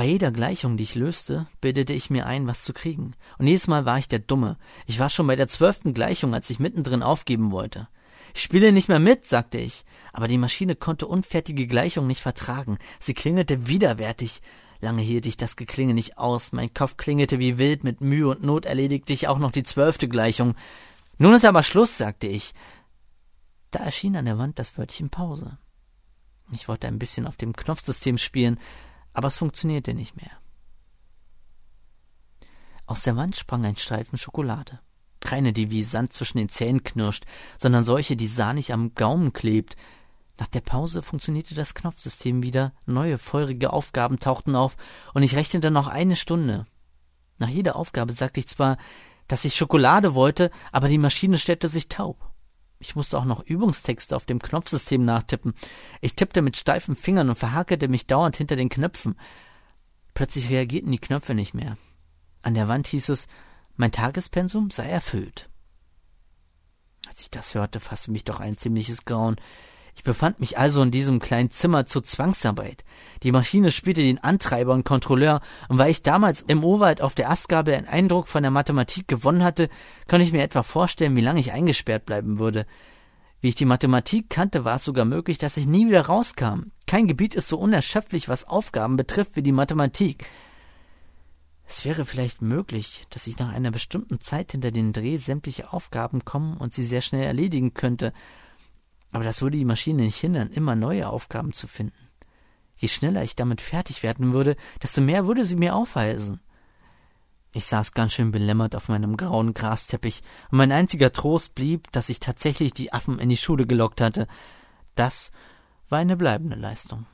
Bei 0.01 0.07
jeder 0.07 0.31
Gleichung, 0.31 0.79
die 0.79 0.85
ich 0.85 0.95
löste, 0.95 1.47
bildete 1.61 1.93
ich 1.93 2.09
mir 2.09 2.25
ein, 2.25 2.47
was 2.47 2.65
zu 2.65 2.73
kriegen. 2.73 3.13
Und 3.37 3.47
jedes 3.47 3.69
Mal 3.69 3.85
war 3.85 3.99
ich 3.99 4.09
der 4.09 4.19
Dumme. 4.19 4.57
Ich 4.87 4.99
war 4.99 5.11
schon 5.11 5.27
bei 5.27 5.37
der 5.37 5.47
zwölften 5.47 5.93
Gleichung, 5.93 6.33
als 6.33 6.49
ich 6.49 6.59
mittendrin 6.59 7.03
aufgeben 7.03 7.51
wollte. 7.51 7.87
Ich 8.35 8.41
spiele 8.41 8.73
nicht 8.73 8.89
mehr 8.89 8.99
mit, 8.99 9.27
sagte 9.27 9.59
ich. 9.59 9.85
Aber 10.15 10.27
die 10.27 10.39
Maschine 10.39 10.75
konnte 10.75 11.07
unfertige 11.07 11.67
Gleichungen 11.67 12.07
nicht 12.07 12.23
vertragen. 12.23 12.79
Sie 12.99 13.13
klingelte 13.13 13.67
widerwärtig. 13.67 14.41
Lange 14.81 15.03
hielt 15.03 15.27
ich 15.27 15.37
das 15.37 15.57
Geklinge 15.57 15.93
nicht 15.93 16.17
aus. 16.17 16.53
Mein 16.53 16.73
Kopf 16.73 16.97
klingelte 16.97 17.39
wie 17.39 17.59
wild. 17.59 17.85
Mit 17.85 18.01
Mühe 18.01 18.29
und 18.29 18.43
Not 18.43 18.65
erledigte 18.65 19.13
ich 19.13 19.29
auch 19.29 19.39
noch 19.39 19.53
die 19.53 19.65
zwölfte 19.65 20.09
Gleichung. 20.09 20.55
Nun 21.19 21.35
ist 21.35 21.45
aber 21.45 21.63
Schluss, 21.63 21.99
sagte 21.99 22.27
ich. 22.27 22.55
Da 23.71 23.81
erschien 23.81 24.17
an 24.17 24.25
der 24.25 24.39
Wand 24.39 24.59
das 24.59 24.79
Wörtchen 24.79 25.11
Pause. 25.11 25.59
Ich 26.53 26.69
wollte 26.69 26.87
ein 26.87 26.99
bisschen 26.99 27.27
auf 27.27 27.37
dem 27.37 27.53
Knopfsystem 27.53 28.17
spielen, 28.17 28.59
aber 29.13 29.29
es 29.29 29.39
funktionierte 29.39 29.95
nicht 29.95 30.17
mehr. 30.17 30.31
Aus 32.87 33.03
der 33.03 33.17
Wand 33.17 33.37
sprang 33.37 33.65
ein 33.65 33.77
Streifen 33.77 34.19
Schokolade. 34.19 34.81
Keine, 35.21 35.53
die 35.53 35.71
wie 35.71 35.85
Sand 35.85 36.13
zwischen 36.13 36.39
den 36.39 36.49
Zähnen 36.49 36.83
knirscht, 36.83 37.25
sondern 37.59 37.85
solche, 37.85 38.17
die 38.17 38.27
sahnig 38.27 38.73
am 38.73 38.95
Gaumen 38.95 39.33
klebt. 39.33 39.77
Nach 40.39 40.49
der 40.49 40.63
Pause 40.63 41.03
funktionierte 41.03 41.55
das 41.55 41.75
Knopfsystem 41.75 42.43
wieder, 42.43 42.73
neue 42.87 43.19
feurige 43.19 43.73
Aufgaben 43.73 44.19
tauchten 44.19 44.57
auf, 44.57 44.77
und 45.13 45.23
ich 45.23 45.37
rechnete 45.37 45.71
noch 45.71 45.89
eine 45.89 46.17
Stunde. 46.17 46.67
Nach 47.39 47.49
jeder 47.49 47.77
Aufgabe 47.77 48.13
sagte 48.13 48.41
ich 48.41 48.49
zwar, 48.49 48.79
dass 49.29 49.45
ich 49.45 49.55
Schokolade 49.55 50.15
wollte, 50.15 50.51
aber 50.73 50.89
die 50.89 50.99
Maschine 50.99 51.39
stellte 51.39 51.69
sich 51.69 51.89
taub. 51.89 52.30
Ich 52.81 52.97
musste 52.97 53.19
auch 53.19 53.27
noch 53.27 53.45
Übungstexte 53.45 54.17
auf 54.17 54.25
dem 54.25 54.41
Knopfsystem 54.41 55.05
nachtippen. 55.05 55.55
Ich 56.01 56.17
tippte 56.17 56.41
mit 56.41 56.57
steifen 56.57 56.97
Fingern 56.97 57.29
und 57.29 57.37
verhakelte 57.37 57.89
mich 57.89 58.07
dauernd 58.07 58.37
hinter 58.37 58.57
den 58.57 58.71
Knöpfen. 58.71 59.17
Plötzlich 60.15 60.49
reagierten 60.49 60.91
die 60.91 60.99
Knöpfe 60.99 61.35
nicht 61.35 61.53
mehr. 61.53 61.77
An 62.41 62.55
der 62.55 62.69
Wand 62.69 62.87
hieß 62.87 63.11
es, 63.11 63.29
mein 63.77 63.93
Tagespensum 63.93 64.71
sei 64.71 64.89
erfüllt. 64.89 65.51
Als 67.07 67.21
ich 67.21 67.31
das 67.31 67.55
hörte, 67.55 67.81
fasste 67.81 68.11
mich 68.13 68.25
doch 68.25 68.41
ein 68.41 68.57
ziemliches 68.57 69.05
Grauen. 69.05 69.37
Ich 69.95 70.03
befand 70.03 70.41
mich 70.41 70.59
also 70.59 70.83
in 70.83 70.91
diesem 70.91 71.19
kleinen 71.19 71.51
Zimmer 71.51 71.87
zur 71.87 72.03
Zwangsarbeit. 72.03 72.85
Die 73.23 73.33
Maschine 73.33 73.71
spielte 73.71 74.03
den 74.03 74.23
Antreiber 74.23 74.73
und 74.73 74.85
Kontrolleur, 74.85 75.41
und 75.69 75.79
weil 75.79 75.91
ich 75.91 76.03
damals 76.03 76.43
im 76.43 76.65
Urwald 76.65 77.03
auf 77.03 77.15
der 77.15 77.31
Astgabel 77.31 77.75
einen 77.75 77.89
Eindruck 77.89 78.29
von 78.29 78.43
der 78.43 78.51
Mathematik 78.51 79.09
gewonnen 79.09 79.45
hatte, 79.45 79.69
konnte 80.09 80.25
ich 80.25 80.33
mir 80.33 80.43
etwa 80.43 80.63
vorstellen, 80.63 81.17
wie 81.17 81.21
lange 81.21 81.41
ich 81.41 81.53
eingesperrt 81.53 82.07
bleiben 82.07 82.39
würde. 82.39 82.67
Wie 83.41 83.49
ich 83.49 83.55
die 83.55 83.65
Mathematik 83.65 84.29
kannte, 84.29 84.65
war 84.65 84.77
es 84.77 84.85
sogar 84.85 85.05
möglich, 85.07 85.39
dass 85.39 85.57
ich 85.57 85.67
nie 85.67 85.87
wieder 85.87 86.03
rauskam. 86.03 86.73
Kein 86.87 87.09
Gebiet 87.09 87.35
ist 87.35 87.49
so 87.49 87.59
unerschöpflich, 87.59 88.29
was 88.29 88.47
Aufgaben 88.47 88.97
betrifft, 88.97 89.37
wie 89.37 89.43
die 89.43 89.53
Mathematik. 89.53 90.27
Es 91.67 91.85
wäre 91.85 92.05
vielleicht 92.05 92.43
möglich, 92.43 93.07
dass 93.11 93.29
ich 93.29 93.39
nach 93.39 93.53
einer 93.53 93.71
bestimmten 93.71 94.21
Zeit 94.21 94.53
hinter 94.53 94.73
den 94.73 94.93
Dreh 94.93 95.17
sämtliche 95.17 95.73
Aufgaben 95.73 96.25
kommen 96.25 96.57
und 96.57 96.75
sie 96.75 96.83
sehr 96.83 97.01
schnell 97.01 97.23
erledigen 97.23 97.75
könnte, 97.75 98.13
aber 99.13 99.25
das 99.25 99.43
würde 99.43 99.59
die 99.59 99.65
Maschine 99.65 100.03
nicht 100.03 100.19
hindern, 100.19 100.51
immer 100.51 100.77
neue 100.77 101.09
Aufgaben 101.09 101.53
zu 101.53 101.67
finden. 101.67 102.09
Je 102.77 102.89
schneller 102.89 103.23
ich 103.23 103.37
damit 103.37 103.61
fertig 103.61 104.03
werden 104.03 104.33
würde, 104.33 104.57
desto 104.83 105.01
mehr 105.01 105.27
würde 105.27 105.45
sie 105.45 105.57
mir 105.57 105.75
aufweisen. 105.75 106.41
Ich 107.53 107.67
saß 107.67 107.93
ganz 107.93 108.13
schön 108.13 108.31
belämmert 108.31 108.77
auf 108.77 108.89
meinem 108.89 109.17
grauen 109.17 109.55
Grasteppich, 109.55 110.23
und 110.51 110.59
mein 110.59 110.71
einziger 110.71 111.13
Trost 111.13 111.55
blieb, 111.55 111.91
dass 111.93 112.09
ich 112.09 112.21
tatsächlich 112.21 112.73
die 112.73 112.93
Affen 112.93 113.19
in 113.19 113.29
die 113.29 113.37
Schule 113.37 113.67
gelockt 113.67 114.01
hatte. 114.01 114.29
Das 114.95 115.33
war 115.89 115.99
eine 115.99 116.17
bleibende 116.17 116.57
Leistung. 116.57 117.07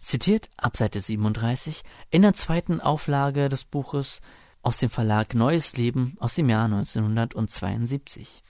Zitiert 0.00 0.48
ab 0.56 0.76
Seite 0.76 1.00
37 1.00 1.82
in 2.10 2.22
der 2.22 2.32
zweiten 2.32 2.80
Auflage 2.80 3.48
des 3.50 3.64
Buches 3.64 4.22
aus 4.62 4.78
dem 4.78 4.90
Verlag 4.90 5.34
Neues 5.34 5.76
Leben 5.76 6.16
aus 6.18 6.34
dem 6.34 6.48
Jahr 6.48 6.64
1972. 6.64 8.42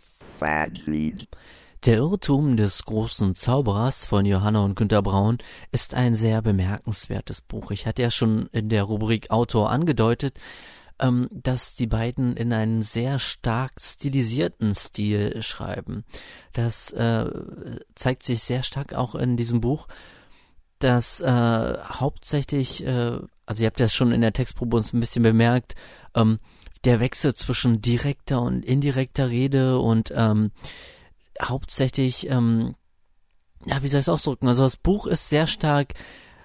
Der 1.86 1.96
Irrtum 1.96 2.58
des 2.58 2.84
großen 2.84 3.36
Zauberers 3.36 4.04
von 4.04 4.26
Johanna 4.26 4.60
und 4.60 4.76
Günter 4.76 5.00
Braun 5.00 5.38
ist 5.72 5.94
ein 5.94 6.14
sehr 6.14 6.42
bemerkenswertes 6.42 7.40
Buch. 7.40 7.70
Ich 7.70 7.86
hatte 7.86 8.02
ja 8.02 8.10
schon 8.10 8.48
in 8.52 8.68
der 8.68 8.82
Rubrik 8.82 9.30
Autor 9.30 9.70
angedeutet, 9.70 10.38
ähm, 10.98 11.28
dass 11.32 11.74
die 11.74 11.86
beiden 11.86 12.36
in 12.36 12.52
einem 12.52 12.82
sehr 12.82 13.18
stark 13.18 13.72
stilisierten 13.80 14.74
Stil 14.74 15.42
schreiben. 15.42 16.04
Das 16.52 16.92
äh, 16.92 17.30
zeigt 17.94 18.24
sich 18.24 18.42
sehr 18.42 18.62
stark 18.62 18.92
auch 18.92 19.14
in 19.14 19.38
diesem 19.38 19.62
Buch, 19.62 19.88
dass 20.80 21.22
äh, 21.22 21.78
hauptsächlich, 21.78 22.84
äh, 22.86 23.18
also 23.46 23.62
ihr 23.62 23.66
habt 23.66 23.80
das 23.80 23.94
schon 23.94 24.12
in 24.12 24.20
der 24.20 24.34
Textprobe 24.34 24.76
uns 24.76 24.92
ein 24.92 25.00
bisschen 25.00 25.22
bemerkt, 25.22 25.76
ähm, 26.14 26.38
der 26.84 27.00
Wechsel 27.00 27.34
zwischen 27.34 27.82
direkter 27.82 28.40
und 28.40 28.64
indirekter 28.64 29.28
Rede 29.28 29.78
und 29.78 30.12
ähm, 30.14 30.50
hauptsächlich, 31.42 32.28
ähm, 32.28 32.74
ja, 33.66 33.82
wie 33.82 33.88
soll 33.88 34.00
ich 34.00 34.04
es 34.04 34.08
ausdrücken? 34.08 34.48
Also 34.48 34.62
das 34.62 34.76
Buch 34.76 35.06
ist 35.06 35.28
sehr 35.28 35.46
stark 35.46 35.94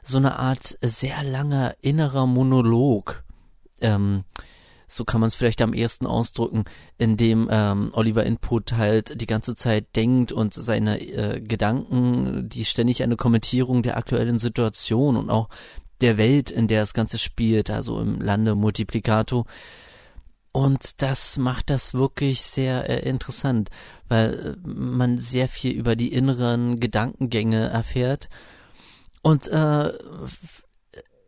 so 0.04 0.18
eine 0.18 0.38
Art 0.38 0.78
sehr 0.82 1.24
langer 1.24 1.76
innerer 1.82 2.28
Monolog. 2.28 3.24
Ähm, 3.82 4.24
so 4.88 5.04
kann 5.04 5.20
man 5.20 5.28
es 5.28 5.36
vielleicht 5.36 5.62
am 5.62 5.74
ehesten 5.74 6.06
ausdrücken, 6.06 6.66
in 6.98 7.18
dem 7.18 7.50
ähm, 7.52 7.90
Oliver 7.94 8.24
Input 8.24 8.74
halt 8.74 9.20
die 9.20 9.26
ganze 9.26 9.56
Zeit 9.56 9.96
denkt 9.96 10.32
und 10.32 10.54
seine 10.54 11.02
äh, 11.02 11.42
Gedanken, 11.42 12.48
die 12.50 12.66
ständig 12.66 13.02
eine 13.02 13.16
Kommentierung 13.16 13.82
der 13.82 13.98
aktuellen 13.98 14.38
Situation 14.38 15.18
und 15.18 15.30
auch 15.30 15.50
der 16.02 16.18
Welt, 16.18 16.52
in 16.52 16.68
der 16.68 16.82
das 16.82 16.94
Ganze 16.94 17.18
spielt, 17.18 17.72
also 17.72 18.00
im 18.00 18.22
Lande 18.22 18.54
Multiplicato, 18.54 19.46
und 20.56 21.02
das 21.02 21.36
macht 21.36 21.70
das 21.70 21.94
wirklich 21.94 22.42
sehr 22.44 22.90
äh, 22.90 23.10
interessant, 23.10 23.70
weil 24.08 24.56
äh, 24.64 24.68
man 24.70 25.18
sehr 25.18 25.50
viel 25.50 25.74
über 25.74 25.98
die 25.98 26.14
inneren 26.14 26.80
Gedankengänge 26.80 27.68
erfährt. 27.68 28.30
Und 29.22 29.50
äh, 29.50 29.92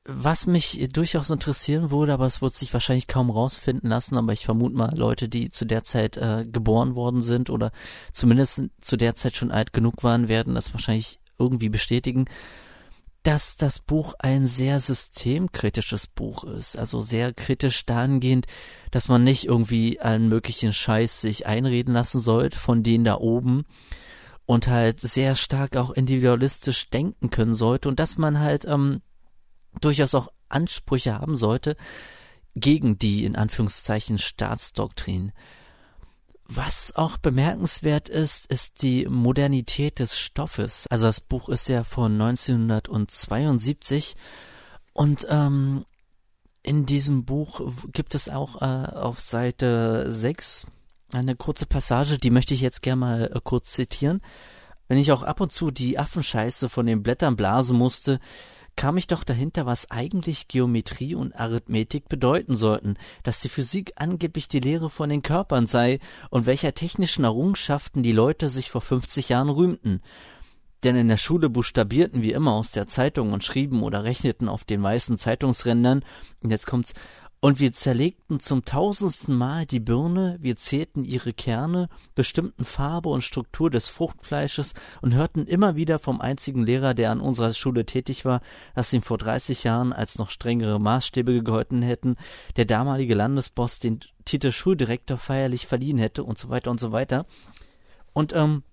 was 0.06 0.48
mich 0.48 0.88
durchaus 0.94 1.30
interessieren 1.30 1.92
würde, 1.92 2.14
aber 2.14 2.26
es 2.26 2.42
wird 2.42 2.56
sich 2.56 2.72
wahrscheinlich 2.72 3.08
kaum 3.08 3.30
rausfinden 3.30 3.90
lassen, 3.90 4.16
aber 4.16 4.32
ich 4.32 4.46
vermute 4.46 4.78
mal, 4.78 4.98
Leute, 4.98 5.28
die 5.28 5.52
zu 5.52 5.66
der 5.66 5.84
Zeit 5.84 6.16
äh, 6.16 6.46
geboren 6.50 6.96
worden 6.96 7.22
sind 7.22 7.50
oder 7.50 7.74
zumindest 8.14 8.70
zu 8.80 8.96
der 8.96 9.16
Zeit 9.16 9.36
schon 9.36 9.52
alt 9.52 9.74
genug 9.74 10.06
waren, 10.06 10.30
werden 10.30 10.56
das 10.56 10.74
wahrscheinlich 10.74 11.20
irgendwie 11.38 11.68
bestätigen 11.68 12.28
dass 13.24 13.58
das 13.58 13.80
Buch 13.80 14.14
ein 14.20 14.48
sehr 14.48 14.80
systemkritisches 14.80 16.08
Buch 16.08 16.44
ist, 16.44 16.78
also 16.78 17.02
sehr 17.02 17.34
kritisch 17.34 17.86
dahingehend, 17.86 18.46
dass 18.92 19.08
man 19.10 19.24
nicht 19.24 19.46
irgendwie 19.46 20.00
einen 20.00 20.30
möglichen 20.30 20.74
Scheiß 20.74 21.22
sich 21.22 21.46
einreden 21.46 21.94
lassen 21.94 22.22
sollte 22.22 22.58
von 22.58 22.84
denen 22.84 23.04
da 23.04 23.18
oben 23.18 23.66
und 24.46 24.68
halt 24.68 25.02
sehr 25.02 25.36
stark 25.36 25.76
auch 25.76 25.92
individualistisch 25.92 26.90
denken 26.90 27.30
können 27.30 27.54
sollte 27.54 27.90
und 27.90 28.00
dass 28.00 28.18
man 28.18 28.40
halt 28.40 28.66
ähm, 28.66 29.02
durchaus 29.82 30.16
auch 30.16 30.30
Ansprüche 30.50 31.14
haben 31.14 31.36
sollte 31.36 31.76
gegen 32.56 32.98
die 32.98 33.26
in 33.26 33.36
Anführungszeichen 33.36 34.18
Staatsdoktrin. 34.18 35.34
Was 36.50 36.96
auch 36.96 37.18
bemerkenswert 37.18 38.08
ist, 38.08 38.46
ist 38.46 38.82
die 38.82 39.06
Modernität 39.06 40.00
des 40.00 40.18
Stoffes. 40.18 40.88
Also 40.90 41.08
das 41.08 41.20
Buch 41.20 41.50
ist 41.50 41.68
ja 41.68 41.84
von 41.84 42.14
1972 42.14 44.16
und 44.94 45.28
ähm, 45.30 45.86
in 46.64 46.86
diesem 46.86 47.26
Buch 47.26 47.74
gibt 47.92 48.16
es 48.16 48.30
auch 48.30 48.62
äh, 48.62 48.66
auf 48.66 49.20
Seite 49.20 50.12
6 50.12 50.68
eine 51.14 51.36
kurze 51.36 51.66
Passage, 51.66 52.18
die 52.18 52.32
möchte 52.32 52.54
ich 52.54 52.62
jetzt 52.62 52.82
gerne 52.82 53.00
mal 53.00 53.32
äh, 53.34 53.40
kurz 53.44 53.72
zitieren. 53.72 54.22
Wenn 54.88 54.98
ich 54.98 55.12
auch 55.12 55.24
ab 55.24 55.42
und 55.42 55.52
zu 55.52 55.72
die 55.72 56.00
Affenscheiße 56.00 56.70
von 56.70 56.86
den 56.86 57.04
Blättern 57.04 57.36
blasen 57.36 57.78
musste, 57.78 58.20
kam 58.78 58.96
ich 58.96 59.08
doch 59.08 59.26
dahinter, 59.26 59.66
was 59.66 59.92
eigentlich 59.92 60.48
Geometrie 60.48 61.16
und 61.16 61.36
Arithmetik 61.36 62.08
bedeuten 62.08 62.56
sollten, 62.56 62.96
dass 63.24 63.42
die 63.42 63.50
Physik 63.50 63.92
angeblich 63.98 64.48
die 64.48 64.62
Lehre 64.62 64.90
von 64.90 65.10
den 65.10 65.24
Körpern 65.24 65.68
sei 65.68 66.00
und 66.30 66.46
welcher 66.46 66.74
technischen 66.74 67.26
Errungenschaften 67.26 68.04
die 68.04 68.14
Leute 68.14 68.48
sich 68.48 68.72
vor 68.72 68.82
50 68.82 69.30
Jahren 69.30 69.50
rühmten. 69.50 70.02
Denn 70.84 70.96
in 70.96 71.08
der 71.08 71.18
Schule 71.18 71.50
buchstabierten 71.50 72.22
wir 72.22 72.36
immer 72.36 72.54
aus 72.54 72.70
der 72.72 72.88
Zeitung 72.88 73.34
und 73.34 73.44
schrieben 73.44 73.82
oder 73.82 74.04
rechneten 74.04 74.48
auf 74.48 74.64
den 74.64 74.82
weißen 74.84 75.18
Zeitungsrändern, 75.18 76.06
und 76.42 76.52
jetzt 76.52 76.68
kommt's, 76.68 76.94
und 77.40 77.60
wir 77.60 77.72
zerlegten 77.72 78.40
zum 78.40 78.66
tausendsten 78.66 79.36
Mal 79.36 79.66
die 79.66 79.80
Birne, 79.80 80.38
wir 80.42 80.56
zählten 80.56 81.04
ihre 81.04 81.34
Kerne, 81.34 81.88
bestimmten 82.16 82.64
Farbe 82.64 83.10
und 83.10 83.22
Struktur 83.22 83.70
des 83.70 83.90
Fruchtfleisches 83.90 84.74
und 85.02 85.14
hörten 85.14 85.46
immer 85.46 85.76
wieder 85.76 86.00
vom 86.00 86.20
einzigen 86.20 86.66
Lehrer, 86.66 86.96
der 86.96 87.12
an 87.12 87.22
unserer 87.22 87.54
Schule 87.54 87.86
tätig 87.86 88.26
war, 88.26 88.42
dass 88.74 88.92
ihm 88.92 89.04
vor 89.04 89.20
30 89.20 89.64
Jahren, 89.64 89.94
als 89.94 90.18
noch 90.18 90.32
strengere 90.32 90.80
Maßstäbe 90.80 91.32
gegolten 91.32 91.84
hätten, 91.84 92.16
der 92.56 92.66
damalige 92.66 93.14
Landesboss 93.14 93.80
den 93.80 94.00
Titel 94.26 94.52
Schuldirektor 94.52 95.18
feierlich 95.18 95.68
verliehen 95.68 96.00
hätte 96.00 96.24
und 96.24 96.40
so 96.40 96.50
weiter 96.50 96.72
und 96.72 96.80
so 96.80 96.92
weiter. 96.92 97.28
Und 98.14 98.34
ähm, 98.34 98.64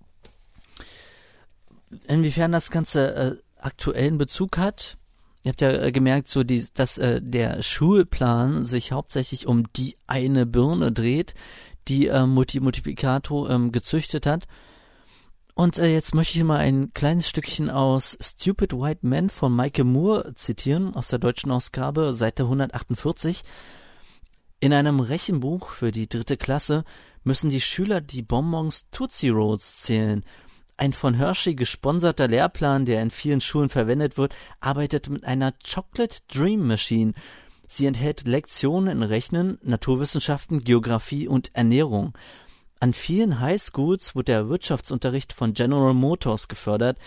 inwiefern 2.07 2.51
das 2.51 2.71
Ganze 2.71 3.15
äh, 3.15 3.35
aktuellen 3.59 4.17
Bezug 4.17 4.57
hat, 4.57 4.97
Ihr 5.45 5.49
habt 5.49 5.61
ja 5.61 5.71
äh, 5.73 5.91
gemerkt, 5.91 6.27
so 6.27 6.43
die, 6.43 6.65
dass 6.73 6.97
äh, 6.97 7.21
der 7.21 7.61
Schulplan 7.61 8.65
sich 8.65 8.91
hauptsächlich 8.91 9.45
um 9.45 9.71
die 9.73 9.95
eine 10.07 10.47
Birne 10.47 10.91
dreht, 10.91 11.35
die 11.87 12.07
äh, 12.07 12.25
Multi 12.25 12.59
Multiplicato 12.59 13.47
ähm, 13.47 13.71
gezüchtet 13.71 14.25
hat. 14.25 14.47
Und 15.53 15.77
äh, 15.77 15.93
jetzt 15.93 16.15
möchte 16.15 16.39
ich 16.39 16.43
mal 16.43 16.57
ein 16.57 16.95
kleines 16.95 17.29
Stückchen 17.29 17.69
aus 17.69 18.17
Stupid 18.19 18.73
White 18.73 19.05
Men 19.05 19.29
von 19.29 19.55
Michael 19.55 19.85
Moore 19.85 20.33
zitieren, 20.33 20.95
aus 20.95 21.09
der 21.09 21.19
deutschen 21.19 21.51
Ausgabe, 21.51 22.15
Seite 22.15 22.43
148. 22.43 23.43
In 24.59 24.73
einem 24.73 24.99
Rechenbuch 24.99 25.69
für 25.69 25.91
die 25.91 26.09
dritte 26.09 26.37
Klasse 26.37 26.85
müssen 27.23 27.51
die 27.51 27.61
Schüler 27.61 28.01
die 28.01 28.23
Bonbons 28.23 28.87
Tootsie 28.89 29.29
Rolls 29.29 29.79
zählen 29.81 30.25
ein 30.77 30.93
von 30.93 31.13
Hershey 31.13 31.55
gesponserter 31.55 32.27
Lehrplan, 32.27 32.85
der 32.85 33.01
in 33.01 33.11
vielen 33.11 33.41
Schulen 33.41 33.69
verwendet 33.69 34.17
wird, 34.17 34.35
arbeitet 34.59 35.09
mit 35.09 35.23
einer 35.23 35.53
Chocolate 35.53 36.19
Dream 36.27 36.67
Machine. 36.67 37.13
Sie 37.67 37.85
enthält 37.85 38.27
Lektionen 38.27 38.89
in 38.89 39.03
Rechnen, 39.03 39.57
Naturwissenschaften, 39.63 40.63
Geographie 40.63 41.27
und 41.27 41.55
Ernährung. 41.55 42.13
An 42.79 42.93
vielen 42.93 43.39
Highschools 43.39 44.15
wird 44.15 44.27
der 44.27 44.49
Wirtschaftsunterricht 44.49 45.33
von 45.33 45.53
General 45.53 45.93
Motors 45.93 46.47
gefördert. 46.47 46.99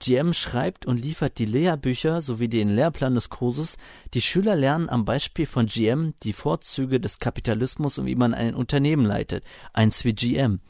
GM 0.00 0.32
schreibt 0.32 0.86
und 0.86 0.96
liefert 0.96 1.38
die 1.38 1.44
Lehrbücher 1.44 2.22
sowie 2.22 2.48
den 2.48 2.74
Lehrplan 2.74 3.14
des 3.14 3.28
Kurses. 3.28 3.76
Die 4.14 4.22
Schüler 4.22 4.56
lernen 4.56 4.88
am 4.88 5.04
Beispiel 5.04 5.44
von 5.44 5.66
GM 5.66 6.14
die 6.22 6.32
Vorzüge 6.32 7.00
des 7.00 7.18
Kapitalismus 7.18 7.98
und 7.98 8.06
wie 8.06 8.14
man 8.14 8.32
ein 8.32 8.54
Unternehmen 8.54 9.04
leitet. 9.04 9.44
Eins 9.74 10.06
wie 10.06 10.14
GM. 10.14 10.60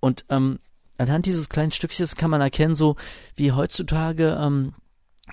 Und 0.00 0.24
ähm, 0.30 0.58
anhand 0.98 1.26
dieses 1.26 1.48
kleinen 1.48 1.72
Stückchens 1.72 2.16
kann 2.16 2.30
man 2.30 2.40
erkennen, 2.40 2.74
so 2.74 2.96
wie 3.34 3.52
heutzutage 3.52 4.38
ähm, 4.40 4.72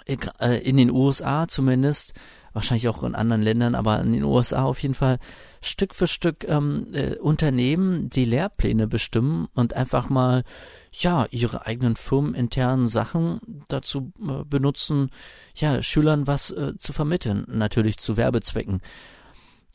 äh, 0.05 0.57
in 0.57 0.77
den 0.77 0.91
USA 0.91 1.47
zumindest, 1.47 2.13
wahrscheinlich 2.53 2.87
auch 2.87 3.03
in 3.03 3.15
anderen 3.15 3.41
Ländern, 3.41 3.75
aber 3.75 3.99
in 4.01 4.13
den 4.13 4.23
USA 4.23 4.63
auf 4.63 4.79
jeden 4.81 4.93
Fall 4.93 5.17
Stück 5.61 5.93
für 5.93 6.07
Stück 6.07 6.47
ähm, 6.47 6.87
äh, 6.93 7.15
Unternehmen 7.15 8.09
die 8.09 8.25
Lehrpläne 8.25 8.87
bestimmen 8.87 9.47
und 9.53 9.73
einfach 9.75 10.09
mal 10.09 10.43
ja 10.91 11.27
ihre 11.31 11.65
eigenen 11.65 11.95
firmeninternen 11.95 12.87
Sachen 12.87 13.39
dazu 13.67 14.11
äh, 14.21 14.43
benutzen, 14.45 15.09
ja 15.55 15.81
Schülern 15.81 16.27
was 16.27 16.51
äh, 16.51 16.77
zu 16.77 16.93
vermitteln, 16.93 17.45
natürlich 17.47 17.97
zu 17.97 18.17
Werbezwecken. 18.17 18.81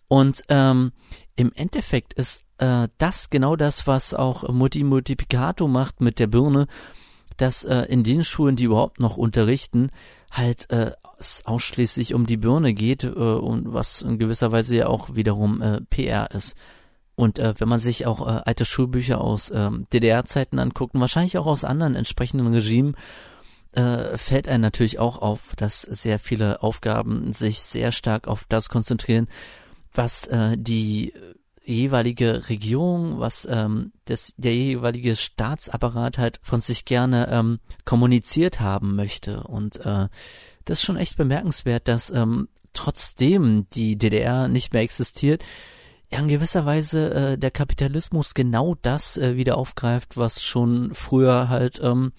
Und 0.08 0.42
ähm, 0.48 0.92
im 1.36 1.52
Endeffekt 1.54 2.14
ist 2.14 2.46
äh, 2.58 2.88
das 2.98 3.30
genau 3.30 3.56
das, 3.56 3.86
was 3.86 4.14
auch 4.14 4.48
Multi 4.48 4.84
Multiplicato 4.84 5.66
macht 5.66 6.00
mit 6.00 6.18
der 6.18 6.26
Birne, 6.26 6.66
dass 7.36 7.64
äh, 7.64 7.82
in 7.82 8.04
den 8.04 8.22
Schulen, 8.22 8.56
die 8.56 8.64
überhaupt 8.64 9.00
noch 9.00 9.16
unterrichten, 9.16 9.90
halt 10.30 10.70
äh, 10.70 10.92
es 11.18 11.46
ausschließlich 11.46 12.14
um 12.14 12.26
die 12.26 12.36
Birne 12.36 12.74
geht 12.74 13.04
äh, 13.04 13.08
und 13.08 13.72
was 13.72 14.02
in 14.02 14.18
gewisser 14.18 14.52
Weise 14.52 14.76
ja 14.76 14.86
auch 14.86 15.14
wiederum 15.14 15.60
äh, 15.62 15.80
PR 15.90 16.30
ist. 16.30 16.56
Und 17.16 17.38
äh, 17.38 17.54
wenn 17.58 17.68
man 17.68 17.78
sich 17.78 18.06
auch 18.06 18.26
äh, 18.26 18.42
alte 18.44 18.64
Schulbücher 18.64 19.20
aus 19.20 19.50
äh, 19.50 19.70
DDR-Zeiten 19.92 20.58
anguckt 20.58 20.94
und 20.94 21.00
wahrscheinlich 21.00 21.38
auch 21.38 21.46
aus 21.46 21.64
anderen 21.64 21.94
entsprechenden 21.94 22.52
Regimen, 22.52 22.96
äh, 23.72 24.16
fällt 24.16 24.48
einem 24.48 24.62
natürlich 24.62 24.98
auch 24.98 25.18
auf, 25.18 25.54
dass 25.56 25.82
sehr 25.82 26.18
viele 26.18 26.62
Aufgaben 26.62 27.32
sich 27.32 27.60
sehr 27.60 27.92
stark 27.92 28.28
auf 28.28 28.46
das 28.48 28.68
konzentrieren, 28.68 29.28
was 29.94 30.26
äh, 30.26 30.56
die 30.58 31.12
jeweilige 31.64 32.48
Regierung, 32.48 33.20
was 33.20 33.46
ähm, 33.50 33.92
das, 34.04 34.34
der 34.36 34.54
jeweilige 34.54 35.16
Staatsapparat 35.16 36.18
halt 36.18 36.38
von 36.42 36.60
sich 36.60 36.84
gerne 36.84 37.28
ähm, 37.30 37.58
kommuniziert 37.84 38.60
haben 38.60 38.96
möchte. 38.96 39.44
Und 39.44 39.78
äh, 39.78 40.08
das 40.66 40.78
ist 40.78 40.84
schon 40.84 40.96
echt 40.96 41.16
bemerkenswert, 41.16 41.88
dass 41.88 42.10
ähm, 42.10 42.48
trotzdem 42.74 43.66
die 43.72 43.96
DDR 43.96 44.48
nicht 44.48 44.72
mehr 44.72 44.82
existiert, 44.82 45.42
ja 46.10 46.18
in 46.18 46.28
gewisser 46.28 46.66
Weise 46.66 47.14
äh, 47.14 47.38
der 47.38 47.50
Kapitalismus 47.50 48.34
genau 48.34 48.76
das 48.82 49.16
äh, 49.16 49.36
wieder 49.36 49.56
aufgreift, 49.56 50.16
was 50.16 50.42
schon 50.42 50.94
früher 50.94 51.48
halt 51.48 51.80
ähm, 51.82 52.12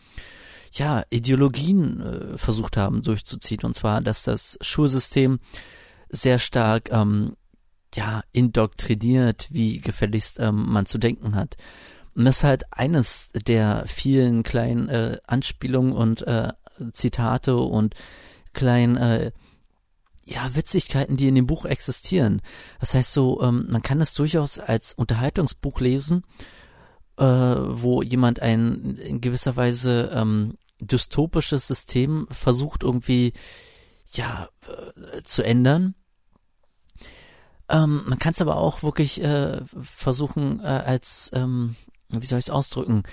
ja 0.72 1.04
Ideologien 1.10 2.02
äh, 2.02 2.38
versucht 2.38 2.78
haben 2.78 3.04
durchzuziehen. 3.04 3.62
Und 3.64 3.76
zwar, 3.76 4.02
dass 4.02 4.24
das 4.24 4.58
Schulsystem 4.62 5.40
sehr 6.10 6.40
stark 6.40 6.90
ähm, 6.92 7.36
ja, 7.96 8.24
indoktriniert, 8.32 9.48
wie 9.52 9.80
gefälligst 9.80 10.40
ähm, 10.40 10.66
man 10.68 10.86
zu 10.86 10.98
denken 10.98 11.36
hat. 11.36 11.58
Und 12.16 12.26
das 12.26 12.38
ist 12.38 12.44
halt 12.44 12.64
eines 12.72 13.32
der 13.34 13.86
vielen 13.88 14.44
kleinen 14.44 14.90
äh, 14.90 15.18
Anspielungen 15.26 15.94
und 15.94 16.22
äh, 16.22 16.50
Zitate 16.94 17.58
und 17.58 17.96
kleinen 18.54 18.96
äh, 18.98 19.32
ja, 20.26 20.56
Witzigkeiten, 20.56 21.18
die 21.18 21.28
in 21.28 21.36
dem 21.36 21.46
Buch 21.46 21.66
existieren. 21.66 22.42
Das 22.80 22.94
heißt 22.94 23.14
so, 23.14 23.42
ähm, 23.42 23.66
man 23.70 23.82
kann 23.82 24.02
es 24.02 24.14
durchaus 24.14 24.60
als 24.60 24.94
Unterhaltungsbuch 24.94 25.80
lesen, 25.80 26.24
äh, 27.18 27.26
wo 27.26 28.02
jemand 28.02 28.42
ein 28.42 28.98
in 28.98 29.22
gewisser 29.22 29.56
Weise 29.56 30.12
ähm, 30.14 30.58
dystopisches 30.80 31.68
System 31.68 32.28
versucht 32.32 32.84
irgendwie 32.84 33.34
ja 34.14 34.50
äh, 34.68 35.22
zu 35.24 35.44
ändern 35.44 35.96
ähm, 37.70 38.04
man 38.06 38.20
kann 38.20 38.32
es 38.32 38.42
aber 38.42 38.58
auch 38.58 38.84
wirklich 38.84 39.22
äh, 39.22 39.62
versuchen, 39.82 40.60
äh, 40.60 40.68
als, 40.68 41.32
ähm, 41.34 41.76
wie 42.10 42.26
soll 42.26 42.40
ich 42.40 42.46
es 42.46 42.52
ausdrücken, 42.52 43.04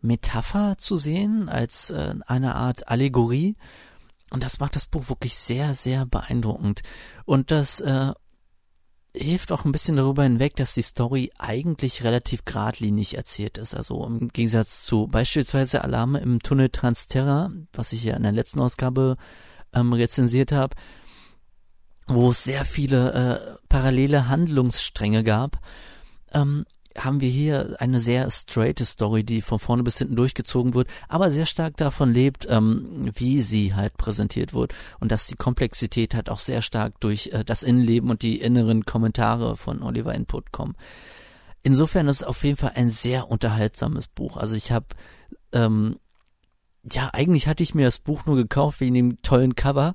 Metapher 0.00 0.76
zu 0.78 0.96
sehen, 0.96 1.48
als 1.48 1.90
äh, 1.90 2.14
eine 2.26 2.54
Art 2.54 2.88
Allegorie. 2.88 3.56
Und 4.30 4.42
das 4.42 4.60
macht 4.60 4.76
das 4.76 4.86
Buch 4.86 5.08
wirklich 5.08 5.36
sehr, 5.36 5.74
sehr 5.74 6.06
beeindruckend. 6.06 6.82
Und 7.24 7.50
das 7.50 7.80
äh, 7.80 8.12
hilft 9.14 9.52
auch 9.52 9.64
ein 9.64 9.72
bisschen 9.72 9.96
darüber 9.96 10.24
hinweg, 10.24 10.56
dass 10.56 10.74
die 10.74 10.82
Story 10.82 11.30
eigentlich 11.38 12.02
relativ 12.02 12.44
geradlinig 12.44 13.16
erzählt 13.16 13.58
ist. 13.58 13.74
Also 13.74 14.04
im 14.04 14.28
Gegensatz 14.28 14.84
zu 14.84 15.06
beispielsweise 15.06 15.84
Alarme 15.84 16.18
im 16.18 16.40
Tunnel 16.40 16.68
Transterra, 16.68 17.50
was 17.72 17.92
ich 17.92 18.04
ja 18.04 18.16
in 18.16 18.24
der 18.24 18.32
letzten 18.32 18.60
Ausgabe 18.60 19.16
ähm, 19.72 19.92
rezensiert 19.92 20.52
habe, 20.52 20.74
wo 22.06 22.30
es 22.30 22.44
sehr 22.44 22.64
viele 22.64 23.12
äh, 23.12 23.56
parallele 23.68 24.28
Handlungsstränge 24.28 25.24
gab, 25.24 25.58
ähm, 26.32 26.64
haben 26.96 27.20
wir 27.20 27.28
hier 27.28 27.76
eine 27.80 28.00
sehr 28.00 28.30
straighte 28.30 28.86
Story, 28.86 29.24
die 29.24 29.42
von 29.42 29.58
vorne 29.58 29.82
bis 29.82 29.98
hinten 29.98 30.14
durchgezogen 30.14 30.74
wird, 30.74 30.88
aber 31.08 31.30
sehr 31.30 31.46
stark 31.46 31.76
davon 31.76 32.12
lebt, 32.12 32.46
ähm, 32.48 33.10
wie 33.14 33.42
sie 33.42 33.74
halt 33.74 33.96
präsentiert 33.96 34.54
wird 34.54 34.74
und 35.00 35.10
dass 35.10 35.26
die 35.26 35.34
Komplexität 35.34 36.14
halt 36.14 36.30
auch 36.30 36.38
sehr 36.38 36.62
stark 36.62 37.00
durch 37.00 37.30
äh, 37.32 37.44
das 37.44 37.62
Innenleben 37.62 38.10
und 38.10 38.22
die 38.22 38.40
inneren 38.40 38.84
Kommentare 38.84 39.56
von 39.56 39.82
Oliver 39.82 40.14
Input 40.14 40.52
kommen. 40.52 40.76
Insofern 41.62 42.08
ist 42.08 42.16
es 42.16 42.24
auf 42.24 42.44
jeden 42.44 42.58
Fall 42.58 42.72
ein 42.74 42.90
sehr 42.90 43.28
unterhaltsames 43.28 44.06
Buch. 44.06 44.36
Also 44.36 44.54
ich 44.54 44.70
habe 44.70 44.86
ähm, 45.52 45.96
ja, 46.92 47.10
eigentlich 47.12 47.48
hatte 47.48 47.62
ich 47.62 47.74
mir 47.74 47.86
das 47.86 47.98
Buch 47.98 48.26
nur 48.26 48.36
gekauft 48.36 48.80
wegen 48.80 48.94
dem 48.94 49.22
tollen 49.22 49.54
Cover 49.54 49.94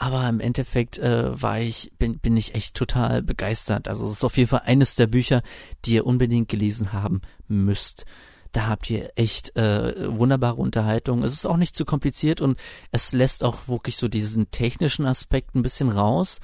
aber 0.00 0.28
im 0.28 0.38
Endeffekt 0.38 0.96
äh, 0.98 1.42
war 1.42 1.58
ich, 1.58 1.90
bin, 1.98 2.20
bin 2.20 2.36
ich 2.36 2.54
echt 2.54 2.76
total 2.76 3.20
begeistert. 3.20 3.88
Also 3.88 4.06
es 4.06 4.12
ist 4.12 4.24
auf 4.24 4.36
jeden 4.36 4.48
Fall 4.48 4.62
eines 4.64 4.94
der 4.94 5.08
Bücher, 5.08 5.42
die 5.84 5.94
ihr 5.94 6.06
unbedingt 6.06 6.48
gelesen 6.48 6.92
haben 6.92 7.20
müsst. 7.48 8.04
Da 8.52 8.68
habt 8.68 8.88
ihr 8.90 9.10
echt 9.16 9.56
äh, 9.56 10.16
wunderbare 10.16 10.54
Unterhaltung. 10.54 11.24
Es 11.24 11.32
ist 11.32 11.46
auch 11.46 11.56
nicht 11.56 11.74
zu 11.74 11.84
kompliziert 11.84 12.40
und 12.40 12.60
es 12.92 13.12
lässt 13.12 13.42
auch 13.42 13.66
wirklich 13.66 13.96
so 13.96 14.06
diesen 14.06 14.52
technischen 14.52 15.04
Aspekt 15.04 15.56
ein 15.56 15.62
bisschen 15.62 15.90
raus, 15.90 16.38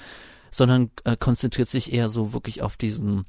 sondern 0.50 0.90
äh, 1.04 1.16
konzentriert 1.16 1.68
sich 1.68 1.92
eher 1.92 2.08
so 2.08 2.32
wirklich 2.32 2.60
auf 2.60 2.76
diesen, 2.76 3.24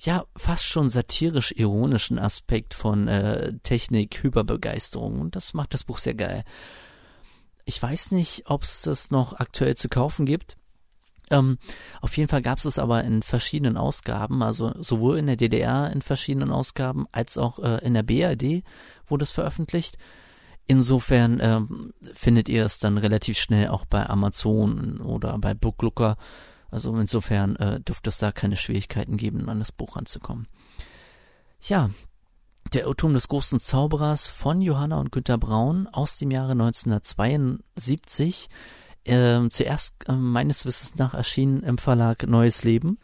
ja, 0.00 0.24
fast 0.36 0.64
schon 0.64 0.90
satirisch-ironischen 0.90 2.18
Aspekt 2.18 2.74
von 2.74 3.06
äh, 3.06 3.52
Technik, 3.62 4.24
Hyperbegeisterung. 4.24 5.20
Und 5.20 5.36
das 5.36 5.54
macht 5.54 5.72
das 5.72 5.84
Buch 5.84 6.00
sehr 6.00 6.14
geil. 6.14 6.42
Ich 7.68 7.82
weiß 7.82 8.12
nicht, 8.12 8.44
ob 8.46 8.62
es 8.62 8.80
das 8.80 9.10
noch 9.10 9.34
aktuell 9.34 9.74
zu 9.74 9.90
kaufen 9.90 10.24
gibt. 10.24 10.56
Ähm, 11.30 11.58
auf 12.00 12.16
jeden 12.16 12.30
Fall 12.30 12.40
gab 12.40 12.56
es 12.56 12.64
es 12.64 12.78
aber 12.78 13.04
in 13.04 13.22
verschiedenen 13.22 13.76
Ausgaben, 13.76 14.42
also 14.42 14.72
sowohl 14.78 15.18
in 15.18 15.26
der 15.26 15.36
DDR 15.36 15.92
in 15.92 16.00
verschiedenen 16.00 16.50
Ausgaben 16.50 17.04
als 17.12 17.36
auch 17.36 17.58
äh, 17.58 17.84
in 17.84 17.92
der 17.92 18.04
BRD 18.04 18.64
wurde 19.06 19.24
es 19.24 19.32
veröffentlicht. 19.32 19.98
Insofern 20.66 21.40
ähm, 21.42 21.92
findet 22.14 22.48
ihr 22.48 22.64
es 22.64 22.78
dann 22.78 22.96
relativ 22.96 23.36
schnell 23.36 23.68
auch 23.68 23.84
bei 23.84 24.08
Amazon 24.08 25.02
oder 25.02 25.36
bei 25.36 25.52
Booklooker. 25.52 26.16
Also 26.70 26.96
insofern 26.96 27.56
äh, 27.56 27.80
dürfte 27.82 28.08
es 28.08 28.16
da 28.16 28.32
keine 28.32 28.56
Schwierigkeiten 28.56 29.18
geben, 29.18 29.46
an 29.50 29.58
das 29.58 29.72
Buch 29.72 29.96
ranzukommen. 29.96 30.48
Ja, 31.60 31.90
der 32.72 32.84
Irrtum 32.84 33.14
des 33.14 33.28
großen 33.28 33.60
Zauberers 33.60 34.28
von 34.28 34.60
Johanna 34.60 34.98
und 34.98 35.12
Günter 35.12 35.38
Braun 35.38 35.86
aus 35.86 36.18
dem 36.18 36.30
Jahre 36.30 36.52
1972. 36.52 38.48
Äh, 39.04 39.48
zuerst 39.50 40.08
äh, 40.08 40.12
meines 40.12 40.66
Wissens 40.66 40.96
nach 40.96 41.14
erschienen 41.14 41.62
im 41.62 41.78
Verlag 41.78 42.26
Neues 42.26 42.64
Leben. 42.64 42.98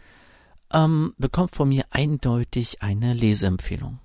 Ähm, 0.72 1.14
bekommt 1.18 1.54
von 1.54 1.68
mir 1.68 1.84
eindeutig 1.90 2.82
eine 2.82 3.14
Leseempfehlung. 3.14 4.00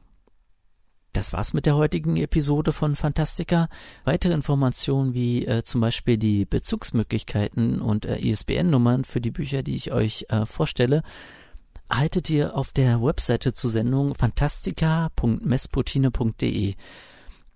Das 1.14 1.34
war's 1.34 1.54
mit 1.54 1.66
der 1.66 1.76
heutigen 1.76 2.18
Episode 2.18 2.72
von 2.72 2.96
Fantastica. 2.96 3.68
Weitere 4.06 4.34
Informationen 4.34 5.14
wie 5.16 5.46
äh, 5.46 5.64
zum 5.64 5.82
Beispiel 5.82 6.18
die 6.18 6.46
Bezugsmöglichkeiten 6.46 7.82
und 7.82 8.06
äh, 8.06 8.20
ISBN-Nummern 8.20 9.04
für 9.06 9.20
die 9.20 9.32
Bücher, 9.32 9.64
die 9.64 9.76
ich 9.76 9.92
euch 9.92 10.28
äh, 10.30 10.46
vorstelle, 10.46 11.02
haltet 11.90 12.30
ihr 12.30 12.56
auf 12.56 12.72
der 12.72 13.02
Webseite 13.02 13.54
zur 13.54 13.70
Sendung 13.70 14.16
fantastica.mesputine.de. 14.16 16.76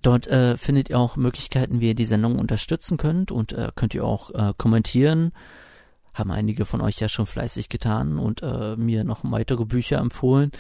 Dort 0.02 0.28
äh, 0.28 0.58
findet 0.58 0.90
ihr 0.90 1.00
auch 1.00 1.16
Möglichkeiten, 1.16 1.80
wie 1.80 1.88
ihr 1.90 1.96
die 1.96 2.06
Sendung 2.06 2.38
unterstützen 2.38 2.98
könnt 2.98 3.32
und 3.32 3.54
äh, 3.54 3.72
könnt 3.74 3.94
ihr 3.94 4.04
auch 4.04 4.32
äh, 4.32 4.54
kommentieren. 4.58 5.32
Haben 6.14 6.32
einige 6.32 6.66
von 6.66 6.82
euch 6.82 7.00
ja 7.00 7.08
schon 7.08 7.26
fleißig 7.26 7.70
getan 7.70 8.20
und 8.20 8.44
äh, 8.44 8.76
mir 8.76 9.06
noch 9.06 9.22
weitere 9.24 9.66
Bücher 9.66 10.00
empfohlen. 10.00 10.52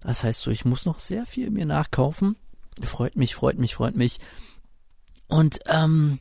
Das 0.00 0.22
heißt 0.22 0.42
so, 0.42 0.50
ich 0.50 0.64
muss 0.64 0.84
noch 0.84 1.00
sehr 1.00 1.26
viel 1.26 1.50
mir 1.50 1.66
nachkaufen. 1.66 2.36
Freut 2.82 3.16
mich, 3.16 3.34
freut 3.34 3.58
mich, 3.58 3.74
freut 3.74 3.96
mich. 3.96 4.20
Und 5.26 5.58
ähm, 5.66 6.20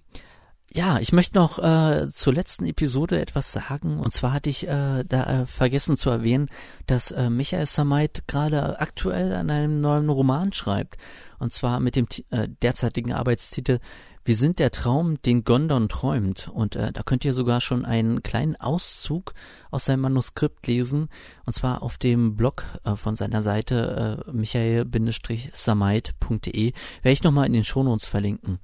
ja, 0.76 0.97
ich 0.99 1.13
möchte 1.13 1.38
noch 1.38 1.59
äh, 1.59 2.09
zur 2.09 2.34
letzten 2.34 2.65
Episode 2.65 3.21
etwas 3.21 3.51
sagen. 3.51 3.99
Und 3.99 4.11
zwar 4.11 4.34
hatte 4.34 4.49
ich 4.49 4.67
äh, 4.67 5.03
da 5.03 5.41
äh, 5.41 5.45
vergessen 5.45 5.97
zu 5.97 6.09
erwähnen, 6.09 6.49
dass 6.88 7.11
äh, 7.11 7.30
Michael 7.30 7.67
Samait 7.67 8.28
gerade 8.28 8.80
aktuell 8.80 9.34
an 9.34 9.51
einem 9.51 9.82
neuen 9.82 10.09
Roman 10.09 10.51
schreibt. 10.51 10.97
Und 11.38 11.53
zwar 11.53 11.80
mit 11.80 11.95
dem 11.95 12.07
äh, 12.32 12.47
derzeitigen 12.63 13.13
Arbeitstitel 13.13 13.78
Wir 14.26 14.36
sind 14.36 14.57
der 14.57 14.71
Traum, 14.71 15.21
den 15.21 15.43
Gondon 15.43 15.89
träumt. 15.89 16.49
Und 16.51 16.76
äh, 16.76 16.91
da 16.91 17.03
könnt 17.03 17.24
ihr 17.24 17.36
sogar 17.36 17.61
schon 17.61 17.86
einen 17.86 18.24
kleinen 18.24 18.55
Auszug 18.55 19.36
aus 19.69 19.86
seinem 19.86 20.01
Manuskript 20.01 20.65
lesen. 20.65 21.09
Und 21.45 21.53
zwar 21.53 21.84
auf 21.84 21.99
dem 21.99 22.36
Blog 22.36 22.65
äh, 22.84 22.95
von 22.95 23.13
seiner 23.13 23.43
Seite 23.43 24.24
äh, 24.28 24.32
michael-samait.de. 24.32 26.74
Werde 27.03 27.13
ich 27.13 27.24
nochmal 27.24 27.45
in 27.45 27.53
den 27.53 27.63
Shownotes 27.63 28.07
verlinken. 28.07 28.57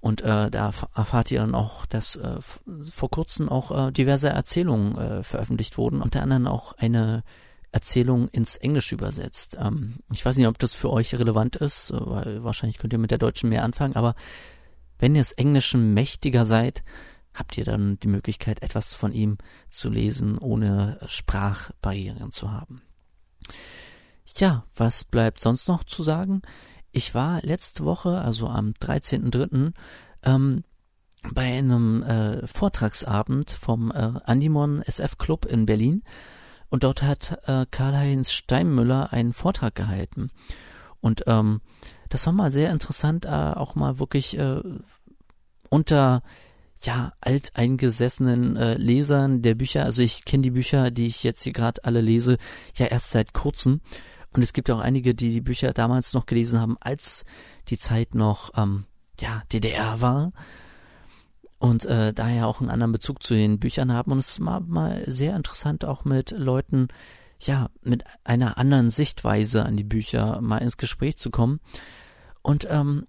Und 0.00 0.22
äh, 0.22 0.50
da 0.50 0.72
erfahrt 0.94 1.30
ihr 1.30 1.40
dann 1.40 1.54
auch, 1.54 1.84
dass 1.84 2.16
äh, 2.16 2.38
vor 2.90 3.10
kurzem 3.10 3.48
auch 3.48 3.88
äh, 3.88 3.92
diverse 3.92 4.30
Erzählungen 4.30 4.96
äh, 4.96 5.22
veröffentlicht 5.22 5.76
wurden, 5.76 6.00
unter 6.00 6.22
anderem 6.22 6.46
auch 6.46 6.72
eine 6.78 7.22
Erzählung 7.70 8.28
ins 8.28 8.56
Englische 8.56 8.94
übersetzt. 8.94 9.58
Ähm, 9.60 9.96
ich 10.10 10.24
weiß 10.24 10.38
nicht, 10.38 10.46
ob 10.46 10.58
das 10.58 10.74
für 10.74 10.90
euch 10.90 11.14
relevant 11.14 11.56
ist, 11.56 11.92
weil 11.94 12.42
wahrscheinlich 12.42 12.78
könnt 12.78 12.94
ihr 12.94 12.98
mit 12.98 13.10
der 13.10 13.18
Deutschen 13.18 13.50
mehr 13.50 13.62
anfangen, 13.62 13.94
aber 13.94 14.14
wenn 14.98 15.14
ihr 15.14 15.22
es 15.22 15.32
Englischen 15.32 15.94
mächtiger 15.94 16.46
seid, 16.46 16.82
habt 17.34 17.56
ihr 17.56 17.64
dann 17.64 17.98
die 18.00 18.08
Möglichkeit, 18.08 18.62
etwas 18.62 18.94
von 18.94 19.12
ihm 19.12 19.38
zu 19.68 19.88
lesen, 19.88 20.38
ohne 20.38 20.98
Sprachbarrieren 21.06 22.32
zu 22.32 22.50
haben. 22.50 22.82
Ja, 24.36 24.64
was 24.76 25.04
bleibt 25.04 25.40
sonst 25.40 25.68
noch 25.68 25.84
zu 25.84 26.02
sagen? 26.02 26.42
Ich 26.92 27.14
war 27.14 27.40
letzte 27.42 27.84
Woche, 27.84 28.20
also 28.20 28.48
am 28.48 28.72
13.03., 28.80 29.72
ähm, 30.24 30.62
bei 31.32 31.42
einem 31.42 32.02
äh, 32.02 32.46
Vortragsabend 32.46 33.50
vom 33.50 33.90
äh, 33.90 34.12
Andimon 34.24 34.82
SF 34.82 35.18
Club 35.18 35.44
in 35.44 35.66
Berlin 35.66 36.02
und 36.70 36.84
dort 36.84 37.02
hat 37.02 37.38
äh, 37.46 37.66
Karl-Heinz 37.70 38.32
Steinmüller 38.32 39.12
einen 39.12 39.32
Vortrag 39.32 39.74
gehalten. 39.74 40.30
Und 41.00 41.24
ähm, 41.26 41.60
das 42.08 42.26
war 42.26 42.32
mal 42.32 42.50
sehr 42.50 42.70
interessant, 42.70 43.26
äh, 43.26 43.28
auch 43.28 43.74
mal 43.74 43.98
wirklich 43.98 44.38
äh, 44.38 44.62
unter 45.68 46.22
ja 46.82 47.12
alteingesessenen 47.20 48.56
äh, 48.56 48.74
Lesern 48.74 49.42
der 49.42 49.54
Bücher. 49.54 49.84
Also 49.84 50.02
ich 50.02 50.24
kenne 50.24 50.42
die 50.42 50.50
Bücher, 50.50 50.90
die 50.90 51.06
ich 51.06 51.22
jetzt 51.22 51.42
hier 51.42 51.52
gerade 51.52 51.84
alle 51.84 52.00
lese, 52.00 52.36
ja 52.76 52.86
erst 52.86 53.10
seit 53.10 53.34
kurzem. 53.34 53.80
Und 54.32 54.42
es 54.42 54.52
gibt 54.52 54.70
auch 54.70 54.80
einige, 54.80 55.14
die 55.14 55.32
die 55.32 55.40
Bücher 55.40 55.72
damals 55.72 56.12
noch 56.14 56.26
gelesen 56.26 56.60
haben, 56.60 56.76
als 56.80 57.24
die 57.68 57.78
Zeit 57.78 58.14
noch 58.14 58.50
ähm, 58.56 58.84
ja 59.20 59.42
DDR 59.52 60.00
war 60.00 60.32
und 61.60 61.84
äh, 61.84 62.12
daher 62.12 62.46
auch 62.46 62.60
einen 62.60 62.70
anderen 62.70 62.92
Bezug 62.92 63.22
zu 63.22 63.34
den 63.34 63.58
Büchern 63.60 63.92
haben. 63.92 64.12
Und 64.12 64.18
es 64.18 64.44
war 64.44 64.60
mal 64.60 65.04
sehr 65.06 65.36
interessant, 65.36 65.84
auch 65.84 66.04
mit 66.04 66.30
Leuten, 66.30 66.88
ja, 67.38 67.68
mit 67.82 68.04
einer 68.24 68.56
anderen 68.56 68.90
Sichtweise 68.90 69.66
an 69.66 69.76
die 69.76 69.84
Bücher 69.84 70.40
mal 70.40 70.58
ins 70.58 70.78
Gespräch 70.78 71.18
zu 71.18 71.30
kommen. 71.30 71.60
Und 72.42 72.66
ähm, 72.70 73.06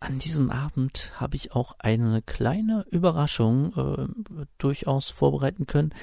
an 0.00 0.18
diesem 0.18 0.50
Abend 0.50 1.12
habe 1.20 1.36
ich 1.36 1.52
auch 1.52 1.76
eine 1.78 2.22
kleine 2.22 2.84
Überraschung 2.90 3.72
äh, 3.76 4.44
durchaus 4.58 5.10
vorbereiten 5.10 5.66
können. 5.66 5.94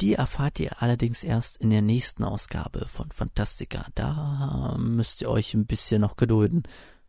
Die 0.00 0.14
erfahrt 0.14 0.60
ihr 0.60 0.82
allerdings 0.82 1.24
erst 1.24 1.56
in 1.56 1.70
der 1.70 1.82
nächsten 1.82 2.24
Ausgabe 2.24 2.86
von 2.86 3.10
Fantastica. 3.10 3.86
Da 3.94 4.76
müsst 4.78 5.22
ihr 5.22 5.30
euch 5.30 5.54
ein 5.54 5.66
bisschen 5.66 6.02
noch 6.02 6.16
gedulden. 6.16 6.64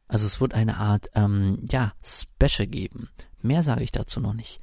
Also 0.08 0.26
es 0.26 0.40
wird 0.40 0.54
eine 0.54 0.78
Art, 0.78 1.10
ähm, 1.16 1.60
ja, 1.70 1.92
Special 2.02 2.68
geben. 2.68 3.10
Mehr 3.42 3.62
sage 3.62 3.84
ich 3.84 3.92
dazu 3.92 4.22
noch 4.22 4.34
nicht. 4.34 4.60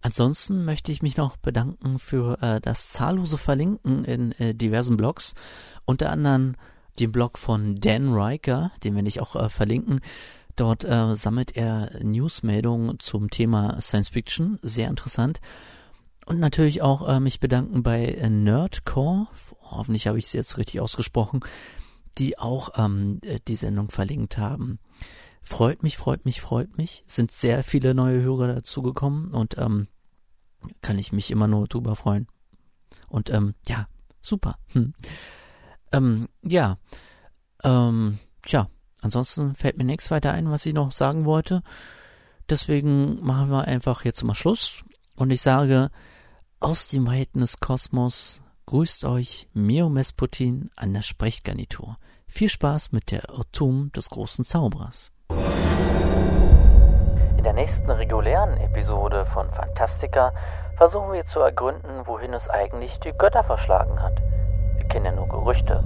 Ansonsten 0.00 0.64
möchte 0.64 0.92
ich 0.92 1.02
mich 1.02 1.16
noch 1.16 1.36
bedanken 1.36 1.98
für 1.98 2.40
äh, 2.42 2.60
das 2.60 2.90
zahllose 2.90 3.38
Verlinken 3.38 4.04
in 4.04 4.32
äh, 4.32 4.54
diversen 4.54 4.96
Blogs, 4.96 5.34
unter 5.84 6.10
anderem 6.10 6.54
den 6.98 7.12
Blog 7.12 7.38
von 7.38 7.76
Dan 7.76 8.12
Riker, 8.12 8.72
den 8.82 8.94
werde 8.94 9.08
ich 9.08 9.20
auch 9.20 9.36
äh, 9.36 9.48
verlinken. 9.48 10.00
Dort 10.56 10.84
äh, 10.84 11.14
sammelt 11.14 11.56
er 11.56 11.90
Newsmeldungen 12.02 12.98
zum 12.98 13.30
Thema 13.30 13.80
Science 13.80 14.08
Fiction, 14.08 14.58
sehr 14.62 14.88
interessant. 14.88 15.40
Und 16.28 16.40
natürlich 16.40 16.82
auch 16.82 17.08
äh, 17.08 17.20
mich 17.20 17.40
bedanken 17.40 17.82
bei 17.82 18.04
äh, 18.04 18.28
Nerdcore, 18.28 19.28
hoffentlich 19.62 20.08
habe 20.08 20.18
ich 20.18 20.26
es 20.26 20.34
jetzt 20.34 20.58
richtig 20.58 20.78
ausgesprochen, 20.78 21.40
die 22.18 22.38
auch 22.38 22.72
ähm, 22.76 23.18
äh, 23.24 23.38
die 23.48 23.56
Sendung 23.56 23.90
verlinkt 23.90 24.36
haben. 24.36 24.78
Freut 25.40 25.82
mich, 25.82 25.96
freut 25.96 26.26
mich, 26.26 26.42
freut 26.42 26.76
mich. 26.76 27.02
Sind 27.06 27.32
sehr 27.32 27.64
viele 27.64 27.94
neue 27.94 28.20
Hörer 28.20 28.56
dazugekommen 28.56 29.30
und 29.30 29.56
ähm, 29.56 29.88
kann 30.82 30.98
ich 30.98 31.12
mich 31.12 31.30
immer 31.30 31.48
nur 31.48 31.66
drüber 31.66 31.96
freuen. 31.96 32.28
Und 33.08 33.30
ähm, 33.30 33.54
ja, 33.66 33.88
super. 34.20 34.58
Hm. 34.74 34.92
Ähm, 35.92 36.28
ja, 36.42 36.76
ähm, 37.64 38.18
tja, 38.42 38.68
ansonsten 39.00 39.54
fällt 39.54 39.78
mir 39.78 39.84
nichts 39.84 40.10
weiter 40.10 40.32
ein, 40.32 40.50
was 40.50 40.66
ich 40.66 40.74
noch 40.74 40.92
sagen 40.92 41.24
wollte. 41.24 41.62
Deswegen 42.50 43.24
machen 43.24 43.48
wir 43.48 43.64
einfach 43.64 44.04
jetzt 44.04 44.22
mal 44.24 44.34
Schluss. 44.34 44.84
Und 45.16 45.30
ich 45.30 45.40
sage, 45.40 45.90
aus 46.60 46.88
dem 46.88 47.06
Weiten 47.06 47.40
des 47.40 47.60
Kosmos 47.60 48.42
grüßt 48.66 49.04
euch 49.04 49.48
Mio 49.54 49.88
Mesputin 49.88 50.70
an 50.76 50.92
der 50.92 51.02
Sprechgarnitur. 51.02 51.96
Viel 52.26 52.48
Spaß 52.48 52.92
mit 52.92 53.10
der 53.10 53.28
Irrtum 53.30 53.90
des 53.92 54.10
großen 54.10 54.44
Zauberers. 54.44 55.12
In 57.36 57.44
der 57.44 57.52
nächsten 57.52 57.90
regulären 57.90 58.56
Episode 58.58 59.24
von 59.26 59.50
Fantastica 59.52 60.32
versuchen 60.76 61.12
wir 61.12 61.24
zu 61.26 61.40
ergründen, 61.40 62.06
wohin 62.06 62.34
es 62.34 62.48
eigentlich 62.48 62.98
die 63.00 63.12
Götter 63.12 63.44
verschlagen 63.44 64.02
hat. 64.02 64.20
Wir 64.76 64.84
kennen 64.88 65.06
ja 65.06 65.12
nur 65.12 65.28
Gerüchte. 65.28 65.84